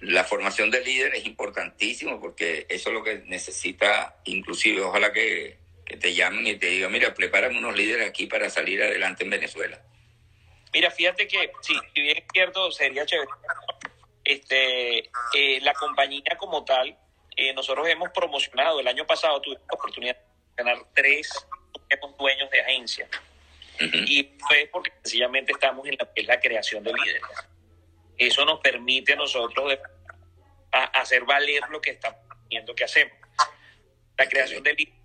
La 0.00 0.24
formación 0.24 0.70
de 0.70 0.84
líder 0.84 1.14
es 1.14 1.24
importantísimo 1.26 2.20
porque 2.20 2.66
eso 2.68 2.90
es 2.90 2.94
lo 2.94 3.02
que 3.02 3.22
necesita, 3.26 4.20
inclusive, 4.24 4.82
ojalá 4.82 5.12
que, 5.12 5.58
que 5.86 5.96
te 5.96 6.14
llamen 6.14 6.46
y 6.46 6.56
te 6.56 6.66
digan, 6.66 6.92
mira, 6.92 7.14
prepárame 7.14 7.58
unos 7.58 7.76
líderes 7.76 8.08
aquí 8.08 8.26
para 8.26 8.50
salir 8.50 8.82
adelante 8.82 9.24
en 9.24 9.30
Venezuela. 9.30 9.80
Mira, 10.72 10.90
fíjate 10.90 11.26
que, 11.26 11.50
sí, 11.62 11.74
si 11.94 12.02
bien 12.02 12.18
es 12.18 12.24
cierto, 12.32 12.70
sería 12.70 13.06
chévere. 13.06 13.30
Este, 14.22 14.98
eh, 14.98 15.60
la 15.62 15.72
compañía 15.72 16.36
como 16.36 16.64
tal, 16.64 16.94
eh, 17.36 17.54
nosotros 17.54 17.88
hemos 17.88 18.10
promocionado, 18.10 18.80
el 18.80 18.88
año 18.88 19.06
pasado 19.06 19.40
tuvimos 19.40 19.64
la 19.68 19.74
oportunidad 19.74 20.16
de 20.16 20.22
ganar 20.64 20.78
tres 20.94 21.30
dueños 22.18 22.50
de 22.50 22.60
agencia. 22.60 23.08
Y 23.78 24.30
fue 24.38 24.68
porque 24.72 24.90
sencillamente 25.02 25.52
estamos 25.52 25.86
en 25.86 25.96
la, 25.98 26.10
en 26.14 26.26
la 26.26 26.40
creación 26.40 26.82
de 26.82 26.92
líderes. 26.92 27.22
Eso 28.18 28.44
nos 28.44 28.60
permite 28.60 29.12
a 29.12 29.16
nosotros 29.16 29.78
hacer 30.70 31.24
valer 31.24 31.62
lo 31.70 31.80
que 31.80 31.90
estamos 31.92 32.20
viendo 32.48 32.74
que 32.74 32.84
hacemos. 32.84 33.16
La 34.16 34.28
creación 34.28 34.62
de 34.62 34.74
líderes 34.74 34.96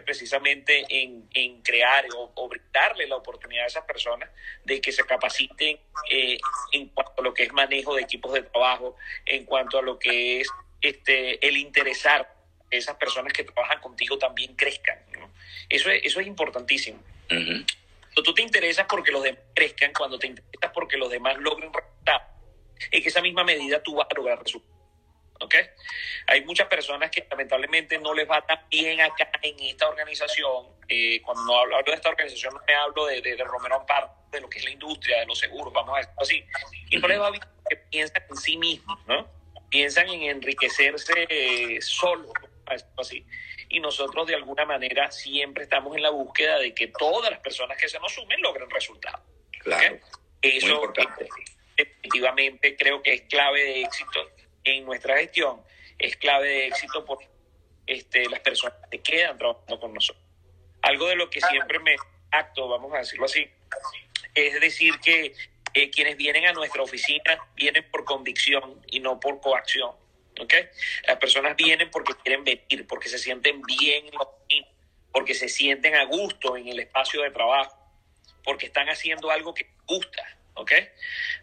precisamente 0.00 0.84
en, 0.88 1.28
en 1.34 1.62
crear 1.62 2.06
o, 2.16 2.48
brindarle 2.48 3.06
la 3.06 3.16
oportunidad 3.16 3.64
a 3.64 3.66
esas 3.66 3.84
personas 3.84 4.30
de 4.64 4.80
que 4.80 4.92
se 4.92 5.04
capaciten 5.04 5.78
eh, 6.10 6.38
en 6.72 6.88
cuanto 6.88 7.20
a 7.20 7.22
lo 7.22 7.34
que 7.34 7.44
es 7.44 7.52
manejo 7.52 7.94
de 7.94 8.02
equipos 8.02 8.32
de 8.32 8.42
trabajo, 8.42 8.96
en 9.26 9.44
cuanto 9.44 9.78
a 9.78 9.82
lo 9.82 9.98
que 9.98 10.40
es 10.40 10.48
este 10.80 11.46
el 11.46 11.56
interesar 11.56 12.34
esas 12.70 12.96
personas 12.96 13.32
que 13.32 13.44
trabajan 13.44 13.80
contigo 13.80 14.18
también 14.18 14.54
crezcan. 14.56 14.98
Eso, 15.68 15.90
es, 15.90 16.04
eso 16.04 16.20
es 16.20 16.26
importantísimo. 16.26 17.02
tú 18.14 18.34
te 18.34 18.42
interesas 18.42 18.86
porque 18.88 19.12
los 19.12 19.22
demás 19.22 19.42
crezcan, 19.54 19.92
cuando 19.92 20.18
te 20.18 20.28
interesas 20.28 20.72
porque 20.72 20.96
los 20.96 21.10
demás 21.10 21.36
logren 21.38 21.70
resultados, 21.72 22.31
en 22.90 23.06
esa 23.06 23.20
misma 23.20 23.44
medida 23.44 23.82
tú 23.82 23.94
vas 23.94 24.06
a 24.10 24.14
lograr 24.14 24.42
resultados. 24.42 24.82
¿ok? 25.42 25.54
Hay 26.28 26.44
muchas 26.44 26.68
personas 26.68 27.10
que 27.10 27.26
lamentablemente 27.28 27.98
no 27.98 28.14
les 28.14 28.28
va 28.28 28.44
tan 28.46 28.60
bien 28.68 29.00
acá 29.00 29.30
en 29.42 29.58
esta 29.60 29.88
organización. 29.88 30.66
Eh, 30.88 31.20
cuando 31.22 31.44
no 31.44 31.58
hablo, 31.58 31.82
de 31.84 31.92
esta 31.92 32.10
organización, 32.10 32.54
no 32.54 32.60
me 32.66 32.74
hablo 32.74 33.06
de, 33.06 33.20
de, 33.20 33.44
Romero 33.44 33.76
Amparo, 33.76 34.10
de 34.30 34.40
lo 34.40 34.48
que 34.48 34.58
es 34.58 34.64
la 34.64 34.70
industria, 34.70 35.20
de 35.20 35.26
los 35.26 35.38
seguros, 35.38 35.72
vamos 35.72 35.94
a 35.94 35.98
decirlo 35.98 36.22
así. 36.22 36.44
Y 36.90 36.96
no 36.98 37.08
les 37.08 37.20
va 37.20 37.30
bien 37.30 37.42
porque 37.56 37.76
piensan 37.90 38.22
en 38.28 38.36
sí 38.36 38.56
mismos, 38.56 38.98
¿no? 39.06 39.28
Piensan 39.70 40.08
en 40.08 40.22
enriquecerse 40.22 41.26
eh, 41.28 41.80
solos, 41.80 42.32
así. 42.98 43.26
Y 43.68 43.80
nosotros 43.80 44.26
de 44.26 44.34
alguna 44.34 44.66
manera 44.66 45.10
siempre 45.10 45.64
estamos 45.64 45.96
en 45.96 46.02
la 46.02 46.10
búsqueda 46.10 46.58
de 46.58 46.74
que 46.74 46.88
todas 46.88 47.30
las 47.30 47.40
personas 47.40 47.78
que 47.78 47.88
se 47.88 47.98
nos 47.98 48.12
sumen 48.12 48.40
logren 48.42 48.68
resultados. 48.68 49.22
Claro. 49.60 49.98
Eso 50.42 50.92
creo 52.78 53.02
que 53.02 53.14
es 53.14 53.22
clave 53.22 53.62
de 53.62 53.82
éxito 53.82 54.30
en 54.64 54.84
nuestra 54.84 55.18
gestión 55.18 55.60
es 56.02 56.16
clave 56.16 56.48
de 56.48 56.66
éxito 56.66 57.04
porque 57.04 57.28
este, 57.86 58.28
las 58.28 58.40
personas 58.40 58.76
que 58.90 59.00
quedan 59.00 59.38
trabajando 59.38 59.80
con 59.80 59.94
nosotros. 59.94 60.24
Algo 60.82 61.08
de 61.08 61.16
lo 61.16 61.30
que 61.30 61.40
siempre 61.40 61.78
me 61.78 61.96
acto, 62.30 62.68
vamos 62.68 62.92
a 62.94 62.98
decirlo 62.98 63.26
así, 63.26 63.48
es 64.34 64.60
decir 64.60 64.98
que 65.00 65.34
eh, 65.74 65.90
quienes 65.90 66.16
vienen 66.16 66.46
a 66.46 66.52
nuestra 66.52 66.82
oficina 66.82 67.38
vienen 67.54 67.88
por 67.90 68.04
convicción 68.04 68.80
y 68.88 69.00
no 69.00 69.20
por 69.20 69.40
coacción. 69.40 69.92
¿okay? 70.40 70.68
Las 71.06 71.18
personas 71.18 71.56
vienen 71.56 71.90
porque 71.90 72.14
quieren 72.22 72.44
venir, 72.44 72.86
porque 72.86 73.08
se 73.08 73.18
sienten 73.18 73.62
bien 73.62 74.06
en 74.06 74.14
la 74.14 74.22
oficina, 74.22 74.68
porque 75.12 75.34
se 75.34 75.48
sienten 75.48 75.94
a 75.94 76.04
gusto 76.04 76.56
en 76.56 76.68
el 76.68 76.80
espacio 76.80 77.22
de 77.22 77.30
trabajo, 77.30 77.76
porque 78.42 78.66
están 78.66 78.88
haciendo 78.88 79.30
algo 79.30 79.54
que 79.54 79.70
gusta. 79.86 80.24
¿Ok? 80.54 80.72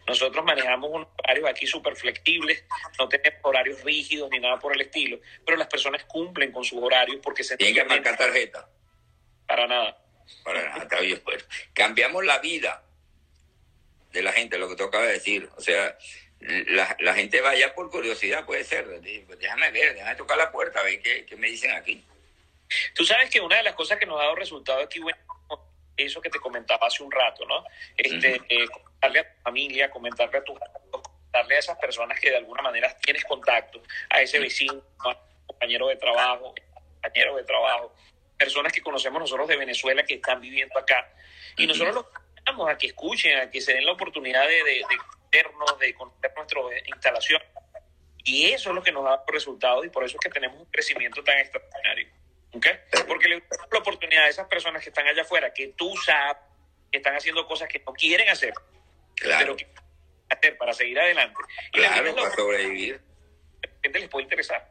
Nosotros 0.06 0.44
manejamos 0.44 0.90
unos 0.90 1.08
horarios 1.18 1.48
aquí 1.48 1.66
súper 1.66 1.96
flexibles, 1.96 2.64
no 2.98 3.08
tenemos 3.08 3.40
horarios 3.42 3.82
rígidos 3.82 4.30
ni 4.30 4.38
nada 4.38 4.58
por 4.58 4.74
el 4.74 4.80
estilo, 4.82 5.20
pero 5.44 5.56
las 5.56 5.68
personas 5.68 6.04
cumplen 6.04 6.52
con 6.52 6.64
sus 6.64 6.82
horarios 6.82 7.20
porque 7.22 7.44
se... 7.44 7.56
Tienen 7.56 7.74
que 7.74 7.84
marcar 7.84 8.16
tarjeta. 8.16 8.68
Para 9.46 9.66
nada. 9.66 9.98
Para 10.44 10.62
nada, 10.62 10.88
pues. 11.24 11.46
Cambiamos 11.72 12.24
la 12.24 12.38
vida 12.38 12.84
de 14.12 14.22
la 14.22 14.32
gente, 14.32 14.58
lo 14.58 14.68
que 14.68 14.76
tú 14.76 14.84
acabas 14.84 15.08
de 15.08 15.14
decir. 15.14 15.48
O 15.56 15.60
sea, 15.60 15.96
la, 16.40 16.96
la 17.00 17.14
gente 17.14 17.40
vaya 17.40 17.74
por 17.74 17.90
curiosidad, 17.90 18.44
puede 18.44 18.64
ser. 18.64 18.86
Déjame 19.00 19.70
ver, 19.70 19.94
déjame 19.94 20.14
tocar 20.16 20.38
la 20.38 20.50
puerta, 20.50 20.80
a 20.80 20.84
ver 20.84 21.00
qué, 21.02 21.24
qué 21.26 21.36
me 21.36 21.48
dicen 21.48 21.72
aquí. 21.72 22.04
Tú 22.94 23.04
sabes 23.04 23.30
que 23.30 23.40
una 23.40 23.56
de 23.56 23.64
las 23.64 23.74
cosas 23.74 23.98
que 23.98 24.06
nos 24.06 24.18
ha 24.20 24.24
dado 24.24 24.36
resultado 24.36 24.80
aquí, 24.80 25.00
bueno, 25.00 25.18
eso 25.96 26.20
que 26.20 26.30
te 26.30 26.38
comentaba 26.38 26.86
hace 26.86 27.02
un 27.02 27.10
rato, 27.10 27.44
¿no? 27.46 27.64
Este, 27.96 28.40
comentarle 29.00 29.20
a 29.20 29.34
tu 29.34 29.42
familia, 29.42 29.90
comentarle 29.90 30.38
a 30.38 30.44
tus 30.44 30.58
darle 31.32 31.56
a 31.56 31.58
esas 31.58 31.78
personas 31.78 32.18
que 32.18 32.30
de 32.30 32.36
alguna 32.38 32.62
manera 32.62 32.94
tienes 32.96 33.24
contacto, 33.24 33.80
a 34.10 34.20
ese 34.20 34.38
vecino, 34.38 34.82
compañero 35.46 35.86
de 35.88 35.96
trabajo, 35.96 36.54
compañero 36.74 37.36
de 37.36 37.44
trabajo, 37.44 37.94
personas 38.36 38.72
que 38.72 38.82
conocemos 38.82 39.20
nosotros 39.20 39.46
de 39.48 39.56
Venezuela 39.56 40.02
que 40.02 40.14
están 40.14 40.40
viviendo 40.40 40.76
acá. 40.78 41.08
Y 41.56 41.66
nosotros 41.66 41.94
los 41.94 42.06
invitamos 42.30 42.68
a 42.68 42.76
que 42.76 42.88
escuchen, 42.88 43.38
a 43.38 43.48
que 43.48 43.60
se 43.60 43.74
den 43.74 43.86
la 43.86 43.92
oportunidad 43.92 44.46
de, 44.46 44.64
de, 44.64 44.84
conocernos, 45.30 45.78
de 45.78 45.94
conocer 45.94 46.32
nuestra 46.34 46.60
instalación. 46.86 47.42
Y 48.24 48.50
eso 48.50 48.70
es 48.70 48.74
lo 48.74 48.82
que 48.82 48.92
nos 48.92 49.04
da 49.04 49.22
resultados 49.28 49.86
y 49.86 49.88
por 49.88 50.04
eso 50.04 50.16
es 50.16 50.20
que 50.20 50.30
tenemos 50.30 50.58
un 50.58 50.66
crecimiento 50.66 51.22
tan 51.22 51.38
extraordinario. 51.38 52.08
¿Okay? 52.52 52.72
Porque 53.06 53.28
le 53.28 53.40
damos 53.48 53.68
la 53.70 53.78
oportunidad 53.78 54.24
a 54.24 54.28
esas 54.28 54.48
personas 54.48 54.82
que 54.82 54.88
están 54.88 55.06
allá 55.06 55.22
afuera, 55.22 55.52
que 55.54 55.68
tú 55.68 55.96
sabes 55.96 56.38
que 56.90 56.98
están 56.98 57.14
haciendo 57.14 57.46
cosas 57.46 57.68
que 57.68 57.78
no 57.86 57.92
quieren 57.92 58.28
hacer, 58.28 58.52
claro. 59.20 59.56
pero 59.56 59.70
hacer 60.30 60.56
para 60.56 60.72
seguir 60.72 60.98
adelante. 60.98 61.36
Y 61.72 61.78
claro, 61.78 62.14
para 62.14 62.30
sobrevivir. 62.34 63.00
De 63.60 63.68
repente 63.68 64.00
les 64.00 64.08
puede 64.08 64.24
interesar. 64.24 64.70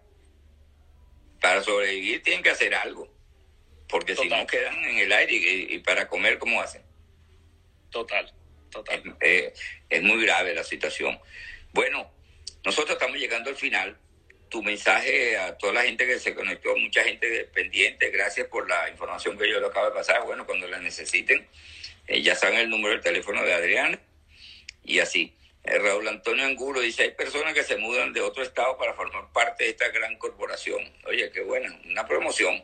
Para 1.42 1.62
sobrevivir 1.62 2.24
tienen 2.24 2.44
que 2.44 2.50
hacer 2.50 2.74
algo. 2.74 3.14
Porque 3.88 4.16
si 4.16 4.30
no 4.30 4.46
quedan 4.46 4.76
en 4.86 5.00
el 5.00 5.12
aire 5.12 5.34
y, 5.34 5.80
para 5.80 6.08
comer, 6.08 6.38
¿cómo 6.38 6.62
hacen? 6.62 6.84
Total, 7.90 8.32
total. 8.70 9.18
Es, 9.20 10.02
muy 10.04 10.24
grave 10.24 10.54
la 10.54 10.64
situación. 10.64 11.20
Bueno, 11.72 12.12
nosotros 12.64 12.92
estamos 12.92 13.18
llegando 13.18 13.50
al 13.50 13.56
final. 13.56 13.98
Tu 14.50 14.62
mensaje 14.62 15.38
a 15.38 15.58
toda 15.58 15.74
la 15.74 15.84
gente 15.84 16.06
que 16.06 16.20
se 16.20 16.36
conectó, 16.36 16.76
mucha 16.78 17.04
gente 17.04 17.46
pendiente, 17.46 18.10
gracias 18.10 18.48
por 18.48 18.68
la 18.68 18.90
información 18.90 19.38
que 19.38 19.50
yo 19.50 19.60
le 19.60 19.68
acabo 19.68 19.88
de 19.88 19.92
pasar. 19.92 20.24
Bueno, 20.24 20.46
cuando 20.46 20.68
la 20.68 20.80
necesiten, 20.80 21.48
eh, 22.08 22.22
ya 22.22 22.36
saben 22.36 22.60
el 22.60 22.70
número 22.70 22.94
del 22.94 23.02
teléfono 23.02 23.44
de 23.44 23.54
Adrián 23.54 24.00
y 24.84 25.00
así. 25.00 25.36
Eh, 25.64 25.78
Raúl 25.78 26.08
Antonio 26.08 26.46
Angulo 26.46 26.80
dice, 26.80 27.04
hay 27.04 27.12
personas 27.12 27.54
que 27.54 27.64
se 27.64 27.78
mudan 27.78 28.14
de 28.14 28.22
otro 28.22 28.44
estado 28.44 28.78
para 28.78 28.94
formar 28.94 29.32
parte 29.32 29.66
de 29.66 29.72
esta 29.72 29.90
gran 29.90 30.18
corporación. 30.18 30.82
Oye, 31.06 31.30
qué 31.32 31.42
buena, 31.42 31.78
una 31.86 32.08
promoción. 32.08 32.64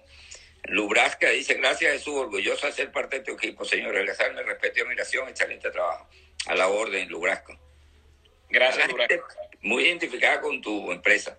Lubrasca 0.63 1.30
dice, 1.30 1.55
gracias 1.55 1.93
Jesús, 1.93 2.16
orgulloso 2.16 2.66
de 2.66 2.74
ser 2.74 2.91
parte 2.91 3.20
de 3.20 3.26
tu 3.26 3.34
equipo, 3.34 3.66
señor. 3.66 3.93
Regresarme, 3.93 4.41
respeto 4.43 4.80
y 4.80 4.82
admiración, 4.82 5.30
excelente 5.30 5.70
trabajo. 5.70 6.07
A 6.47 6.55
la 6.55 6.68
orden, 6.68 7.07
Lubrasca. 7.09 7.57
Gracias, 8.49 8.88
Lubrasca. 8.88 9.22
Muy 9.61 9.84
identificada 9.84 10.41
con 10.41 10.61
tu 10.61 10.91
empresa. 10.91 11.38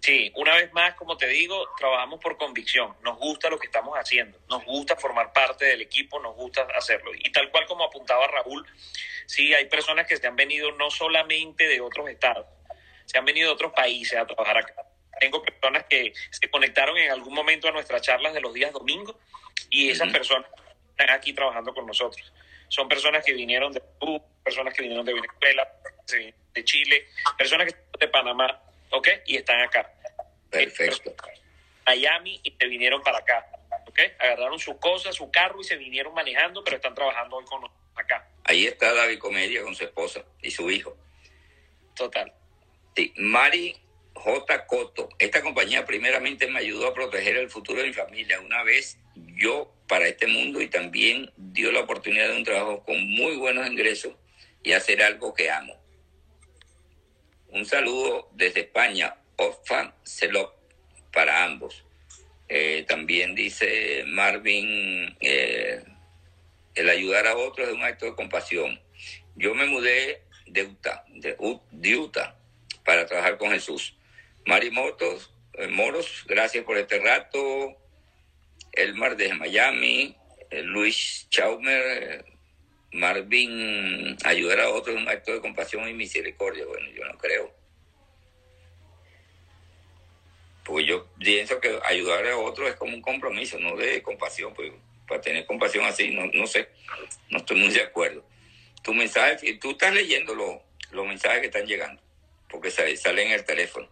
Sí, 0.00 0.32
una 0.36 0.54
vez 0.54 0.72
más, 0.72 0.94
como 0.94 1.16
te 1.16 1.26
digo, 1.26 1.68
trabajamos 1.76 2.20
por 2.20 2.36
convicción. 2.36 2.96
Nos 3.02 3.18
gusta 3.18 3.50
lo 3.50 3.58
que 3.58 3.66
estamos 3.66 3.96
haciendo, 3.96 4.38
nos 4.48 4.64
gusta 4.64 4.96
formar 4.96 5.32
parte 5.32 5.64
del 5.64 5.80
equipo, 5.80 6.20
nos 6.20 6.36
gusta 6.36 6.66
hacerlo. 6.76 7.10
Y 7.14 7.30
tal 7.32 7.50
cual 7.50 7.66
como 7.66 7.84
apuntaba 7.84 8.26
Raúl, 8.28 8.64
sí, 9.26 9.52
hay 9.54 9.66
personas 9.66 10.06
que 10.06 10.16
se 10.16 10.26
han 10.26 10.36
venido 10.36 10.70
no 10.72 10.90
solamente 10.90 11.66
de 11.66 11.80
otros 11.80 12.08
estados, 12.08 12.46
se 13.06 13.18
han 13.18 13.24
venido 13.24 13.48
de 13.48 13.54
otros 13.54 13.72
países 13.72 14.18
a 14.18 14.26
trabajar 14.26 14.58
acá. 14.58 14.74
Tengo 15.18 15.42
personas 15.42 15.84
que 15.88 16.12
se 16.30 16.48
conectaron 16.48 16.96
en 16.96 17.10
algún 17.10 17.34
momento 17.34 17.66
a 17.66 17.72
nuestras 17.72 18.02
charlas 18.02 18.34
de 18.34 18.40
los 18.40 18.54
días 18.54 18.72
domingos 18.72 19.16
y 19.68 19.90
esas 19.90 20.12
personas 20.12 20.48
están 20.90 21.10
aquí 21.10 21.32
trabajando 21.32 21.74
con 21.74 21.86
nosotros. 21.86 22.32
Son 22.68 22.88
personas 22.88 23.24
que 23.24 23.32
vinieron 23.32 23.72
de 23.72 23.80
Perú, 23.80 24.22
personas 24.44 24.74
que 24.74 24.82
vinieron 24.82 25.04
de 25.04 25.14
Venezuela, 25.14 25.68
de 26.54 26.64
Chile, 26.64 27.08
personas 27.36 27.72
que 27.72 27.76
de 27.98 28.08
Panamá 28.08 28.62
¿ok? 28.90 29.08
Y 29.26 29.36
están 29.36 29.60
acá. 29.60 29.92
Perfecto. 30.50 31.14
Miami 31.86 32.40
y 32.42 32.54
se 32.58 32.66
vinieron 32.66 33.02
para 33.02 33.18
acá, 33.18 33.46
¿ok? 33.86 34.00
Agarraron 34.18 34.58
sus 34.58 34.76
cosas, 34.76 35.16
su 35.16 35.30
carro 35.30 35.60
y 35.60 35.64
se 35.64 35.76
vinieron 35.76 36.12
manejando, 36.12 36.62
pero 36.62 36.76
están 36.76 36.94
trabajando 36.94 37.36
hoy 37.36 37.44
con 37.46 37.62
nosotros 37.62 37.82
acá. 37.94 38.28
Ahí 38.44 38.66
está 38.66 38.92
David 38.94 39.18
Comedia 39.18 39.62
con 39.62 39.74
su 39.74 39.84
esposa 39.84 40.22
y 40.42 40.50
su 40.50 40.70
hijo. 40.70 40.96
Total. 41.94 42.32
Sí, 42.94 43.12
Mari 43.16 43.76
J. 44.14 44.66
Coto. 44.66 45.08
Esta 45.18 45.42
compañía 45.42 45.84
primeramente 45.84 46.46
me 46.48 46.58
ayudó 46.58 46.88
a 46.88 46.94
proteger 46.94 47.36
el 47.36 47.50
futuro 47.50 47.80
de 47.80 47.88
mi 47.88 47.94
familia. 47.94 48.40
Una 48.40 48.62
vez 48.62 48.98
yo 49.14 49.72
para 49.86 50.06
este 50.06 50.26
mundo 50.26 50.60
y 50.60 50.68
también 50.68 51.32
dio 51.36 51.72
la 51.72 51.80
oportunidad 51.80 52.28
de 52.28 52.36
un 52.36 52.44
trabajo 52.44 52.84
con 52.84 53.00
muy 53.06 53.36
buenos 53.36 53.66
ingresos 53.66 54.14
y 54.62 54.72
hacer 54.72 55.02
algo 55.02 55.34
que 55.34 55.50
amo. 55.50 55.77
Un 57.50 57.64
saludo 57.64 58.28
desde 58.32 58.60
España, 58.60 59.16
Ofan 59.36 59.94
Celop, 60.04 60.54
para 61.12 61.44
ambos. 61.44 61.84
Eh, 62.48 62.84
también 62.86 63.34
dice 63.34 64.04
Marvin, 64.06 65.16
eh, 65.20 65.82
el 66.74 66.88
ayudar 66.90 67.26
a 67.26 67.36
otros 67.36 67.68
es 67.68 67.74
un 67.74 67.82
acto 67.82 68.06
de 68.06 68.14
compasión. 68.14 68.80
Yo 69.34 69.54
me 69.54 69.66
mudé 69.66 70.22
de 70.46 70.64
Utah, 70.64 71.04
de, 71.08 71.36
Utah 71.96 72.36
para 72.84 73.06
trabajar 73.06 73.38
con 73.38 73.50
Jesús. 73.50 73.96
Mari 74.44 74.70
Motos, 74.70 75.34
eh, 75.54 75.68
Moros, 75.68 76.24
gracias 76.26 76.64
por 76.64 76.76
este 76.76 76.98
rato. 76.98 77.76
Elmar 78.72 79.16
desde 79.16 79.34
Miami, 79.34 80.16
Luis 80.50 81.26
Chaumer, 81.30 82.24
Marvin, 82.92 84.16
ayudar 84.24 84.60
a 84.60 84.70
otros 84.70 84.96
es 84.96 85.02
un 85.02 85.08
acto 85.08 85.32
de 85.32 85.40
compasión 85.40 85.88
y 85.88 85.94
misericordia. 85.94 86.64
Bueno, 86.66 86.90
yo 86.90 87.04
no 87.04 87.18
creo. 87.18 87.52
Porque 90.64 90.86
yo 90.86 91.06
pienso 91.18 91.60
que 91.60 91.78
ayudar 91.84 92.26
a 92.26 92.36
otros 92.38 92.68
es 92.68 92.76
como 92.76 92.94
un 92.94 93.02
compromiso, 93.02 93.58
no 93.58 93.76
de 93.76 94.02
compasión. 94.02 94.54
Pues 94.54 94.72
para 95.06 95.20
tener 95.20 95.46
compasión 95.46 95.84
así, 95.84 96.10
no, 96.10 96.26
no 96.32 96.46
sé, 96.46 96.68
no 97.30 97.38
estoy 97.38 97.58
muy 97.58 97.68
de 97.68 97.82
acuerdo. 97.82 98.24
Tu 98.82 98.92
mensaje, 98.94 99.54
tú 99.54 99.70
estás 99.72 99.92
leyendo 99.94 100.34
los 100.34 101.06
mensajes 101.06 101.40
que 101.40 101.46
están 101.46 101.66
llegando, 101.66 102.00
porque 102.48 102.70
sale 102.70 103.22
en 103.22 103.32
el 103.32 103.44
teléfono. 103.44 103.88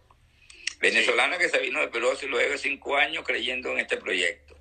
Venezolana 0.79 1.39
que 1.39 1.49
se 1.49 1.57
vino 1.59 1.79
de 1.81 1.87
Perú 1.87 2.11
hace 2.11 2.27
luego 2.27 2.55
cinco 2.57 2.95
años 2.95 3.23
creyendo 3.25 3.71
en 3.71 3.79
este 3.79 3.97
proyecto. 3.97 4.55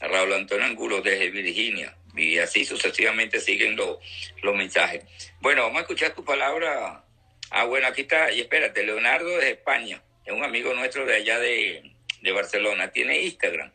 Raúl 0.00 0.32
Antonio 0.32 0.64
Angulo 0.64 1.02
desde 1.02 1.30
Virginia 1.30 1.96
y 2.20 2.38
así 2.38 2.64
sucesivamente 2.64 3.40
siguen 3.40 3.76
los, 3.76 3.98
los 4.42 4.54
mensajes. 4.54 5.04
Bueno, 5.40 5.62
vamos 5.62 5.78
a 5.78 5.80
escuchar 5.82 6.14
tu 6.14 6.24
palabra. 6.24 7.04
Ah, 7.50 7.64
bueno, 7.64 7.86
aquí 7.88 8.02
está, 8.02 8.30
y 8.30 8.40
espérate, 8.40 8.84
Leonardo 8.84 9.38
de 9.38 9.50
España, 9.50 10.02
es 10.24 10.32
un 10.32 10.44
amigo 10.44 10.72
nuestro 10.74 11.04
de 11.04 11.16
allá 11.16 11.38
de, 11.38 11.92
Barcelona, 12.32 12.92
tiene 12.92 13.22
Instagram. 13.22 13.72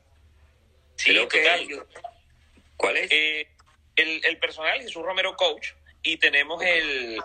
Sí, 0.95 1.11
Creo 1.11 1.27
que 1.27 1.43
¿Cuál 2.77 2.97
es? 2.97 3.11
Eh, 3.11 3.47
el, 3.95 4.25
el, 4.25 4.37
personal 4.37 4.81
Jesús 4.81 5.03
Romero 5.03 5.35
Coach 5.35 5.71
y 6.03 6.17
tenemos 6.17 6.61
el, 6.63 7.19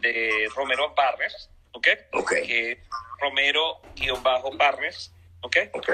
de 0.00 0.48
Romero 0.54 0.94
Partners, 0.94 1.48
¿ok? 1.72 1.88
Ok. 2.12 2.32
Que 2.44 2.78
Romero-Partners, 3.20 5.12
¿ok? 5.40 5.56
Ok. 5.72 5.90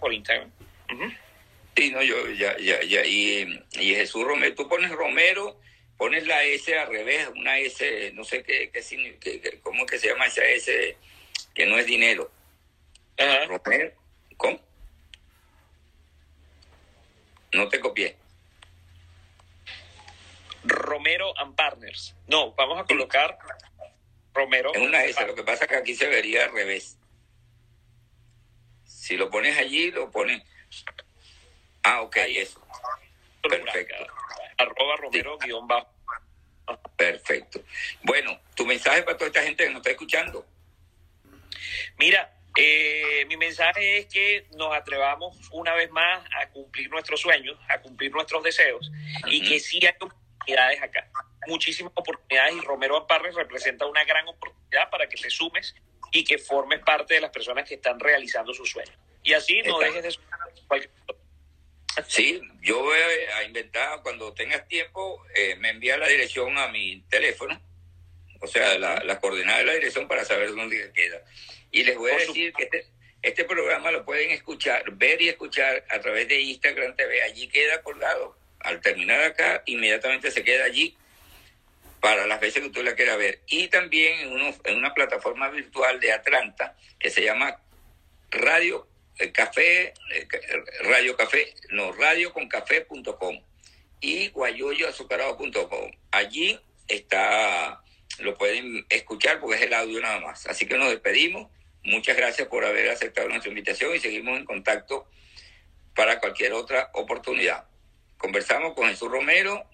Por 0.00 0.12
Instagram. 0.12 0.50
Sí, 1.76 1.90
no, 1.90 2.02
yo 2.02 2.30
ya, 2.30 2.56
ya, 2.56 2.82
ya. 2.82 3.04
Y, 3.04 3.62
y, 3.72 3.94
Jesús 3.94 4.24
Romero, 4.24 4.54
tú 4.54 4.66
pones 4.66 4.90
Romero, 4.90 5.60
pones 5.98 6.26
la 6.26 6.42
S 6.42 6.76
al 6.76 6.88
revés, 6.88 7.28
una 7.36 7.58
S, 7.58 8.12
no 8.14 8.24
sé 8.24 8.42
qué, 8.42 8.70
qué, 8.70 9.18
qué 9.20 9.60
cómo 9.60 9.84
es 9.84 9.90
que 9.90 9.98
se 9.98 10.08
llama 10.08 10.24
esa 10.24 10.42
S, 10.42 10.96
que 11.54 11.66
no 11.66 11.78
es 11.78 11.84
dinero. 11.84 12.30
Ajá. 13.18 13.44
Romero, 13.44 13.92
¿cómo? 14.38 14.58
No 17.52 17.68
te 17.68 17.78
copié. 17.78 18.16
Romero 20.64 21.38
and 21.38 21.54
Partners. 21.54 22.14
No, 22.26 22.52
vamos 22.54 22.80
a 22.80 22.84
colocar 22.84 23.38
Romero. 24.32 24.72
Es 24.74 24.80
una 24.80 25.04
S, 25.04 25.26
lo 25.26 25.34
que 25.34 25.44
pasa 25.44 25.64
es 25.64 25.70
que 25.70 25.76
aquí 25.76 25.94
se 25.94 26.08
vería 26.08 26.44
al 26.44 26.52
revés. 26.52 26.96
Si 28.84 29.18
lo 29.18 29.30
pones 29.30 29.58
allí, 29.58 29.90
lo 29.90 30.10
pones 30.10 30.42
Ah, 31.88 32.02
ok, 32.02 32.16
eso. 32.16 32.60
Perfecto. 33.40 33.94
Arroba 34.58 34.96
Romero 34.96 35.38
guion 35.38 35.68
bajo. 35.68 35.88
Perfecto. 36.96 37.62
Bueno, 38.02 38.40
tu 38.56 38.66
mensaje 38.66 39.04
para 39.04 39.16
toda 39.16 39.28
esta 39.28 39.42
gente 39.42 39.62
que 39.62 39.70
nos 39.70 39.78
está 39.78 39.90
escuchando. 39.90 40.44
Mira, 41.96 42.34
eh, 42.56 43.24
mi 43.28 43.36
mensaje 43.36 43.98
es 43.98 44.06
que 44.06 44.48
nos 44.56 44.74
atrevamos 44.74 45.38
una 45.52 45.74
vez 45.74 45.88
más 45.92 46.24
a 46.42 46.48
cumplir 46.48 46.90
nuestros 46.90 47.20
sueños, 47.20 47.56
a 47.68 47.78
cumplir 47.80 48.10
nuestros 48.10 48.42
deseos 48.42 48.90
y 49.26 49.48
que 49.48 49.60
sí 49.60 49.78
hay 49.86 49.94
oportunidades 50.00 50.82
acá. 50.82 51.08
Muchísimas 51.46 51.92
oportunidades 51.94 52.56
y 52.56 52.60
Romero 52.62 52.96
Aparres 52.96 53.36
representa 53.36 53.86
una 53.86 54.02
gran 54.02 54.26
oportunidad 54.26 54.90
para 54.90 55.08
que 55.08 55.16
te 55.16 55.30
sumes 55.30 55.72
y 56.10 56.24
que 56.24 56.38
formes 56.38 56.80
parte 56.80 57.14
de 57.14 57.20
las 57.20 57.30
personas 57.30 57.68
que 57.68 57.76
están 57.76 58.00
realizando 58.00 58.52
sus 58.52 58.70
sueños. 58.70 58.98
Y 59.22 59.34
así 59.34 59.62
no 59.62 59.78
dejes 59.78 60.02
de 60.02 60.16
cualquier 60.66 60.90
Sí, 62.04 62.40
yo 62.60 62.80
voy 62.80 62.98
a 63.34 63.44
inventar, 63.44 64.02
cuando 64.02 64.32
tengas 64.34 64.68
tiempo, 64.68 65.24
eh, 65.34 65.56
me 65.56 65.70
envía 65.70 65.96
la 65.96 66.08
dirección 66.08 66.56
a 66.58 66.68
mi 66.68 67.00
teléfono, 67.08 67.60
o 68.40 68.46
sea, 68.46 68.78
la, 68.78 69.02
la, 69.02 69.18
coordenada 69.18 69.58
de 69.58 69.64
la 69.64 69.74
dirección 69.74 70.06
para 70.06 70.24
saber 70.24 70.50
dónde 70.54 70.90
queda. 70.92 71.22
Y 71.70 71.84
les 71.84 71.96
voy 71.96 72.10
a 72.10 72.18
decir 72.18 72.52
que 72.52 72.64
este, 72.64 72.86
este 73.22 73.44
programa 73.44 73.90
lo 73.90 74.04
pueden 74.04 74.30
escuchar, 74.30 74.84
ver 74.92 75.22
y 75.22 75.28
escuchar 75.28 75.84
a 75.88 75.98
través 76.00 76.28
de 76.28 76.40
Instagram 76.40 76.94
TV. 76.96 77.22
Allí 77.22 77.48
queda 77.48 77.82
colgado. 77.82 78.36
Al 78.60 78.80
terminar 78.80 79.22
acá, 79.22 79.62
inmediatamente 79.66 80.30
se 80.30 80.44
queda 80.44 80.64
allí 80.64 80.96
para 82.00 82.26
las 82.26 82.40
veces 82.40 82.62
que 82.62 82.70
tú 82.70 82.82
la 82.82 82.94
quieras 82.94 83.16
ver. 83.16 83.40
Y 83.46 83.68
también 83.68 84.20
en, 84.20 84.54
en 84.64 84.76
una 84.76 84.92
plataforma 84.92 85.48
virtual 85.50 85.98
de 85.98 86.12
Atlanta 86.12 86.76
que 86.98 87.10
se 87.10 87.22
llama 87.22 87.60
Radio 88.30 88.86
eh, 89.18 89.32
Café, 89.32 89.94
eh, 90.12 90.28
Radio 90.84 91.16
Café, 91.16 91.54
no, 91.70 91.92
radioconcafé.com 91.92 93.40
y 94.00 94.28
guayoyoazucarado.com. 94.28 95.90
Allí 96.10 96.58
está, 96.86 97.82
lo 98.18 98.36
pueden 98.36 98.84
escuchar 98.88 99.40
porque 99.40 99.56
es 99.56 99.62
el 99.62 99.74
audio 99.74 100.00
nada 100.00 100.20
más. 100.20 100.46
Así 100.46 100.66
que 100.66 100.76
nos 100.76 100.90
despedimos. 100.90 101.50
Muchas 101.82 102.16
gracias 102.16 102.48
por 102.48 102.64
haber 102.64 102.90
aceptado 102.90 103.28
nuestra 103.28 103.48
invitación 103.48 103.94
y 103.94 104.00
seguimos 104.00 104.38
en 104.38 104.44
contacto 104.44 105.08
para 105.94 106.20
cualquier 106.20 106.52
otra 106.52 106.90
oportunidad. 106.94 107.66
Conversamos 108.18 108.74
con 108.74 108.88
Jesús 108.88 109.10
Romero 109.10 109.64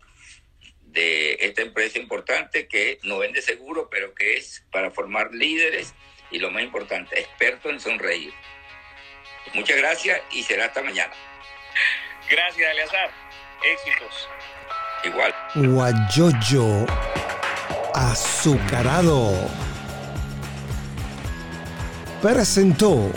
de 0.82 1.38
esta 1.40 1.62
empresa 1.62 1.98
importante 1.98 2.68
que 2.68 2.98
no 3.02 3.18
vende 3.18 3.40
seguro, 3.40 3.88
pero 3.90 4.14
que 4.14 4.36
es 4.36 4.64
para 4.70 4.90
formar 4.90 5.32
líderes 5.32 5.94
y 6.30 6.38
lo 6.38 6.50
más 6.50 6.62
importante, 6.62 7.18
expertos 7.18 7.72
en 7.72 7.80
sonreír. 7.80 8.32
Muchas 9.54 9.76
gracias 9.76 10.20
y 10.30 10.42
será 10.42 10.66
hasta 10.66 10.82
mañana. 10.82 11.12
Gracias, 12.30 12.70
Eleazar. 12.70 13.10
Éxitos. 13.62 14.28
Igual. 15.04 15.34
Guayoyo 15.54 16.86
azucarado 17.94 19.50
presentó 22.22 23.10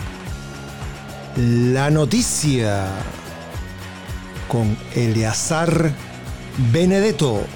la 1.36 1.90
noticia 1.90 2.88
con 4.48 4.76
Eleazar 4.94 5.92
Benedetto. 6.72 7.46